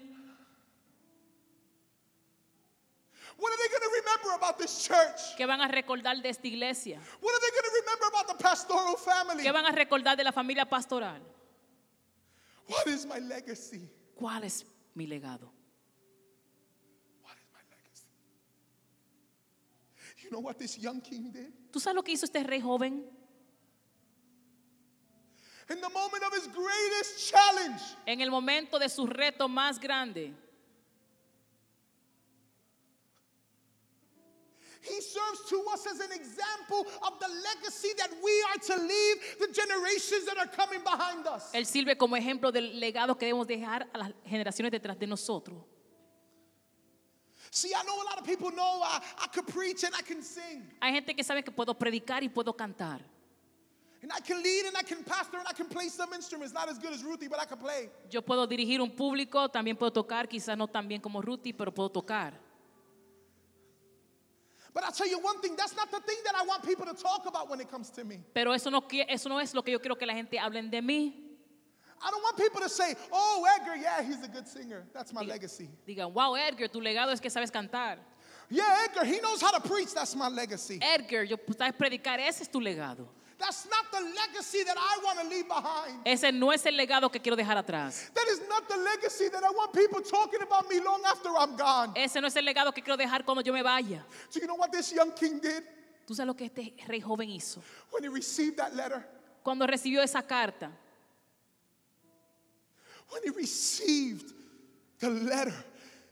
What 3.38 3.52
are 3.52 3.58
they 3.58 3.68
going 3.68 3.82
to 3.82 3.96
remember 4.02 4.36
about 4.36 4.58
this 4.58 4.88
church? 4.88 5.36
¿Qué 5.38 5.46
van 5.46 5.62
a 5.62 5.68
recordar 5.68 6.22
de 6.22 6.30
esta 6.30 6.48
iglesia? 6.48 7.00
What 7.20 7.34
are 7.34 7.40
they 7.42 7.52
going 7.52 7.64
to 7.64 7.76
remember 7.82 8.08
about 8.08 8.28
the 8.30 8.44
pastoral 8.44 8.96
family? 8.96 9.44
¿Qué 9.44 9.52
van 9.52 9.66
a 9.66 9.72
recordar 9.72 10.16
de 10.16 10.24
la 10.24 10.32
familia 10.32 10.66
pastoral? 10.66 11.22
What 12.68 12.88
is 12.88 13.06
my 13.06 13.20
legacy? 13.20 13.90
¿Cuál 14.16 14.44
es 14.44 14.66
mi 14.96 15.08
legado? 15.08 15.52
What 17.24 17.38
is 17.38 17.48
my 17.54 17.62
legacy? 17.70 18.08
You 20.24 20.30
know 20.32 20.40
what 20.42 20.58
this 20.58 20.78
young 20.78 21.02
king 21.02 21.32
did? 21.32 21.54
¿Tú 21.72 21.80
sabes 21.80 21.96
lo 21.96 22.04
que 22.04 22.14
hizo 22.14 22.26
este 22.26 22.44
rey 22.44 22.60
joven? 22.60 23.06
In 25.70 25.82
the 25.82 25.90
moment 25.90 26.24
of 26.24 26.34
his 26.34 26.48
greatest 26.48 27.30
challenge, 27.30 27.82
En 28.06 28.22
el 28.22 28.30
momento 28.32 28.80
de 28.80 28.88
su 28.90 29.06
reto 29.06 29.48
más 29.50 29.80
grande, 29.80 30.34
he 34.82 35.02
serves 35.02 35.46
to 35.50 35.64
us 35.74 35.86
as 35.88 36.00
an 36.00 36.12
example 36.12 36.86
of 37.04 37.20
the 37.20 37.28
legacy 37.28 37.90
that 37.98 38.10
we 38.24 38.32
are 38.50 38.60
to 38.60 38.76
leave 38.82 39.18
the 39.40 39.48
generations 39.54 40.26
that 40.26 40.38
are 40.38 40.48
coming 40.48 40.82
behind 40.84 41.26
us. 41.28 41.50
él 41.54 41.66
sirve 41.66 41.98
como 41.98 42.16
ejemplo 42.16 42.52
del 42.52 42.80
legado 42.80 43.18
que 43.18 43.26
debemos 43.26 43.48
dejar 43.48 43.88
a 43.94 43.98
las 43.98 44.12
generaciones 44.26 44.72
detrás 44.72 44.98
de 45.00 45.08
nosotros. 45.08 45.64
See, 47.50 47.70
I 47.74 47.82
know 47.86 48.02
a 48.02 48.04
lot 48.04 48.20
of 48.20 48.26
people 48.26 48.52
know 48.52 48.82
I, 48.84 49.00
I 49.24 49.28
could 49.34 49.48
preach 49.48 49.84
and 49.84 49.96
I 49.96 50.02
can 50.02 50.22
sing, 50.22 50.70
Hay 50.82 50.92
gente 50.94 51.16
que 51.16 51.24
sabe 51.24 51.44
que 51.44 51.52
puedo 51.52 51.74
predicar 51.78 52.22
y 52.24 52.30
puedo 52.30 52.56
cantar. 52.56 53.02
and 54.04 54.12
I 54.14 54.20
can 54.22 54.42
lead 54.44 54.66
and 54.68 54.78
I 54.78 54.84
can 54.84 55.04
pastor 55.04 55.38
and 55.40 55.48
I 55.48 55.54
can 55.54 55.68
play 55.68 55.90
some 55.90 56.14
instruments. 56.14 56.54
Not 56.54 56.70
as 56.70 56.78
good 56.78 56.94
as 56.94 57.04
Ruthie, 57.04 57.28
but 57.28 57.40
I 57.42 57.46
can 57.46 57.58
play. 57.58 57.90
Yo 58.12 58.22
puedo 58.22 58.46
dirigir 58.46 58.80
un 58.82 58.92
público, 58.92 59.50
también 59.50 59.76
puedo 59.78 59.92
tocar, 59.92 60.28
quizás 60.28 60.58
no 60.58 60.68
tan 60.68 60.88
bien 60.88 61.02
como 61.02 61.22
Ruthie, 61.22 61.54
pero 61.54 61.74
puedo 61.74 61.90
tocar. 61.90 62.40
Pero 68.34 68.54
eso 68.54 68.70
no, 68.70 68.88
eso 69.08 69.30
no 69.30 69.40
es 69.40 69.54
lo 69.54 69.64
que 69.64 69.72
yo 69.72 69.80
quiero 69.80 69.96
que 69.98 70.06
la 70.06 70.14
gente 70.14 70.40
hablen 70.40 70.70
de 70.70 70.82
mí. 70.82 71.24
I 72.00 72.12
don't 72.12 72.22
want 72.22 72.38
people 72.38 72.62
to 72.62 72.70
say, 72.70 72.96
oh, 73.12 73.46
Edgar, 73.56 73.76
yeah, 73.76 74.04
he's 74.04 74.24
a 74.24 74.28
good 74.28 74.48
singer. 74.48 74.86
That's 74.94 75.12
my 75.12 75.22
legacy. 75.22 75.70
Digan, 75.88 76.14
wow, 76.14 76.36
Edgar, 76.36 76.68
tu 76.68 76.80
legado 76.80 77.12
es 77.12 77.20
que 77.20 77.30
sabes 77.30 77.52
cantar. 77.52 77.98
Yeah, 78.50 78.86
Edgar, 78.86 79.04
he 79.04 79.20
knows 79.20 79.42
how 79.42 79.52
to 79.52 79.60
preach. 79.60 79.94
That's 79.94 80.16
my 80.16 80.30
legacy. 80.30 80.80
Edgar, 80.82 81.24
yo 81.24 81.38
pues, 81.38 81.58
sabes 81.58 81.74
predicar, 81.76 82.20
ese 82.20 82.42
es 82.42 82.48
tu 82.48 82.60
legado. 82.60 83.08
That's 83.40 83.68
not 83.70 83.92
the 83.92 84.02
legacy 84.02 84.64
that 84.64 84.78
I 84.78 85.00
want 85.04 85.20
to 85.20 85.28
leave 85.28 85.48
behind. 85.48 86.02
Ese 86.06 86.32
no 86.32 86.52
es 86.52 86.66
el 86.66 86.76
legado 86.76 87.12
que 87.12 87.20
quiero 87.20 87.36
dejar 87.36 87.58
atrás. 87.58 88.12
That 88.14 88.28
is 88.30 88.42
not 88.50 88.68
the 88.68 88.78
legacy 88.78 89.30
that 89.30 89.44
I 89.44 89.52
want 89.52 89.74
people 89.74 90.02
talking 90.02 90.42
about 90.42 90.68
me 90.68 90.80
long 90.80 91.04
after 91.06 91.30
I'm 91.38 91.56
gone. 91.56 91.94
Ese 91.96 92.20
no 92.20 92.28
es 92.28 92.36
el 92.36 92.44
legado 92.44 92.74
que 92.74 92.82
quiero 92.82 92.98
dejar 92.98 93.24
cuando 93.24 93.44
yo 93.44 93.54
me 93.54 93.62
vaya. 93.62 94.04
So, 94.30 94.40
you 94.40 94.48
know 94.48 94.56
what 94.56 94.72
this 94.72 94.92
young 94.92 95.12
king 95.12 95.40
did? 95.40 95.64
¿Tú 96.08 96.16
sabes 96.16 96.28
lo 96.28 96.34
que 96.36 96.46
este 96.46 96.74
rey 96.88 97.00
joven 97.00 97.30
hizo? 97.30 97.62
When 97.92 98.04
he 98.04 98.10
received 98.10 98.58
that 98.58 98.74
letter, 98.76 99.06
Cuando 99.44 99.66
recibió 99.66 100.02
esa 100.02 100.22
carta, 100.24 100.70
when 103.10 103.22
he 103.24 103.30
received 103.30 104.34
the 105.00 105.10
letter, 105.10 105.54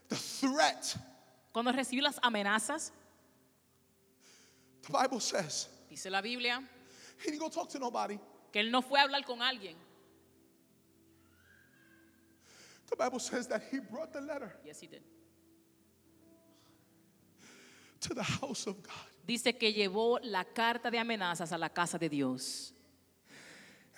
the 0.08 0.16
threat, 0.16 0.96
cuando 1.52 1.72
recibió 1.72 2.02
las 2.02 2.18
amenazas, 2.22 2.92
the 4.82 4.92
Bible 4.92 5.20
says 5.20 5.68
dice 5.90 6.08
la 6.10 6.22
Biblia, 6.22 6.62
he 7.18 7.30
didn't 7.30 7.40
go 7.40 7.48
talk 7.48 7.68
to 7.70 7.78
nobody. 7.78 8.18
que 8.52 8.60
él 8.60 8.70
no 8.70 8.80
fue 8.82 8.98
a 9.00 9.02
hablar 9.04 9.24
con 9.24 9.40
alguien. 9.42 9.76
The 12.88 12.96
Bible 12.96 13.18
says 13.18 13.48
that 13.48 13.62
he 13.70 13.80
brought 13.80 14.12
the 14.12 14.20
letter 14.20 14.54
Yes, 14.64 14.80
he 14.80 14.86
did. 14.86 15.02
to 18.00 18.14
the 18.14 18.22
house 18.22 18.66
of 18.68 18.80
God. 18.82 18.94
Dice 19.26 19.52
que 19.58 19.72
llevó 19.72 20.20
la 20.22 20.44
carta 20.44 20.90
de 20.90 20.98
amenazas 20.98 21.50
a 21.52 21.58
la 21.58 21.68
casa 21.68 21.98
de 21.98 22.08
Dios. 22.08 22.72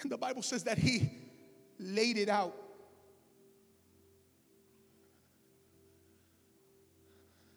And 0.03 0.11
the 0.11 0.17
Bible 0.17 0.43
says 0.43 0.65
that 0.65 0.79
he 0.79 1.11
laid 1.79 2.17
it 2.17 2.29
out. 2.31 2.55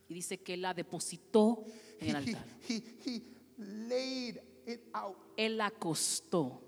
Y 0.09 0.13
dice 0.15 0.41
que 0.43 0.57
la 0.57 0.73
depositó 0.73 1.65
en 1.99 2.07
He, 2.07 2.09
el 2.11 2.27
he, 2.27 2.33
altar. 2.35 2.45
he, 2.67 2.83
he 3.05 3.21
laid 3.57 4.41
it 4.65 4.89
out. 4.93 5.17
Él 5.37 5.57
la 5.57 5.67
acostó. 5.67 6.61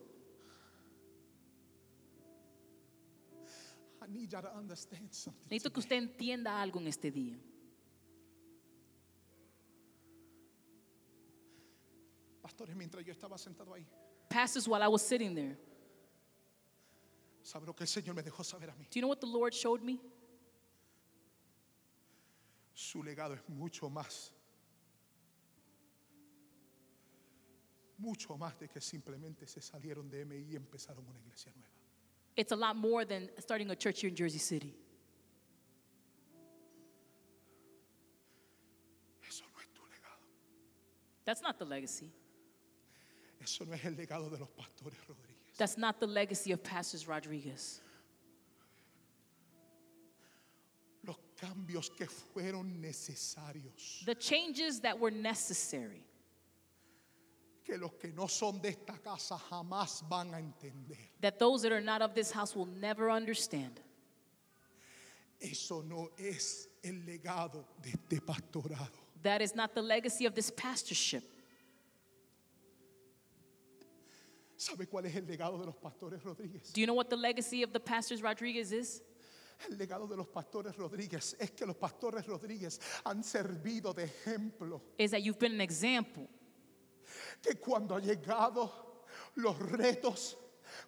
I 4.01 4.07
need 4.07 4.32
y'all 4.32 4.41
to 4.41 4.53
understand 4.55 5.13
something. 5.13 5.49
Necesito 5.49 5.72
que 5.72 5.80
usted 5.80 5.95
entienda 5.95 6.61
algo 6.61 6.80
en 6.80 6.88
este 6.88 7.11
día. 7.11 7.39
Pastores, 12.41 12.76
mientras 12.76 13.05
yo 13.05 13.11
estaba 13.13 13.38
sentado 13.38 13.74
ahí, 13.74 13.88
Pastors, 14.30 14.68
while 14.68 14.82
I 14.82 14.88
was 14.88 15.01
sitting 15.01 15.34
there, 15.34 15.57
¿sabe 17.41 17.65
lo 17.65 17.74
que 17.74 17.84
el 17.84 17.88
Señor 17.88 18.15
me 18.15 18.24
dejó 18.24 18.43
saber 18.43 18.70
a 18.70 18.76
mí? 18.76 18.86
do 18.86 18.95
you 18.95 19.01
know 19.01 19.09
what 19.09 19.20
the 19.20 19.28
Lord 19.28 19.53
showed 19.53 19.82
me? 19.82 19.99
Su 22.74 23.03
legado 23.03 23.36
es 23.36 23.47
mucho 23.47 23.89
más. 23.89 24.34
Mucho 28.04 28.38
más 28.38 28.60
de 28.60 28.68
que 28.68 28.82
simplemente 28.82 29.47
se 29.47 29.62
salieron 29.62 30.10
de 30.10 30.26
MI 30.26 30.51
y 30.51 30.56
empezaron 30.56 31.08
una 31.08 31.20
iglesia 31.20 31.51
nueva. 31.56 31.72
It's 32.36 32.51
a 32.51 32.56
lot 32.56 32.76
more 32.76 33.06
than 33.06 33.30
starting 33.39 33.70
a 33.72 33.76
church 33.76 34.01
here 34.01 34.10
in 34.10 34.16
Jersey 34.16 34.39
City. 34.39 34.76
Eso 39.28 39.45
no 39.54 39.60
es 39.62 39.68
tu 39.74 39.82
legado. 39.82 40.20
That's 41.24 41.41
not 41.41 41.58
the 41.58 41.66
legacy. 41.66 42.12
Eso 43.41 43.66
no 43.66 43.74
es 43.74 43.86
el 43.86 43.95
legado 43.95 44.30
de 44.30 44.38
los 44.38 44.49
pastores 44.49 44.97
Rodríguez. 45.08 45.58
That's 45.58 45.78
not 45.78 45.99
the 45.99 46.08
legacy 46.08 46.51
of 46.51 46.64
Pastors 46.64 47.08
Rodriguez. 47.08 47.82
Los 51.06 51.18
cambios 51.38 51.89
que 51.95 52.08
fueron 52.08 52.82
necesarios. 52.82 54.04
The 54.06 54.16
changes 54.16 54.80
that 54.82 54.99
were 54.99 55.12
necessary, 55.12 56.04
Que 57.66 57.78
los 57.78 57.93
que 57.93 58.11
no 58.11 58.28
son 58.28 58.61
de 58.61 58.70
esta 58.70 58.97
casa 58.97 59.38
jamás 59.38 60.03
van 60.09 60.34
a 60.34 60.39
entender. 60.39 60.97
that 61.22 61.39
those 61.39 61.61
that 61.61 61.72
are 61.72 61.82
not 61.82 62.01
of 62.01 62.14
this 62.14 62.32
house 62.32 62.55
will 62.55 62.66
never 62.66 63.09
understand. 63.09 63.80
Eso 65.39 65.82
no 65.82 66.09
es 66.18 66.68
el 66.84 67.03
legado 67.05 67.66
de 67.82 67.91
este 67.91 68.22
pastorado. 68.26 68.91
That 69.24 69.41
is 69.41 69.55
not 69.55 69.74
the 69.74 69.82
legacy 69.82 70.26
of 70.26 70.36
this 70.36 70.51
pastorship. 70.51 71.24
¿Sabe 74.57 74.88
cuál 74.88 75.05
es 75.05 75.16
el 75.16 75.26
legado 75.26 75.57
de 75.59 75.66
los 75.66 75.76
pastores 75.76 76.24
Rodríguez? 76.24 76.72
Do 76.74 76.80
you 76.80 76.88
know 76.88 76.93
what 76.93 77.09
the 77.09 77.18
legacy 77.18 77.64
of 77.64 77.74
the 77.74 77.80
Pastors 77.80 78.22
Rodriguez 78.22 78.72
is? 78.72 79.01
El 79.70 79.78
legado 79.78 80.07
de 80.07 80.16
los 80.16 80.28
pastores 80.28 80.76
Rodríguez 80.78 81.36
es 81.39 81.51
que 81.51 81.66
los 81.66 81.76
pastores 81.76 82.26
Rodríguez 82.26 82.80
han 83.05 83.24
servido 83.24 83.93
de 83.93 84.05
ejemplo. 84.05 84.82
Is 84.97 85.11
that 85.11 85.22
you've 85.22 85.39
been 85.39 85.53
an 85.53 85.61
example. 85.61 86.28
Que 87.44 87.56
cuando 87.56 87.96
han 87.96 88.02
llegado 88.04 88.72
los 89.36 89.58
retos 89.60 90.36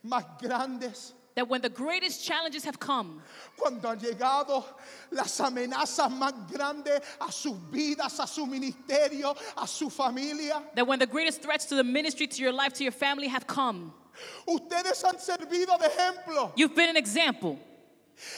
más 0.03 0.25
grandes, 0.41 1.13
That 1.35 1.49
when 1.49 1.61
the 1.61 1.67
greatest 1.69 2.23
challenges 2.23 2.63
have 2.63 2.79
come, 2.79 3.21
cuando 3.57 3.89
han 3.89 3.99
llegado 3.99 4.63
las 5.11 5.37
amenazas 5.41 6.09
más 6.09 6.33
grandes 6.49 7.01
a 7.19 7.29
sus 7.29 7.57
vidas, 7.69 8.17
a 8.21 8.25
su 8.25 8.45
ministerio, 8.45 9.35
a 9.57 9.67
su 9.67 9.89
familia, 9.89 10.63
that 10.75 10.87
when 10.87 10.97
the 10.97 11.05
greatest 11.05 11.41
threats 11.41 11.65
to 11.65 11.75
the 11.75 11.83
ministry, 11.83 12.25
to 12.25 12.41
your 12.41 12.53
life, 12.53 12.71
to 12.71 12.83
your 12.83 12.93
family 12.93 13.27
have 13.27 13.45
come, 13.45 13.93
ustedes 14.47 15.03
han 15.03 15.15
servido 15.15 15.77
de 15.77 15.89
ejemplo. 15.89 16.53
you've 16.55 16.73
been 16.73 16.89
an 16.89 16.97
example. 16.97 17.59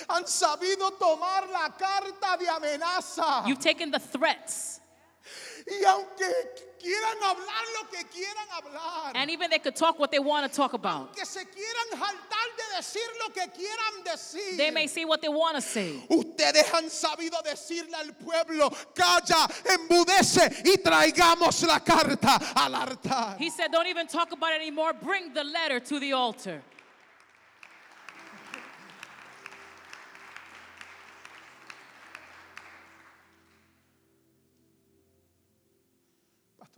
Han 0.09 0.23
sabido 0.23 0.89
tomar 0.97 1.47
la 1.51 1.69
carta 1.77 2.35
de 2.39 2.47
amenaza. 2.47 3.47
You've 3.47 3.59
taken 3.59 3.91
the 3.91 3.99
threats, 3.99 4.79
Y 5.69 5.83
aunque 5.83 6.25
quieran 6.79 7.17
hablar 7.23 7.63
lo 7.81 7.89
que 7.89 8.05
quieran 8.05 8.47
hablar, 8.51 9.11
and 9.15 9.29
even 9.29 9.49
they 9.49 9.59
could 9.59 9.75
talk 9.75 9.99
what 9.99 10.11
they 10.11 10.19
want 10.19 10.49
to 10.49 10.55
talk 10.55 10.73
about. 10.73 11.13
que 11.13 11.25
se 11.25 11.43
quieran 11.45 11.99
jaltar 11.99 12.47
de 12.55 12.77
decir 12.77 13.07
lo 13.21 13.33
que 13.33 13.47
quieran 13.51 14.03
decir. 14.05 14.57
They 14.57 14.71
may 14.71 14.87
say 14.87 15.03
what 15.03 15.21
they 15.21 15.27
want 15.29 15.55
to 15.55 15.61
say. 15.61 16.01
Ustedes 16.09 16.71
han 16.71 16.89
sabido 16.89 17.41
decirle 17.43 17.95
al 17.95 18.13
pueblo, 18.13 18.69
calla, 18.95 19.47
embudece 19.65 20.63
y 20.63 20.77
traigamos 20.77 21.61
la 21.67 21.79
carta 21.79 22.39
al 22.55 22.73
altar. 22.75 23.35
He 23.37 23.49
said, 23.49 23.71
Don't 23.71 23.87
even 23.87 24.07
talk 24.07 24.31
about 24.31 24.53
it 24.53 24.61
anymore. 24.61 24.93
Bring 24.93 25.33
the 25.33 25.43
letter 25.43 25.81
to 25.81 25.99
the 25.99 26.13
altar. 26.13 26.61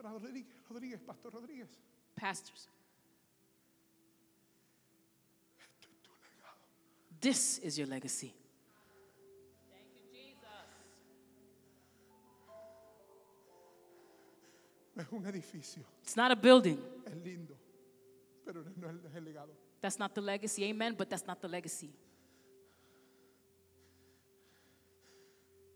Pastor 0.02 0.22
Rodríguez, 0.22 0.48
Rodríguez, 0.70 1.02
Pastor 1.02 1.34
Rodríguez. 1.34 1.68
Pastors, 2.16 2.70
Esto 5.58 5.90
es 5.90 6.02
tu 6.02 7.20
this 7.20 7.60
is 7.60 7.76
your 7.76 7.88
legacy. 7.88 8.34
Es 14.96 15.08
un 15.12 15.26
edificio, 15.26 15.84
It's 16.02 16.16
not 16.16 16.32
a 16.32 16.36
building. 16.36 16.78
es 17.06 17.16
lindo, 17.18 17.58
pero 18.46 18.64
no 18.78 18.90
es 18.90 19.16
el 19.16 19.24
legado. 19.26 19.54
That's 19.82 19.98
not 20.00 20.14
the 20.14 20.22
legacy. 20.22 20.64
Amen. 20.70 20.96
But 20.98 21.10
that's 21.10 21.26
not 21.26 21.42
the 21.42 21.48
legacy. 21.48 21.94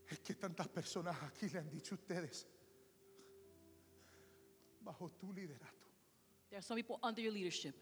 Es 0.10 0.20
que 0.20 0.34
tantas 0.36 0.68
personas 0.70 1.22
aquí 1.24 1.50
le 1.50 1.60
han 1.60 1.70
dicho 1.70 1.96
ustedes, 1.96 2.48
bajo 4.84 5.10
tu 5.20 5.32
liderato, 5.34 5.88
There 6.50 6.58
are 6.60 6.62
some 6.62 6.76
people 6.78 7.00
under 7.02 7.22
your 7.22 7.32
leadership. 7.34 7.76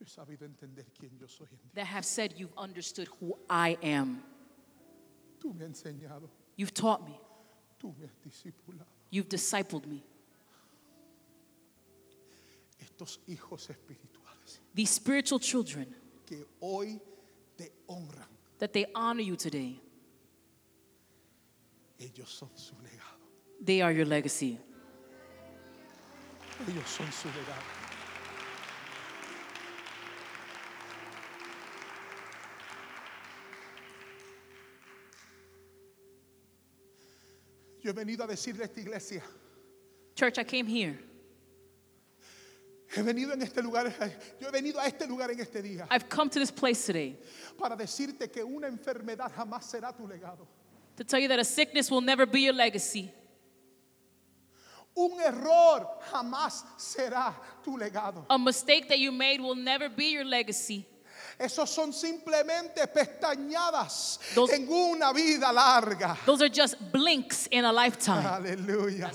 yo 0.00 0.04
he 0.06 0.10
sabido 0.10 0.44
entender 0.44 0.84
quién 0.98 1.18
yo 1.18 1.26
soy 1.28 1.46
en 1.50 1.58
that 1.74 1.86
have 1.86 2.04
said 2.04 2.34
you've 2.36 2.52
understood 2.56 3.08
who 3.20 3.36
I 3.48 3.76
am. 3.82 4.22
Tú 5.40 5.54
me 5.54 5.64
has 5.64 5.82
enseñado, 5.82 6.28
You've 6.56 6.72
taught 6.74 7.04
me. 7.06 7.18
tú 7.78 7.94
me 7.98 8.06
has 8.06 8.14
discipulado. 8.24 8.86
You've 9.10 9.28
discipled 9.28 9.86
me. 9.86 10.02
Estos 12.80 13.18
hijos 13.28 13.68
espirituales 13.70 14.60
These 14.74 14.90
spiritual 14.90 15.38
children 15.40 15.94
que 16.26 16.44
hoy 16.60 17.00
te 17.56 17.70
honran, 17.88 18.28
that 18.58 18.72
they 18.72 18.86
honor 18.94 19.22
you 19.22 19.36
today, 19.36 19.80
ellos 21.98 22.28
son 22.30 22.50
su 22.56 22.74
legado. 22.82 23.13
They 23.60 23.80
are 23.80 23.92
your 23.92 24.06
legacy. 24.06 24.58
Ellos 26.68 26.88
son 26.88 27.10
su 27.12 27.28
legado. 27.28 27.62
Yo 37.82 37.90
he 37.90 37.92
venido 37.94 38.24
a 38.24 38.26
decirle 38.26 38.62
a 38.62 38.66
esta 38.66 38.80
iglesia, 38.80 39.22
Church, 40.14 40.38
I 40.38 40.44
came 40.44 40.66
here. 40.66 40.98
he 42.96 43.02
venido 43.02 43.32
en 43.32 43.42
este 43.42 43.60
lugar, 43.62 43.92
yo 44.40 44.48
he 44.48 44.50
venido 44.52 44.78
a 44.78 44.86
este 44.86 45.06
lugar 45.08 45.28
en 45.30 45.40
este 45.40 45.60
día 45.60 45.86
I've 45.90 46.08
come 46.08 46.30
to 46.30 46.38
this 46.38 46.52
place 46.52 46.86
today 46.86 47.16
para 47.58 47.74
decirte 47.76 48.30
que 48.30 48.44
una 48.44 48.68
enfermedad 48.68 49.32
jamás 49.34 49.64
será 49.64 49.92
tu 49.94 50.06
legado. 50.06 50.46
to 50.96 51.02
tell 51.04 51.18
you 51.18 51.26
that 51.28 51.40
a 51.40 51.44
sickness 51.44 51.90
will 51.90 52.00
never 52.00 52.24
be 52.24 52.42
your 52.42 52.54
legacy. 52.54 53.12
Un 54.96 55.20
error 55.20 55.88
jamás 56.12 56.64
será 56.78 57.34
tu 57.64 57.76
legado. 57.76 58.24
A 58.28 58.38
mistake 58.38 58.88
that 58.88 58.98
you 58.98 59.10
made 59.10 59.40
will 59.40 59.56
never 59.56 59.88
be 59.88 60.12
your 60.12 60.24
legacy. 60.24 60.86
Esos 61.38 61.68
son 61.68 61.92
simplemente 61.92 62.86
pestañadas 62.86 64.20
Those- 64.34 64.54
en 64.54 64.68
una 64.72 65.12
vida 65.12 65.52
larga. 65.52 66.16
Those 66.26 66.42
are 66.42 66.48
just 66.54 66.76
blinks 66.92 67.48
in 67.50 67.64
a 67.64 67.72
lifetime. 67.72 68.24
Aleluya. 68.24 69.10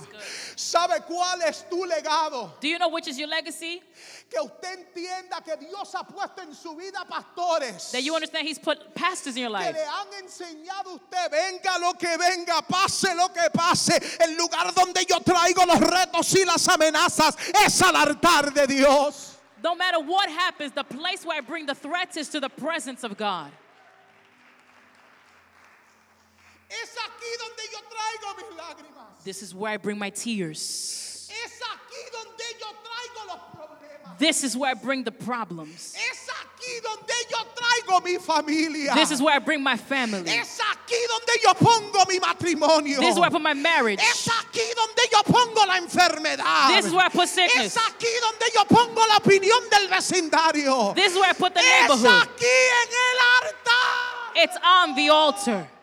¿Sabe 0.56 1.02
cuál 1.08 1.42
es 1.48 1.64
tu 1.70 1.86
legado? 1.86 2.58
Do 2.60 2.68
you 2.68 2.78
know 2.78 2.90
which 2.90 3.08
is 3.08 3.18
your 3.18 3.30
legacy? 3.30 3.82
Que 4.30 4.40
usted 4.42 4.80
entienda 4.94 5.42
que 5.44 5.56
Dios 5.58 5.94
ha 5.96 6.04
puesto 6.04 6.42
en 6.42 6.54
su 6.54 6.76
vida 6.76 7.04
pastores 7.10 7.92
That 7.92 8.04
you 8.04 8.14
understand 8.14 8.46
He's 8.48 8.60
put 8.60 8.94
pastors 8.94 9.36
in 9.38 9.44
your 9.44 9.52
que 9.58 9.66
life 9.66 9.74
le 9.74 9.86
han 9.86 10.24
enseñado 10.24 10.96
usted, 10.96 11.32
venga 11.32 11.80
lo 11.80 11.94
que 11.94 12.16
venga, 12.18 12.62
pase 12.68 13.16
lo 13.16 13.30
que 13.30 13.50
pase, 13.52 13.98
el 14.20 14.36
lugar 14.36 14.74
donde 14.76 15.06
yo 15.06 15.20
traigo 15.22 15.66
los 15.66 15.80
retos 15.80 16.36
y 16.36 16.44
las 16.46 16.68
amenazas 16.68 17.36
es 17.66 17.82
al 17.82 17.96
altar 17.96 18.54
de 18.54 18.68
Dios. 18.68 19.38
No 19.64 19.76
matter 19.76 20.00
what 20.00 20.30
happens, 20.30 20.72
the 20.72 20.84
place 20.84 21.26
where 21.26 21.38
I 21.38 21.42
bring 21.42 21.66
the 21.66 21.76
threats 21.76 22.18
is 22.18 22.30
to 22.30 22.40
the 22.40 22.50
presence 22.50 23.04
of 23.04 23.18
God. 23.18 23.52
Es 26.70 26.96
aquí 26.96 27.38
donde 27.40 27.64
yo 27.72 27.80
traigo 27.90 28.36
mis 28.38 28.60
lágrimas. 28.60 29.24
This 29.24 29.42
is 29.42 29.56
where 29.56 29.74
I 29.74 29.78
bring 29.78 29.98
my 29.98 30.12
tears. 30.12 31.30
Es 31.44 31.60
aquí 31.60 32.12
donde 32.12 32.44
yo 32.60 32.68
traigo 32.68 33.28
los 33.28 33.40
problemas. 33.56 34.18
This 34.20 34.44
is 34.44 34.56
where 34.56 34.72
I 34.72 34.74
bring 34.76 35.04
the 35.04 35.12
problems. 35.12 35.96
Es 37.80 37.86
traigo 37.86 38.04
mi 38.04 38.18
familia. 38.18 38.94
This 38.94 39.12
is 39.12 39.22
where 39.22 39.36
I 39.36 39.40
bring 39.40 39.64
my 39.64 39.78
family. 39.78 40.30
Es 40.30 40.60
aquí 40.60 40.96
donde 41.08 41.42
yo 41.44 41.54
pongo 41.54 42.06
mi 42.08 42.20
matrimonio. 42.20 43.00
This 43.00 43.14
is 43.14 43.20
where 43.20 43.28
I 43.28 43.30
put 43.30 43.42
my 43.42 43.54
marriage. 43.54 44.00
Es 44.00 44.28
aquí 44.28 44.62
donde 44.76 45.02
yo 45.12 45.24
pongo 45.24 45.66
la 45.66 45.78
enfermedad. 45.78 46.76
This 46.76 46.86
is 46.86 46.94
where 46.94 47.06
I 47.06 47.10
put 47.10 47.28
sickness. 47.28 47.76
Es 47.76 47.78
aquí 47.78 48.08
donde 48.22 48.46
yo 48.54 48.66
pongo 48.66 49.02
la 49.08 49.18
opinión 49.18 49.70
del 49.70 49.88
vecindario. 49.90 50.96
This 50.96 51.14
is 51.14 51.18
where 51.18 51.30
I 51.30 51.34
put 51.34 51.54
the 51.54 51.60
es 51.60 51.66
neighborhood. 51.66 52.24
aquí 52.24 52.46
en 52.46 52.90
el 52.90 53.20
altar. 53.48 54.36
It's 54.36 54.58
on 54.64 54.96
the 54.96 55.10
altar. 55.10 55.79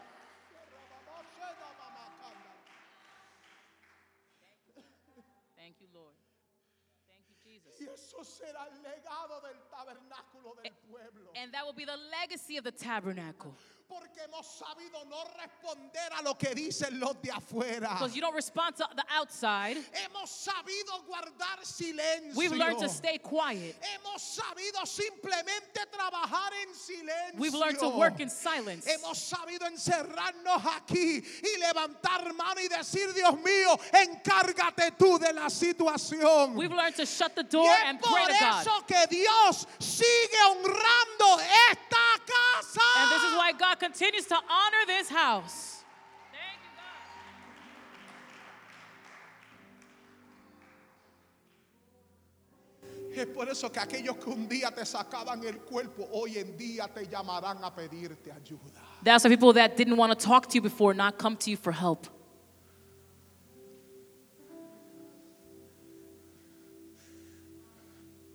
And 11.46 11.54
that 11.54 11.64
will 11.64 11.72
be 11.72 11.84
the 11.84 11.96
legacy 12.20 12.56
of 12.56 12.64
the 12.64 12.72
tabernacle. 12.72 13.54
Porque 13.88 14.20
hemos 14.24 14.44
sabido 14.46 15.04
no 15.08 15.22
responder 15.40 16.12
a 16.18 16.22
lo 16.22 16.34
que 16.36 16.54
dicen 16.54 16.98
los 16.98 17.14
de 17.22 17.30
afuera. 17.30 17.94
Because 17.94 18.16
you 18.16 18.20
don't 18.20 18.34
respond 18.34 18.74
to 18.76 18.84
the 18.96 19.04
outside. 19.14 19.76
Hemos 19.76 20.28
sabido 20.28 21.04
guardar 21.06 21.62
silencio. 21.62 22.34
We've 22.36 22.52
learned 22.52 22.80
to 22.80 22.88
stay 22.88 23.18
quiet. 23.18 23.76
Hemos 23.80 24.22
sabido 24.22 24.84
simplemente 24.84 25.86
trabajar 25.92 26.50
en 26.62 26.74
silencio. 26.74 27.38
We've 27.38 27.54
learned 27.54 27.78
to 27.78 27.90
work 27.90 28.18
in 28.18 28.28
silence. 28.28 28.86
Hemos 28.86 29.18
sabido 29.18 29.66
encerrarnos 29.66 30.64
aquí 30.64 31.22
y 31.22 31.58
levantar 31.60 32.34
mano 32.34 32.60
y 32.60 32.68
decir, 32.68 33.14
Dios 33.14 33.34
mío, 33.36 33.78
encárgate 33.92 34.96
tú 34.98 35.16
de 35.18 35.32
la 35.32 35.48
situación. 35.48 36.56
We've 36.56 36.72
learned 36.72 36.96
to 36.96 37.06
shut 37.06 37.36
the 37.36 37.44
Y 37.44 37.48
door 37.48 37.70
es 37.70 37.84
and 37.86 38.00
por 38.00 38.12
pray 38.12 38.26
to 38.26 38.32
God. 38.40 38.60
eso 38.62 38.82
que 38.86 39.06
Dios 39.08 39.66
sigue 39.78 40.38
honrando 40.50 41.38
esta 41.70 41.96
casa. 42.26 42.80
And 42.98 43.10
this 43.12 43.22
is 43.30 43.36
why 43.36 43.52
God 43.52 43.75
continues 43.78 44.26
to 44.26 44.34
honor 44.34 44.86
this 44.86 45.08
house. 45.08 45.84
Thank 46.32 46.60
you, 46.62 46.70
God. 53.14 53.20
Es 53.20 53.26
por 53.34 53.48
eso 53.48 53.70
que 53.70 53.80
aquellos 53.80 54.16
que 54.16 54.30
un 54.30 54.48
día 54.48 54.70
te 54.74 54.84
sacaban 54.84 55.44
el 55.44 55.60
cuerpo, 55.60 56.08
hoy 56.12 56.38
en 56.38 56.56
día 56.56 56.88
te 56.92 57.06
llamarán 57.06 57.62
a 57.62 57.74
pedirte 57.74 58.32
ayuda. 58.32 58.82
That's 59.02 59.24
why 59.24 59.30
people 59.30 59.52
that 59.54 59.76
didn't 59.76 59.96
want 59.96 60.18
to 60.18 60.26
talk 60.26 60.48
to 60.48 60.54
you 60.54 60.60
before 60.60 60.94
not 60.94 61.18
come 61.18 61.36
to 61.36 61.50
you 61.50 61.56
for 61.56 61.72
help. 61.72 62.08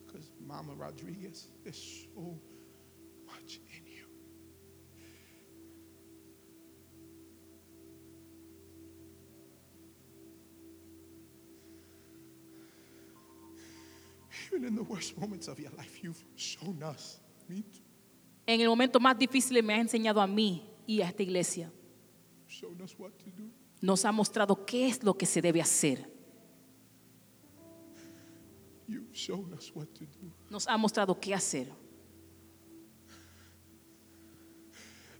Because 0.07 0.29
Mama 0.45 0.73
Rodriguez 0.73 1.50
Even 14.51 14.67
in 14.67 14.75
the 14.75 14.83
worst 14.83 15.17
moments 15.17 15.47
of 15.47 15.59
your 15.59 15.71
life, 15.77 16.03
you've 16.03 16.23
shown 16.35 16.83
us. 16.83 17.19
Me 17.47 17.61
too. 17.61 17.81
En 18.45 18.59
el 18.59 18.67
momento 18.67 18.99
más 18.99 19.17
difícil 19.17 19.63
me 19.63 19.73
ha 19.73 19.79
enseñado 19.79 20.19
a 20.21 20.27
mí 20.27 20.63
y 20.85 21.01
a 21.01 21.07
esta 21.07 21.23
iglesia. 21.23 21.71
Shown 22.47 22.81
us 22.81 22.95
what 22.97 23.11
to 23.19 23.29
do. 23.31 23.49
Nos 23.81 24.03
ha 24.03 24.11
mostrado 24.11 24.65
qué 24.65 24.87
es 24.87 25.03
lo 25.03 25.13
que 25.17 25.25
se 25.25 25.41
debe 25.41 25.61
hacer. 25.61 26.05
You've 28.87 29.15
shown 29.15 29.53
us 29.53 29.71
what 29.73 29.87
to 29.93 30.05
do. 30.05 30.31
Nos 30.49 30.67
ha 30.67 30.77
mostrado 30.77 31.17
qué 31.19 31.33
hacer. 31.33 31.67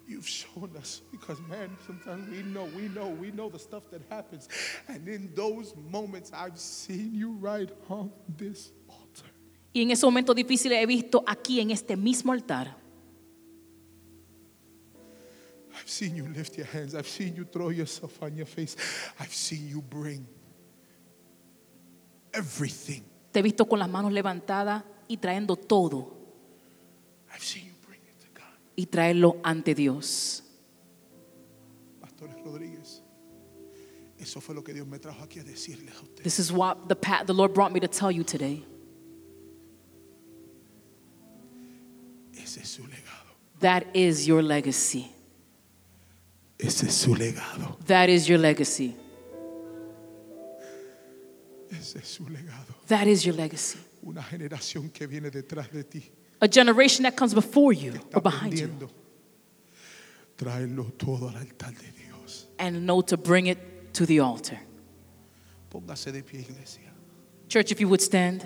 You've 0.05 0.27
shown 0.27 0.75
us 0.75 1.01
because, 1.09 1.39
man, 1.47 1.77
sometimes 1.88 2.29
we 2.29 2.43
know, 2.43 2.65
we 2.75 2.89
know, 2.89 3.07
we 3.07 3.32
know 3.32 3.49
the 3.49 3.59
stuff 3.59 3.89
that 3.91 4.01
happens. 4.09 4.49
And 4.89 5.07
in 5.07 5.34
those 5.34 5.73
moments, 5.89 6.32
I've 6.34 6.59
seen 6.59 7.15
you 7.15 7.32
right 7.39 7.71
on 7.89 8.11
this. 8.27 8.73
Y 9.74 9.82
en 9.82 9.91
ese 9.91 10.05
momento 10.05 10.34
difícil 10.34 10.72
he 10.74 10.86
visto 10.86 11.24
aquí 11.26 11.59
en 11.61 11.72
este 11.72 11.95
mismo 11.95 12.34
altar. 12.34 12.78
I've 15.74 15.89
seen 15.89 16.15
you 16.15 16.28
lift 16.28 16.57
your 16.57 16.67
hands. 16.67 16.93
I've 16.93 17.07
seen 17.07 17.36
you 17.36 17.45
throw 17.45 17.72
yourself 17.72 18.22
on 18.22 18.36
your 18.36 18.45
face. 18.45 18.76
I've 19.19 19.34
seen 19.34 19.67
you 19.69 19.82
bring 19.82 20.28
everything. 22.34 23.03
Te 23.32 23.39
he 23.39 23.43
visto 23.43 23.65
con 23.65 23.80
las 23.80 23.89
manos 23.89 24.11
levantadas 24.11 24.84
y 25.07 25.17
trayendo 25.17 25.55
todo 25.55 26.17
I've 27.34 27.43
seen 27.43 27.65
you 27.65 27.74
bring 27.88 28.01
it 28.01 28.19
to 28.19 28.28
God. 28.34 28.53
y 28.76 28.86
traerlo 28.88 29.38
ante 29.43 29.74
Dios. 29.74 30.43
Pastores 32.01 32.36
Rodríguez, 32.43 33.01
eso 34.19 34.41
fue 34.41 34.53
lo 34.53 34.63
que 34.63 34.74
Dios 34.74 34.86
me 34.86 34.99
trajo 34.99 35.24
aquí 35.24 35.39
a 35.39 35.43
decirles 35.43 35.95
a 35.95 36.01
ustedes. 36.01 36.24
This 36.24 36.39
is 36.39 36.51
what 36.51 36.89
the, 36.89 36.95
the 37.26 37.34
Lord 37.34 37.53
brought 37.53 37.72
me 37.72 37.80
to 37.80 37.88
tell 37.88 38.11
you 38.11 38.24
today. 38.24 38.65
Ese 42.43 42.61
es 42.61 42.69
su 42.69 42.83
legado. 42.83 43.31
That 43.59 43.95
is 43.95 44.25
your 44.25 44.41
legacy. 44.41 45.11
Ese 46.57 46.87
es 46.87 46.93
su 46.93 47.15
legado. 47.15 47.77
That 47.85 48.09
is 48.09 48.27
your 48.27 48.39
legacy. 48.39 48.95
Ese 51.69 51.99
es 51.99 52.07
su 52.07 52.23
legado. 52.25 52.75
That 52.87 53.07
is 53.07 53.23
your 53.23 53.35
legacy. 53.35 53.79
Una 54.03 54.23
generación 54.23 54.89
que 54.91 55.07
viene 55.07 55.29
detrás 55.29 55.71
de 55.71 55.83
ti. 55.83 56.11
A 56.41 56.47
generation 56.47 57.03
that 57.03 57.15
comes 57.15 57.33
before 57.33 57.73
you 57.73 57.93
or 58.13 58.21
behind 58.21 58.53
you. 58.57 58.89
Traerlo 60.35 60.91
todo 60.97 61.29
al 61.29 61.37
altar 61.37 61.71
de 61.71 61.91
Dios. 61.91 62.01
and 62.57 62.85
know 62.85 63.01
to 63.01 63.17
bring 63.17 63.47
it 63.47 63.93
to 63.93 64.05
the 64.05 64.19
altar. 64.19 64.59
Póngase 65.71 66.11
de 66.11 66.21
pie, 66.21 66.39
iglesia. 66.39 66.89
Church, 67.47 67.71
if 67.71 67.79
you 67.79 67.87
would 67.89 68.01
stand. 68.01 68.45